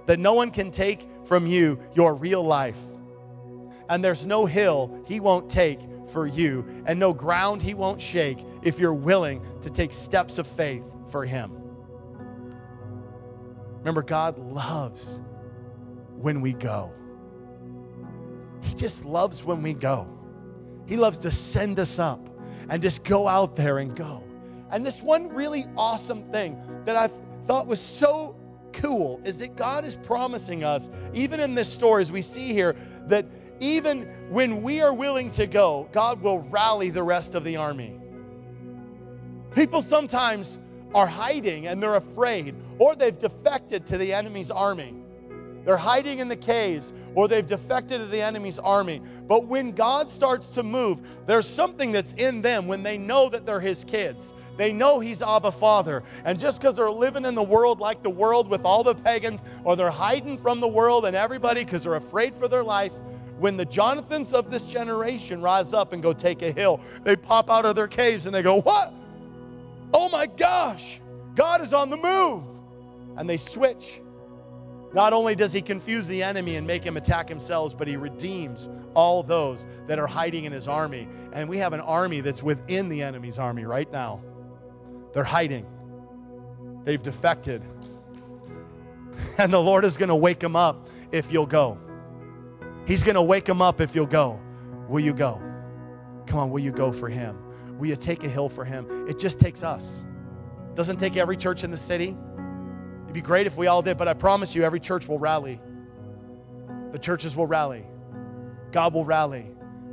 That 0.06 0.18
no 0.18 0.34
one 0.34 0.50
can 0.50 0.70
take 0.70 1.08
from 1.24 1.46
you 1.46 1.80
your 1.94 2.14
real 2.14 2.42
life. 2.42 2.78
And 3.88 4.04
there's 4.04 4.26
no 4.26 4.46
hill 4.46 5.02
he 5.06 5.20
won't 5.20 5.48
take 5.48 5.80
for 6.08 6.26
you, 6.26 6.64
and 6.86 7.00
no 7.00 7.12
ground 7.12 7.62
he 7.62 7.74
won't 7.74 8.00
shake 8.00 8.38
if 8.62 8.78
you're 8.78 8.94
willing 8.94 9.44
to 9.62 9.70
take 9.70 9.92
steps 9.92 10.38
of 10.38 10.46
faith 10.46 10.84
for 11.10 11.24
him. 11.24 11.52
Remember, 13.78 14.02
God 14.02 14.38
loves 14.38 15.20
when 16.16 16.40
we 16.40 16.52
go. 16.52 16.92
He 18.60 18.74
just 18.74 19.04
loves 19.04 19.44
when 19.44 19.62
we 19.62 19.74
go. 19.74 20.08
He 20.86 20.96
loves 20.96 21.18
to 21.18 21.30
send 21.30 21.78
us 21.78 21.98
up 21.98 22.25
and 22.68 22.82
just 22.82 23.04
go 23.04 23.28
out 23.28 23.56
there 23.56 23.78
and 23.78 23.94
go. 23.94 24.22
And 24.70 24.84
this 24.84 25.00
one 25.00 25.28
really 25.28 25.66
awesome 25.76 26.24
thing 26.32 26.60
that 26.84 26.96
I 26.96 27.10
thought 27.46 27.66
was 27.66 27.80
so 27.80 28.36
cool 28.72 29.20
is 29.24 29.38
that 29.38 29.56
God 29.56 29.84
is 29.84 29.94
promising 29.94 30.64
us, 30.64 30.90
even 31.14 31.40
in 31.40 31.54
this 31.54 31.72
story, 31.72 32.02
as 32.02 32.12
we 32.12 32.22
see 32.22 32.52
here, 32.52 32.76
that 33.06 33.26
even 33.60 34.02
when 34.28 34.62
we 34.62 34.82
are 34.82 34.92
willing 34.92 35.30
to 35.32 35.46
go, 35.46 35.88
God 35.92 36.20
will 36.20 36.40
rally 36.40 36.90
the 36.90 37.02
rest 37.02 37.34
of 37.34 37.44
the 37.44 37.56
army. 37.56 37.98
People 39.54 39.80
sometimes 39.80 40.58
are 40.94 41.06
hiding 41.06 41.66
and 41.66 41.82
they're 41.82 41.96
afraid, 41.96 42.54
or 42.78 42.94
they've 42.94 43.18
defected 43.18 43.86
to 43.86 43.98
the 43.98 44.12
enemy's 44.12 44.50
army. 44.50 44.94
They're 45.64 45.76
hiding 45.76 46.18
in 46.18 46.28
the 46.28 46.36
caves, 46.36 46.92
or 47.16 47.26
they've 47.26 47.46
defected 47.46 47.98
to 47.98 48.06
the 48.06 48.20
enemy's 48.20 48.58
army. 48.58 49.00
But 49.26 49.46
when 49.46 49.72
God 49.72 50.10
starts 50.10 50.48
to 50.48 50.62
move, 50.62 50.98
there's 51.26 51.48
something 51.48 51.90
that's 51.90 52.12
in 52.12 52.42
them 52.42 52.68
when 52.68 52.84
they 52.84 52.98
know 52.98 53.30
that 53.30 53.46
they're 53.46 53.58
His 53.58 53.84
kids. 53.84 54.34
They 54.58 54.70
know 54.72 55.00
He's 55.00 55.22
Abba 55.22 55.50
Father. 55.52 56.04
And 56.26 56.38
just 56.38 56.60
because 56.60 56.76
they're 56.76 56.90
living 56.90 57.24
in 57.24 57.34
the 57.34 57.42
world 57.42 57.80
like 57.80 58.02
the 58.02 58.10
world 58.10 58.48
with 58.48 58.66
all 58.66 58.84
the 58.84 58.94
pagans, 58.94 59.40
or 59.64 59.76
they're 59.76 59.90
hiding 59.90 60.36
from 60.36 60.60
the 60.60 60.68
world 60.68 61.06
and 61.06 61.16
everybody 61.16 61.64
because 61.64 61.84
they're 61.84 61.94
afraid 61.94 62.36
for 62.36 62.48
their 62.48 62.62
life, 62.62 62.92
when 63.38 63.56
the 63.56 63.64
Jonathans 63.64 64.34
of 64.34 64.50
this 64.50 64.66
generation 64.66 65.40
rise 65.40 65.72
up 65.72 65.94
and 65.94 66.02
go 66.02 66.12
take 66.12 66.42
a 66.42 66.52
hill, 66.52 66.80
they 67.02 67.16
pop 67.16 67.50
out 67.50 67.64
of 67.64 67.74
their 67.74 67.88
caves 67.88 68.26
and 68.26 68.34
they 68.34 68.42
go, 68.42 68.60
What? 68.60 68.92
Oh 69.94 70.10
my 70.10 70.26
gosh, 70.26 71.00
God 71.34 71.62
is 71.62 71.72
on 71.72 71.88
the 71.88 71.96
move. 71.96 72.42
And 73.16 73.28
they 73.28 73.38
switch. 73.38 74.00
Not 74.96 75.12
only 75.12 75.34
does 75.34 75.52
he 75.52 75.60
confuse 75.60 76.06
the 76.06 76.22
enemy 76.22 76.56
and 76.56 76.66
make 76.66 76.82
him 76.82 76.96
attack 76.96 77.28
himself, 77.28 77.76
but 77.76 77.86
he 77.86 77.98
redeems 77.98 78.66
all 78.94 79.22
those 79.22 79.66
that 79.88 79.98
are 79.98 80.06
hiding 80.06 80.44
in 80.44 80.52
his 80.52 80.66
army. 80.66 81.06
And 81.34 81.50
we 81.50 81.58
have 81.58 81.74
an 81.74 81.80
army 81.80 82.22
that's 82.22 82.42
within 82.42 82.88
the 82.88 83.02
enemy's 83.02 83.38
army 83.38 83.66
right 83.66 83.92
now. 83.92 84.22
They're 85.12 85.22
hiding, 85.22 85.66
they've 86.84 87.02
defected. 87.02 87.62
And 89.38 89.52
the 89.52 89.60
Lord 89.60 89.84
is 89.84 89.96
going 89.96 90.10
to 90.10 90.14
wake 90.14 90.40
them 90.40 90.56
up 90.56 90.88
if 91.10 91.32
you'll 91.32 91.46
go. 91.46 91.78
He's 92.86 93.02
going 93.02 93.14
to 93.14 93.22
wake 93.22 93.46
them 93.46 93.60
up 93.60 93.80
if 93.80 93.94
you'll 93.94 94.06
go. 94.06 94.40
Will 94.88 95.00
you 95.00 95.14
go? 95.14 95.40
Come 96.26 96.38
on, 96.38 96.50
will 96.50 96.60
you 96.60 96.70
go 96.70 96.92
for 96.92 97.08
him? 97.08 97.36
Will 97.78 97.88
you 97.88 97.96
take 97.96 98.24
a 98.24 98.28
hill 98.28 98.50
for 98.50 98.64
him? 98.64 99.08
It 99.08 99.18
just 99.18 99.38
takes 99.38 99.62
us. 99.62 100.04
Doesn't 100.74 100.98
take 100.98 101.16
every 101.16 101.36
church 101.36 101.64
in 101.64 101.70
the 101.70 101.76
city. 101.78 102.16
It'd 103.06 103.14
be 103.14 103.20
great 103.20 103.46
if 103.46 103.56
we 103.56 103.68
all 103.68 103.82
did, 103.82 103.96
but 103.96 104.08
I 104.08 104.14
promise 104.14 104.54
you, 104.54 104.64
every 104.64 104.80
church 104.80 105.06
will 105.06 105.18
rally. 105.18 105.60
The 106.92 106.98
churches 106.98 107.36
will 107.36 107.46
rally. 107.46 107.86
God 108.72 108.92
will 108.94 109.04
rally. 109.04 109.46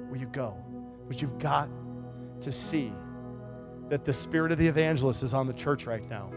Will 0.09 0.17
you 0.17 0.25
go? 0.25 0.57
But 1.07 1.21
you've 1.21 1.37
got 1.37 1.69
to 2.41 2.51
see 2.51 2.91
that 3.89 4.03
the 4.03 4.13
spirit 4.13 4.51
of 4.51 4.57
the 4.57 4.67
evangelist 4.67 5.21
is 5.21 5.33
on 5.33 5.45
the 5.45 5.53
church 5.53 5.85
right 5.85 6.07
now. 6.09 6.31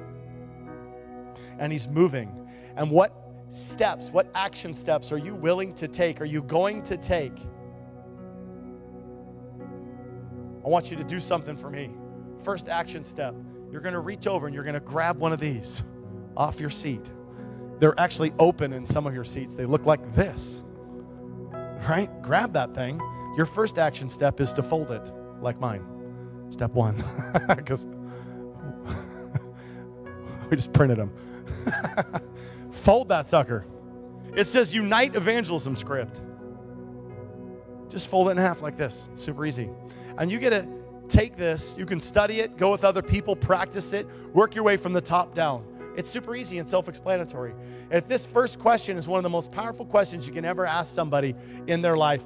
And 1.59 1.73
he's 1.73 1.89
moving. 1.89 2.49
And 2.77 2.91
what 2.91 3.13
steps, 3.51 4.11
what 4.11 4.31
action 4.35 4.75
steps 4.75 5.11
are 5.13 5.19
you 5.19 5.35
willing 5.35 5.75
to 5.77 5.89
take? 5.89 6.21
Are 6.21 6.27
you 6.27 6.43
going 6.43 6.83
to 6.85 6.99
take? 6.99 7.39
I 10.65 10.69
want 10.69 10.91
you 10.91 10.97
to 10.97 11.05
do 11.05 11.21
something 11.21 11.57
for 11.57 11.71
me. 11.71 11.91
First 12.43 12.69
action 12.69 13.05
step 13.05 13.35
you're 13.71 13.81
going 13.81 13.95
to 13.95 14.01
reach 14.01 14.27
over 14.27 14.47
and 14.47 14.55
you're 14.55 14.65
going 14.65 14.75
to 14.75 14.81
grab 14.81 15.19
one 15.19 15.33
of 15.33 15.41
these 15.41 15.83
off 16.37 16.61
your 16.61 16.71
seat. 16.71 17.05
They're 17.79 17.99
actually 17.99 18.33
open 18.39 18.73
in 18.73 18.87
some 18.87 19.07
of 19.07 19.15
your 19.15 19.25
seats, 19.25 19.55
they 19.55 19.67
look 19.67 19.87
like 19.87 20.15
this. 20.15 20.63
Right? 21.89 22.11
Grab 22.23 22.53
that 22.55 22.75
thing. 22.75 23.01
Your 23.37 23.47
first 23.47 23.79
action 23.79 24.09
step 24.09 24.41
is 24.41 24.53
to 24.55 24.63
fold 24.63 24.91
it, 24.91 25.13
like 25.41 25.61
mine. 25.61 25.85
Step 26.51 26.73
one, 26.73 26.97
because 27.49 27.87
we 30.51 30.57
just 30.57 30.73
printed 30.73 30.99
them. 30.99 31.13
Fold 32.71 33.09
that 33.09 33.27
sucker. 33.27 33.67
It 34.35 34.45
says 34.45 34.75
Unite 34.75 35.17
Evangelism 35.17 35.77
script. 35.77 36.21
Just 37.89 38.09
fold 38.09 38.29
it 38.29 38.33
in 38.33 38.37
half 38.37 38.63
like 38.63 38.77
this. 38.77 39.09
Super 39.17 39.47
easy. 39.47 39.71
And 40.19 40.31
you 40.31 40.39
get 40.39 40.51
to 40.51 40.69
take 41.09 41.37
this, 41.37 41.75
you 41.79 41.87
can 41.87 42.01
study 42.01 42.41
it, 42.41 42.57
go 42.57 42.71
with 42.71 42.85
other 42.85 43.03
people, 43.03 43.37
practice 43.37 43.93
it, 43.93 44.07
work 44.33 44.55
your 44.55 44.65
way 44.65 44.77
from 44.77 44.93
the 44.93 45.01
top 45.01 45.35
down. 45.35 45.65
It's 45.97 46.11
super 46.11 46.37
easy 46.37 46.59
and 46.59 46.69
self 46.69 46.89
explanatory. 46.89 47.55
If 47.91 48.07
this 48.07 48.27
first 48.27 48.59
question 48.59 48.99
is 48.99 49.09
one 49.09 49.19
of 49.19 49.23
the 49.23 49.31
most 49.31 49.51
powerful 49.51 49.87
questions 49.87 50.27
you 50.27 50.33
can 50.33 50.45
ever 50.45 50.67
ask 50.67 50.95
somebody 50.95 51.35
in 51.67 51.81
their 51.81 51.97
life, 51.97 52.23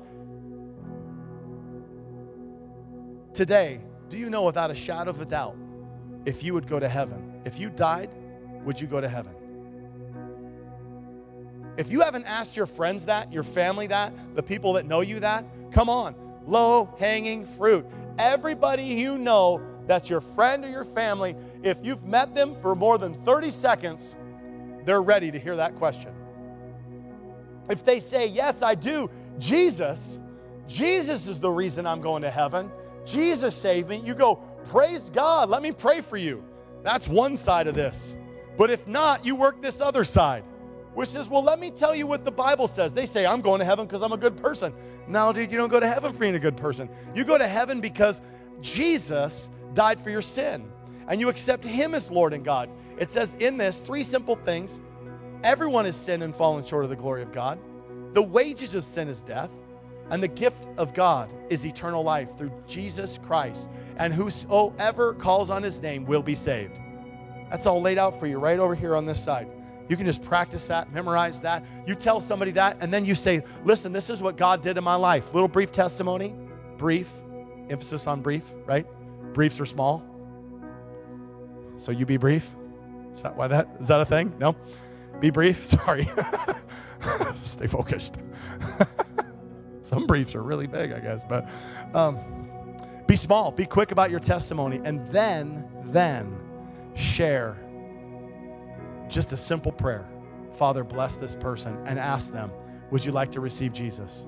today, 3.32 3.80
do 4.08 4.18
you 4.18 4.28
know 4.28 4.42
without 4.42 4.72
a 4.72 4.74
shadow 4.74 5.10
of 5.10 5.20
a 5.20 5.24
doubt 5.24 5.56
if 6.26 6.42
you 6.42 6.52
would 6.52 6.66
go 6.66 6.80
to 6.80 6.88
heaven? 6.88 7.40
If 7.44 7.60
you 7.60 7.70
died, 7.70 8.10
would 8.64 8.80
you 8.80 8.88
go 8.88 9.00
to 9.00 9.08
heaven? 9.08 9.34
If 11.76 11.92
you 11.92 12.00
haven't 12.00 12.24
asked 12.26 12.56
your 12.56 12.66
friends 12.66 13.06
that, 13.06 13.32
your 13.32 13.44
family 13.44 13.86
that, 13.86 14.12
the 14.34 14.42
people 14.42 14.72
that 14.74 14.84
know 14.84 15.00
you 15.00 15.20
that, 15.20 15.44
come 15.70 15.88
on. 15.88 16.16
Low 16.44 16.92
hanging 16.98 17.46
fruit. 17.46 17.86
Everybody 18.18 18.82
you 18.82 19.16
know 19.16 19.62
that's 19.90 20.08
your 20.08 20.20
friend 20.20 20.64
or 20.64 20.68
your 20.68 20.84
family, 20.84 21.34
if 21.64 21.78
you've 21.82 22.04
met 22.04 22.32
them 22.32 22.54
for 22.62 22.76
more 22.76 22.96
than 22.96 23.14
30 23.24 23.50
seconds, 23.50 24.14
they're 24.84 25.02
ready 25.02 25.32
to 25.32 25.38
hear 25.38 25.56
that 25.56 25.74
question. 25.74 26.14
If 27.68 27.84
they 27.84 27.98
say, 27.98 28.26
Yes, 28.26 28.62
I 28.62 28.76
do, 28.76 29.10
Jesus, 29.38 30.20
Jesus 30.68 31.26
is 31.26 31.40
the 31.40 31.50
reason 31.50 31.86
I'm 31.86 32.00
going 32.00 32.22
to 32.22 32.30
heaven. 32.30 32.70
Jesus 33.04 33.52
saved 33.52 33.88
me. 33.88 34.00
You 34.04 34.14
go, 34.14 34.36
Praise 34.66 35.10
God. 35.10 35.50
Let 35.50 35.60
me 35.60 35.72
pray 35.72 36.02
for 36.02 36.16
you. 36.16 36.44
That's 36.84 37.08
one 37.08 37.36
side 37.36 37.66
of 37.66 37.74
this. 37.74 38.14
But 38.56 38.70
if 38.70 38.86
not, 38.86 39.26
you 39.26 39.34
work 39.34 39.60
this 39.60 39.80
other 39.80 40.04
side 40.04 40.44
which 40.94 41.08
says, 41.08 41.28
Well, 41.28 41.42
let 41.42 41.58
me 41.58 41.72
tell 41.72 41.96
you 41.96 42.06
what 42.06 42.24
the 42.24 42.30
Bible 42.30 42.68
says. 42.68 42.92
They 42.92 43.06
say, 43.06 43.26
I'm 43.26 43.40
going 43.40 43.58
to 43.58 43.64
heaven 43.64 43.86
because 43.86 44.02
I'm 44.02 44.12
a 44.12 44.16
good 44.16 44.36
person. 44.36 44.72
No, 45.08 45.32
dude, 45.32 45.50
you 45.50 45.58
don't 45.58 45.68
go 45.68 45.80
to 45.80 45.88
heaven 45.88 46.12
for 46.12 46.18
being 46.18 46.36
a 46.36 46.40
good 46.40 46.56
person. 46.56 46.88
You 47.12 47.24
go 47.24 47.36
to 47.36 47.48
heaven 47.48 47.80
because 47.80 48.20
Jesus 48.60 49.50
died 49.74 50.00
for 50.00 50.10
your 50.10 50.22
sin 50.22 50.70
and 51.10 51.20
you 51.20 51.28
accept 51.28 51.64
Him 51.64 51.94
as 51.94 52.10
Lord 52.10 52.32
and 52.32 52.44
God. 52.44 52.70
It 52.96 53.10
says 53.10 53.34
in 53.40 53.58
this 53.58 53.80
three 53.80 54.04
simple 54.04 54.36
things 54.36 54.80
everyone 55.42 55.84
has 55.84 55.96
sinned 55.96 56.22
and 56.22 56.34
fallen 56.34 56.64
short 56.64 56.84
of 56.84 56.90
the 56.90 56.96
glory 56.96 57.22
of 57.22 57.32
God. 57.32 57.58
The 58.14 58.22
wages 58.22 58.74
of 58.74 58.84
sin 58.84 59.08
is 59.08 59.20
death, 59.20 59.50
and 60.10 60.22
the 60.22 60.28
gift 60.28 60.64
of 60.76 60.94
God 60.94 61.30
is 61.50 61.66
eternal 61.66 62.02
life 62.02 62.38
through 62.38 62.52
Jesus 62.66 63.18
Christ. 63.22 63.68
And 63.96 64.14
whosoever 64.14 65.14
calls 65.14 65.50
on 65.50 65.62
His 65.62 65.82
name 65.82 66.06
will 66.06 66.22
be 66.22 66.36
saved. 66.36 66.78
That's 67.50 67.66
all 67.66 67.82
laid 67.82 67.98
out 67.98 68.18
for 68.20 68.28
you 68.28 68.38
right 68.38 68.58
over 68.60 68.76
here 68.76 68.94
on 68.94 69.04
this 69.04 69.22
side. 69.22 69.48
You 69.88 69.96
can 69.96 70.06
just 70.06 70.22
practice 70.22 70.68
that, 70.68 70.92
memorize 70.92 71.40
that. 71.40 71.64
You 71.84 71.96
tell 71.96 72.20
somebody 72.20 72.52
that, 72.52 72.76
and 72.80 72.94
then 72.94 73.04
you 73.04 73.16
say, 73.16 73.42
Listen, 73.64 73.92
this 73.92 74.08
is 74.08 74.22
what 74.22 74.36
God 74.36 74.62
did 74.62 74.78
in 74.78 74.84
my 74.84 74.94
life. 74.94 75.34
Little 75.34 75.48
brief 75.48 75.72
testimony, 75.72 76.32
brief, 76.76 77.10
emphasis 77.68 78.06
on 78.06 78.22
brief, 78.22 78.44
right? 78.64 78.86
Briefs 79.32 79.60
are 79.60 79.66
small. 79.66 80.04
So 81.76 81.92
you 81.92 82.06
be 82.06 82.16
brief. 82.16 82.50
Is 83.12 83.22
that 83.22 83.36
why 83.36 83.48
that 83.48 83.68
is 83.80 83.88
that 83.88 84.00
a 84.00 84.04
thing? 84.04 84.34
No? 84.38 84.56
Be 85.20 85.30
brief. 85.30 85.64
Sorry. 85.70 86.10
Stay 87.42 87.66
focused. 87.66 88.16
Some 89.82 90.06
briefs 90.06 90.34
are 90.34 90.42
really 90.42 90.66
big, 90.66 90.92
I 90.92 91.00
guess, 91.00 91.24
but 91.28 91.48
um, 91.94 92.18
be 93.06 93.16
small. 93.16 93.50
Be 93.50 93.66
quick 93.66 93.90
about 93.90 94.10
your 94.10 94.20
testimony, 94.20 94.80
and 94.84 95.04
then, 95.08 95.64
then 95.86 96.38
share 96.94 97.56
just 99.08 99.32
a 99.32 99.36
simple 99.36 99.72
prayer 99.72 100.06
Father, 100.56 100.84
bless 100.84 101.14
this 101.16 101.34
person 101.34 101.78
and 101.86 101.98
ask 101.98 102.32
them, 102.32 102.50
Would 102.90 103.04
you 103.04 103.12
like 103.12 103.32
to 103.32 103.40
receive 103.40 103.72
Jesus? 103.72 104.26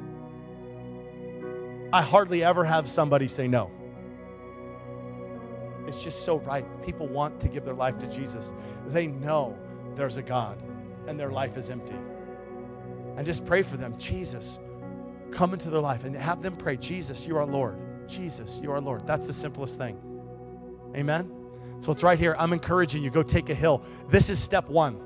I 1.93 2.01
hardly 2.01 2.43
ever 2.43 2.65
have 2.65 2.89
somebody 2.89 3.29
say 3.29 3.47
no. 3.47 3.71
It's 5.87 6.03
just 6.03 6.25
so 6.25 6.39
right. 6.41 6.65
People 6.83 7.09
want 7.09 7.41
to 7.41 7.49
give 7.49 7.65
their 7.65 7.75
life 7.75 7.99
to 7.99 8.07
Jesus. 8.07 8.53
They 8.89 9.07
know 9.07 9.57
there's 9.95 10.17
a 10.17 10.23
God 10.23 10.63
and 11.07 11.19
their 11.19 11.31
life 11.31 11.57
is 11.57 11.71
empty. 11.71 11.97
And 13.17 13.27
just 13.27 13.45
pray 13.45 13.63
for 13.63 13.77
them. 13.77 13.99
Jesus, 13.99 14.59
come 15.31 15.53
into 15.53 15.71
their 15.71 15.81
life 15.81 16.05
and 16.05 16.15
have 16.17 16.43
them 16.43 16.57
pray, 16.57 16.77
Jesus, 16.77 17.27
you 17.27 17.37
are 17.37 17.47
Lord. 17.47 17.77
Jesus, 18.09 18.59
you 18.63 18.71
are 18.73 18.81
Lord. 18.81 19.07
That's 19.07 19.27
the 19.27 19.33
simplest 19.33 19.79
thing. 19.79 20.01
Amen? 20.97 21.31
So 21.81 21.91
it's 21.91 22.03
right 22.03 22.19
here. 22.19 22.37
I'm 22.39 22.53
encouraging 22.53 23.03
you. 23.03 23.11
Go 23.11 23.23
take 23.23 23.51
a 23.51 23.55
hill. 23.55 23.83
This 24.09 24.31
is 24.31 24.39
step 24.39 24.69
one. 24.69 25.01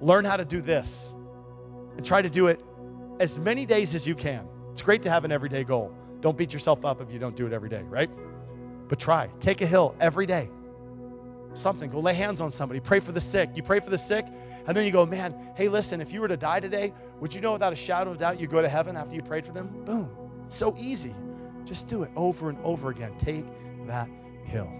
Learn 0.00 0.24
how 0.24 0.36
to 0.36 0.44
do 0.44 0.60
this 0.60 1.14
and 1.96 2.04
try 2.04 2.22
to 2.22 2.30
do 2.30 2.46
it 2.46 2.60
as 3.20 3.38
many 3.38 3.66
days 3.66 3.94
as 3.94 4.06
you 4.06 4.14
can. 4.14 4.48
It's 4.72 4.82
great 4.82 5.02
to 5.02 5.10
have 5.10 5.24
an 5.24 5.32
everyday 5.32 5.64
goal. 5.64 5.92
Don't 6.20 6.36
beat 6.36 6.52
yourself 6.52 6.84
up 6.84 7.00
if 7.00 7.12
you 7.12 7.18
don't 7.18 7.36
do 7.36 7.46
it 7.46 7.52
every 7.52 7.68
day, 7.68 7.82
right? 7.82 8.10
But 8.88 8.98
try. 8.98 9.28
Take 9.40 9.60
a 9.62 9.66
hill 9.66 9.94
every 10.00 10.26
day. 10.26 10.48
Something. 11.54 11.90
Go 11.90 12.00
lay 12.00 12.14
hands 12.14 12.40
on 12.40 12.50
somebody. 12.50 12.80
Pray 12.80 13.00
for 13.00 13.12
the 13.12 13.20
sick. 13.20 13.50
You 13.54 13.62
pray 13.62 13.80
for 13.80 13.90
the 13.90 13.98
sick, 13.98 14.26
and 14.66 14.76
then 14.76 14.84
you 14.84 14.90
go, 14.90 15.06
man, 15.06 15.34
hey, 15.56 15.68
listen, 15.68 16.00
if 16.00 16.12
you 16.12 16.20
were 16.20 16.28
to 16.28 16.36
die 16.36 16.60
today, 16.60 16.92
would 17.20 17.32
you 17.32 17.40
know 17.40 17.52
without 17.52 17.72
a 17.72 17.76
shadow 17.76 18.10
of 18.10 18.18
doubt 18.18 18.38
you 18.38 18.46
go 18.46 18.60
to 18.60 18.68
heaven 18.68 18.96
after 18.96 19.14
you 19.14 19.22
prayed 19.22 19.46
for 19.46 19.52
them? 19.52 19.68
Boom. 19.84 20.10
So 20.48 20.74
easy. 20.78 21.14
Just 21.64 21.88
do 21.88 22.02
it 22.02 22.10
over 22.14 22.50
and 22.50 22.58
over 22.62 22.90
again. 22.90 23.14
Take 23.18 23.44
that 23.86 24.08
hill. 24.44 24.70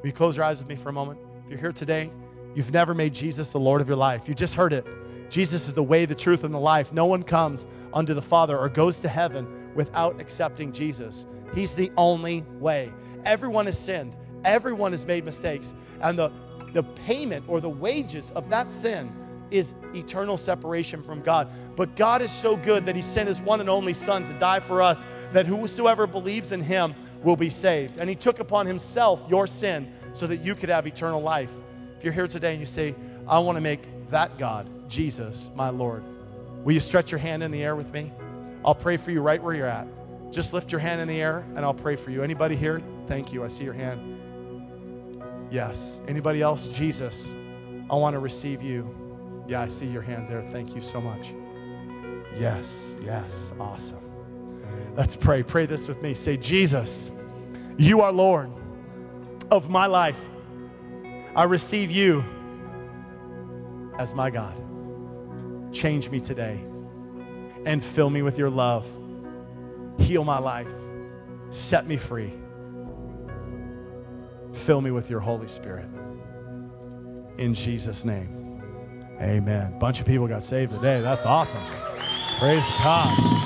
Will 0.00 0.06
you 0.06 0.12
close 0.12 0.36
your 0.36 0.44
eyes 0.44 0.58
with 0.58 0.68
me 0.68 0.76
for 0.76 0.88
a 0.88 0.92
moment? 0.92 1.18
If 1.44 1.50
you're 1.50 1.58
here 1.58 1.72
today, 1.72 2.10
you've 2.54 2.72
never 2.72 2.94
made 2.94 3.14
Jesus 3.14 3.48
the 3.48 3.60
Lord 3.60 3.80
of 3.80 3.88
your 3.88 3.96
life. 3.96 4.28
You 4.28 4.34
just 4.34 4.54
heard 4.54 4.72
it. 4.72 4.86
Jesus 5.30 5.66
is 5.66 5.74
the 5.74 5.82
way, 5.82 6.04
the 6.04 6.14
truth, 6.14 6.44
and 6.44 6.52
the 6.52 6.58
life. 6.58 6.92
No 6.92 7.06
one 7.06 7.22
comes 7.22 7.66
unto 7.94 8.12
the 8.12 8.22
Father 8.22 8.58
or 8.58 8.68
goes 8.68 9.00
to 9.00 9.08
heaven 9.08 9.72
without 9.74 10.20
accepting 10.20 10.72
Jesus. 10.72 11.24
He's 11.54 11.74
the 11.74 11.92
only 11.96 12.42
way. 12.58 12.92
Everyone 13.24 13.66
has 13.66 13.78
sinned, 13.78 14.14
everyone 14.44 14.92
has 14.92 15.06
made 15.06 15.24
mistakes. 15.24 15.72
And 16.00 16.18
the, 16.18 16.32
the 16.72 16.82
payment 16.82 17.44
or 17.48 17.60
the 17.60 17.68
wages 17.68 18.30
of 18.32 18.48
that 18.50 18.70
sin 18.70 19.12
is 19.50 19.74
eternal 19.94 20.36
separation 20.36 21.02
from 21.02 21.20
God. 21.20 21.48
But 21.76 21.94
God 21.94 22.22
is 22.22 22.32
so 22.32 22.56
good 22.56 22.86
that 22.86 22.96
He 22.96 23.02
sent 23.02 23.28
His 23.28 23.40
one 23.40 23.60
and 23.60 23.68
only 23.68 23.92
Son 23.92 24.26
to 24.26 24.38
die 24.38 24.60
for 24.60 24.82
us, 24.82 25.04
that 25.32 25.46
whosoever 25.46 26.06
believes 26.06 26.52
in 26.52 26.62
Him 26.62 26.94
will 27.22 27.36
be 27.36 27.50
saved. 27.50 27.98
And 27.98 28.08
He 28.08 28.16
took 28.16 28.40
upon 28.40 28.66
Himself 28.66 29.22
your 29.28 29.46
sin 29.46 29.92
so 30.12 30.26
that 30.26 30.38
you 30.38 30.54
could 30.54 30.70
have 30.70 30.86
eternal 30.86 31.22
life. 31.22 31.52
If 31.98 32.04
you're 32.04 32.12
here 32.12 32.28
today 32.28 32.52
and 32.52 32.60
you 32.60 32.66
say, 32.66 32.94
I 33.28 33.38
want 33.38 33.56
to 33.56 33.62
make 33.62 34.10
that 34.10 34.38
God, 34.38 34.88
Jesus, 34.88 35.50
my 35.54 35.68
Lord, 35.68 36.02
will 36.64 36.72
you 36.72 36.80
stretch 36.80 37.12
your 37.12 37.18
hand 37.18 37.42
in 37.42 37.50
the 37.50 37.62
air 37.62 37.76
with 37.76 37.92
me? 37.92 38.12
I'll 38.64 38.74
pray 38.74 38.96
for 38.96 39.10
you 39.10 39.20
right 39.20 39.42
where 39.42 39.54
you're 39.54 39.66
at. 39.66 39.86
Just 40.32 40.54
lift 40.54 40.72
your 40.72 40.80
hand 40.80 40.98
in 41.00 41.08
the 41.08 41.20
air 41.20 41.44
and 41.54 41.58
I'll 41.58 41.74
pray 41.74 41.94
for 41.94 42.10
you. 42.10 42.22
Anybody 42.22 42.56
here? 42.56 42.82
Thank 43.06 43.34
you. 43.34 43.44
I 43.44 43.48
see 43.48 43.64
your 43.64 43.74
hand. 43.74 44.18
Yes. 45.50 46.00
Anybody 46.08 46.40
else? 46.40 46.68
Jesus, 46.68 47.34
I 47.90 47.96
want 47.96 48.14
to 48.14 48.18
receive 48.18 48.62
you. 48.62 49.44
Yeah, 49.46 49.60
I 49.60 49.68
see 49.68 49.86
your 49.86 50.00
hand 50.00 50.28
there. 50.28 50.40
Thank 50.50 50.74
you 50.74 50.80
so 50.80 51.02
much. 51.02 51.34
Yes, 52.38 52.94
yes. 53.04 53.52
Awesome. 53.60 53.98
Let's 54.96 55.14
pray. 55.14 55.42
Pray 55.42 55.66
this 55.66 55.86
with 55.86 56.00
me. 56.00 56.14
Say, 56.14 56.38
Jesus, 56.38 57.10
you 57.76 58.00
are 58.00 58.10
Lord 58.10 58.50
of 59.50 59.68
my 59.68 59.84
life. 59.84 60.18
I 61.36 61.44
receive 61.44 61.90
you 61.90 62.24
as 63.98 64.14
my 64.14 64.30
God. 64.30 64.56
Change 65.74 66.08
me 66.08 66.20
today 66.20 66.58
and 67.66 67.84
fill 67.84 68.08
me 68.08 68.22
with 68.22 68.38
your 68.38 68.50
love 68.50 68.88
heal 69.98 70.24
my 70.24 70.38
life, 70.38 70.68
set 71.50 71.86
me 71.86 71.96
free. 71.96 72.32
Fill 74.52 74.80
me 74.80 74.90
with 74.90 75.10
your 75.10 75.20
Holy 75.20 75.48
Spirit. 75.48 75.86
In 77.38 77.54
Jesus' 77.54 78.04
name, 78.04 78.62
amen. 79.20 79.78
Bunch 79.78 80.00
of 80.00 80.06
people 80.06 80.28
got 80.28 80.44
saved 80.44 80.72
today. 80.72 81.00
That's 81.00 81.24
awesome. 81.24 81.64
Praise 82.38 82.64
God. 82.82 83.42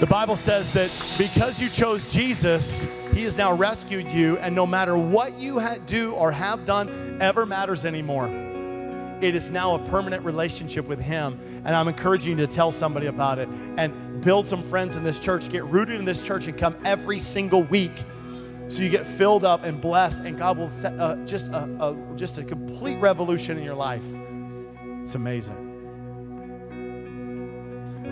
The 0.00 0.06
Bible 0.06 0.36
says 0.36 0.72
that 0.72 0.90
because 1.16 1.60
you 1.60 1.68
chose 1.68 2.10
Jesus, 2.10 2.86
He 3.12 3.22
has 3.22 3.36
now 3.36 3.52
rescued 3.52 4.10
you, 4.10 4.36
and 4.38 4.54
no 4.54 4.66
matter 4.66 4.98
what 4.98 5.38
you 5.38 5.62
do 5.86 6.12
or 6.14 6.32
have 6.32 6.66
done 6.66 7.18
ever 7.20 7.46
matters 7.46 7.84
anymore. 7.84 8.28
It 9.20 9.34
is 9.36 9.50
now 9.50 9.76
a 9.76 9.78
permanent 9.78 10.24
relationship 10.24 10.86
with 10.86 11.00
Him, 11.00 11.38
and 11.64 11.76
I'm 11.76 11.88
encouraging 11.88 12.38
you 12.38 12.46
to 12.46 12.52
tell 12.52 12.72
somebody 12.72 13.06
about 13.06 13.38
it 13.38 13.48
and 13.48 14.03
build 14.24 14.46
some 14.46 14.62
friends 14.62 14.96
in 14.96 15.04
this 15.04 15.18
church, 15.18 15.48
get 15.48 15.64
rooted 15.66 15.98
in 15.98 16.04
this 16.04 16.20
church, 16.20 16.46
and 16.46 16.56
come 16.56 16.76
every 16.84 17.20
single 17.20 17.62
week 17.64 17.92
so 18.68 18.78
you 18.78 18.88
get 18.88 19.06
filled 19.06 19.44
up 19.44 19.64
and 19.64 19.80
blessed, 19.80 20.20
and 20.20 20.38
God 20.38 20.56
will 20.56 20.70
set 20.70 20.98
uh, 20.98 21.16
just 21.26 21.48
a, 21.48 21.64
a, 21.80 21.96
just 22.16 22.38
a 22.38 22.42
complete 22.42 22.96
revolution 22.96 23.58
in 23.58 23.64
your 23.64 23.74
life. 23.74 24.04
It's 25.02 25.14
amazing. 25.14 25.60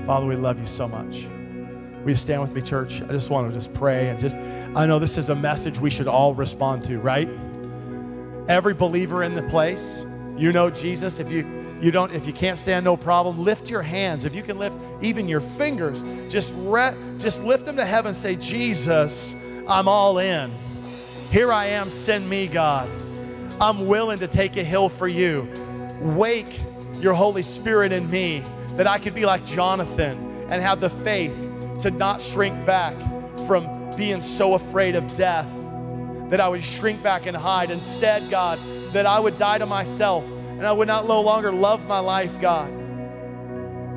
Father, 0.07 0.27
we 0.27 0.37
love 0.37 0.61
you 0.61 0.67
so 0.67 0.87
much. 0.87 1.27
You 2.07 2.15
stand 2.17 2.43
with 2.43 2.53
me, 2.53 2.61
church? 2.61 3.01
I 3.01 3.07
just 3.07 3.31
want 3.31 3.49
to 3.49 3.55
just 3.55 3.73
pray 3.73 4.09
and 4.09 4.19
just, 4.19 4.35
I 4.37 4.87
know 4.87 4.99
this 4.99 5.17
is 5.17 5.29
a 5.29 5.35
message 5.35 5.79
we 5.79 5.89
should 5.89 6.09
all 6.09 6.35
respond 6.35 6.85
to, 6.85 6.99
right? 6.99 7.29
Every 8.49 8.75
believer 8.75 9.23
in 9.23 9.35
the 9.35 9.45
place, 9.45 10.05
you 10.37 10.53
know 10.53 10.69
Jesus. 10.69 11.19
If 11.21 11.31
you 11.31 11.62
you 11.83 11.91
don't 11.91 12.13
if 12.13 12.29
you 12.29 12.33
can't 12.33 12.59
stand 12.59 12.85
no 12.85 12.97
problem 12.97 13.43
lift 13.43 13.69
your 13.69 13.83
hands. 13.83 14.25
If 14.25 14.37
you 14.37 14.43
can 14.43 14.57
lift 14.57 14.77
even 15.03 15.29
your 15.29 15.41
fingers 15.41 16.03
just 16.33 16.53
re- 16.57 16.95
just 17.19 17.43
lift 17.43 17.67
them 17.67 17.77
to 17.77 17.85
heaven. 17.85 18.15
Say 18.15 18.37
jesus 18.37 19.35
i'm 19.67 19.89
all 19.89 20.19
in. 20.19 20.55
Here 21.31 21.53
i 21.53 21.67
am. 21.67 21.91
Send 21.91 22.31
me 22.31 22.47
god. 22.47 22.89
I'm 23.61 23.89
willing 23.89 24.21
to 24.21 24.29
take 24.29 24.57
a 24.57 24.63
hill 24.63 24.89
for 24.89 25.09
you. 25.09 25.49
Wake 26.01 26.61
your 27.01 27.15
holy 27.15 27.43
spirit 27.43 27.91
in 27.91 28.09
me 28.09 28.45
that 28.77 28.87
i 28.87 28.97
could 28.97 29.15
be 29.15 29.27
like 29.27 29.45
jonathan 29.45 30.47
and 30.49 30.63
have 30.63 30.81
the 30.81 30.89
faith 30.89 31.35
to 31.81 31.91
not 31.91 32.23
shrink 32.23 32.65
back 32.65 32.95
from 33.49 33.91
being 33.97 34.21
so 34.21 34.55
afraid 34.55 34.95
of 34.95 35.17
death 35.17 35.49
that 36.31 36.41
i 36.41 36.49
would 36.49 36.63
shrink 36.63 37.03
back 37.03 37.27
and 37.27 37.37
hide. 37.37 37.73
Instead 37.73 38.31
god 38.31 38.61
that 38.93 39.05
i 39.05 39.19
would 39.19 39.37
die 39.37 39.59
to 39.59 39.67
myself 39.67 40.25
and 40.63 40.69
I 40.69 40.73
would 40.73 40.87
not 40.87 41.09
no 41.09 41.21
longer 41.21 41.51
love 41.51 41.89
my 41.89 41.99
life, 41.99 42.41
God. 42.41 42.71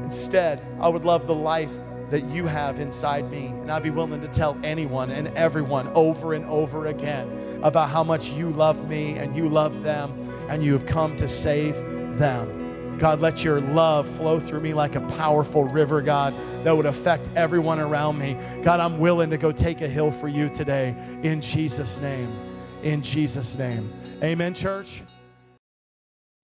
Instead, 0.04 0.60
I 0.80 0.88
would 0.88 1.06
love 1.06 1.28
the 1.28 1.36
life 1.36 1.70
that 2.10 2.26
you 2.26 2.48
have 2.48 2.80
inside 2.80 3.30
me. 3.30 3.46
And 3.46 3.72
I'd 3.72 3.84
be 3.84 3.92
willing 3.92 4.20
to 4.22 4.28
tell 4.28 4.58
anyone 4.64 5.12
and 5.12 5.28
everyone 5.38 5.88
over 5.90 6.34
and 6.34 6.44
over 6.46 6.88
again 6.88 7.60
about 7.62 7.92
how 7.92 8.04
much 8.04 8.32
you 8.32 8.50
love 8.50 8.90
me 8.90 9.16
and 9.16 9.36
you 9.36 9.48
love 9.48 9.84
them 9.84 10.28
and 10.50 10.64
you 10.64 10.74
have 10.74 10.88
come 10.88 11.16
to 11.18 11.30
save 11.30 11.76
them. 12.18 12.98
God, 12.98 13.22
let 13.22 13.44
your 13.44 13.62
love 13.62 14.10
flow 14.16 14.40
through 14.40 14.62
me 14.62 14.74
like 14.74 14.96
a 14.96 15.02
powerful 15.02 15.66
river, 15.66 16.02
God, 16.02 16.34
that 16.64 16.76
would 16.76 16.88
affect 16.88 17.30
everyone 17.36 17.80
around 17.80 18.18
me. 18.18 18.40
God, 18.64 18.80
I'm 18.80 18.98
willing 18.98 19.30
to 19.30 19.38
go 19.38 19.52
take 19.52 19.82
a 19.82 19.88
hill 19.88 20.12
for 20.12 20.28
you 20.28 20.50
today 20.50 20.96
in 21.22 21.42
Jesus' 21.42 22.00
name. 22.00 22.36
In 22.82 23.04
Jesus' 23.04 23.56
name. 23.56 23.94
Amen, 24.24 24.56
church. 24.56 25.04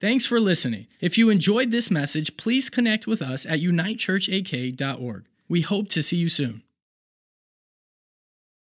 Thanks 0.02 0.26
for 0.26 0.40
listening. 0.40 0.88
If 1.00 1.16
you 1.20 1.30
enjoyed 1.30 1.70
this 1.70 1.92
message, 1.92 2.36
please 2.36 2.72
connect 2.72 3.06
with 3.06 3.22
us 3.22 3.46
at 3.46 3.60
unitechurchak.org. 3.60 5.26
We 5.48 5.62
hope 5.62 5.90
to 5.90 6.02
see 6.02 6.18
you 6.18 6.28
soon. 6.28 6.64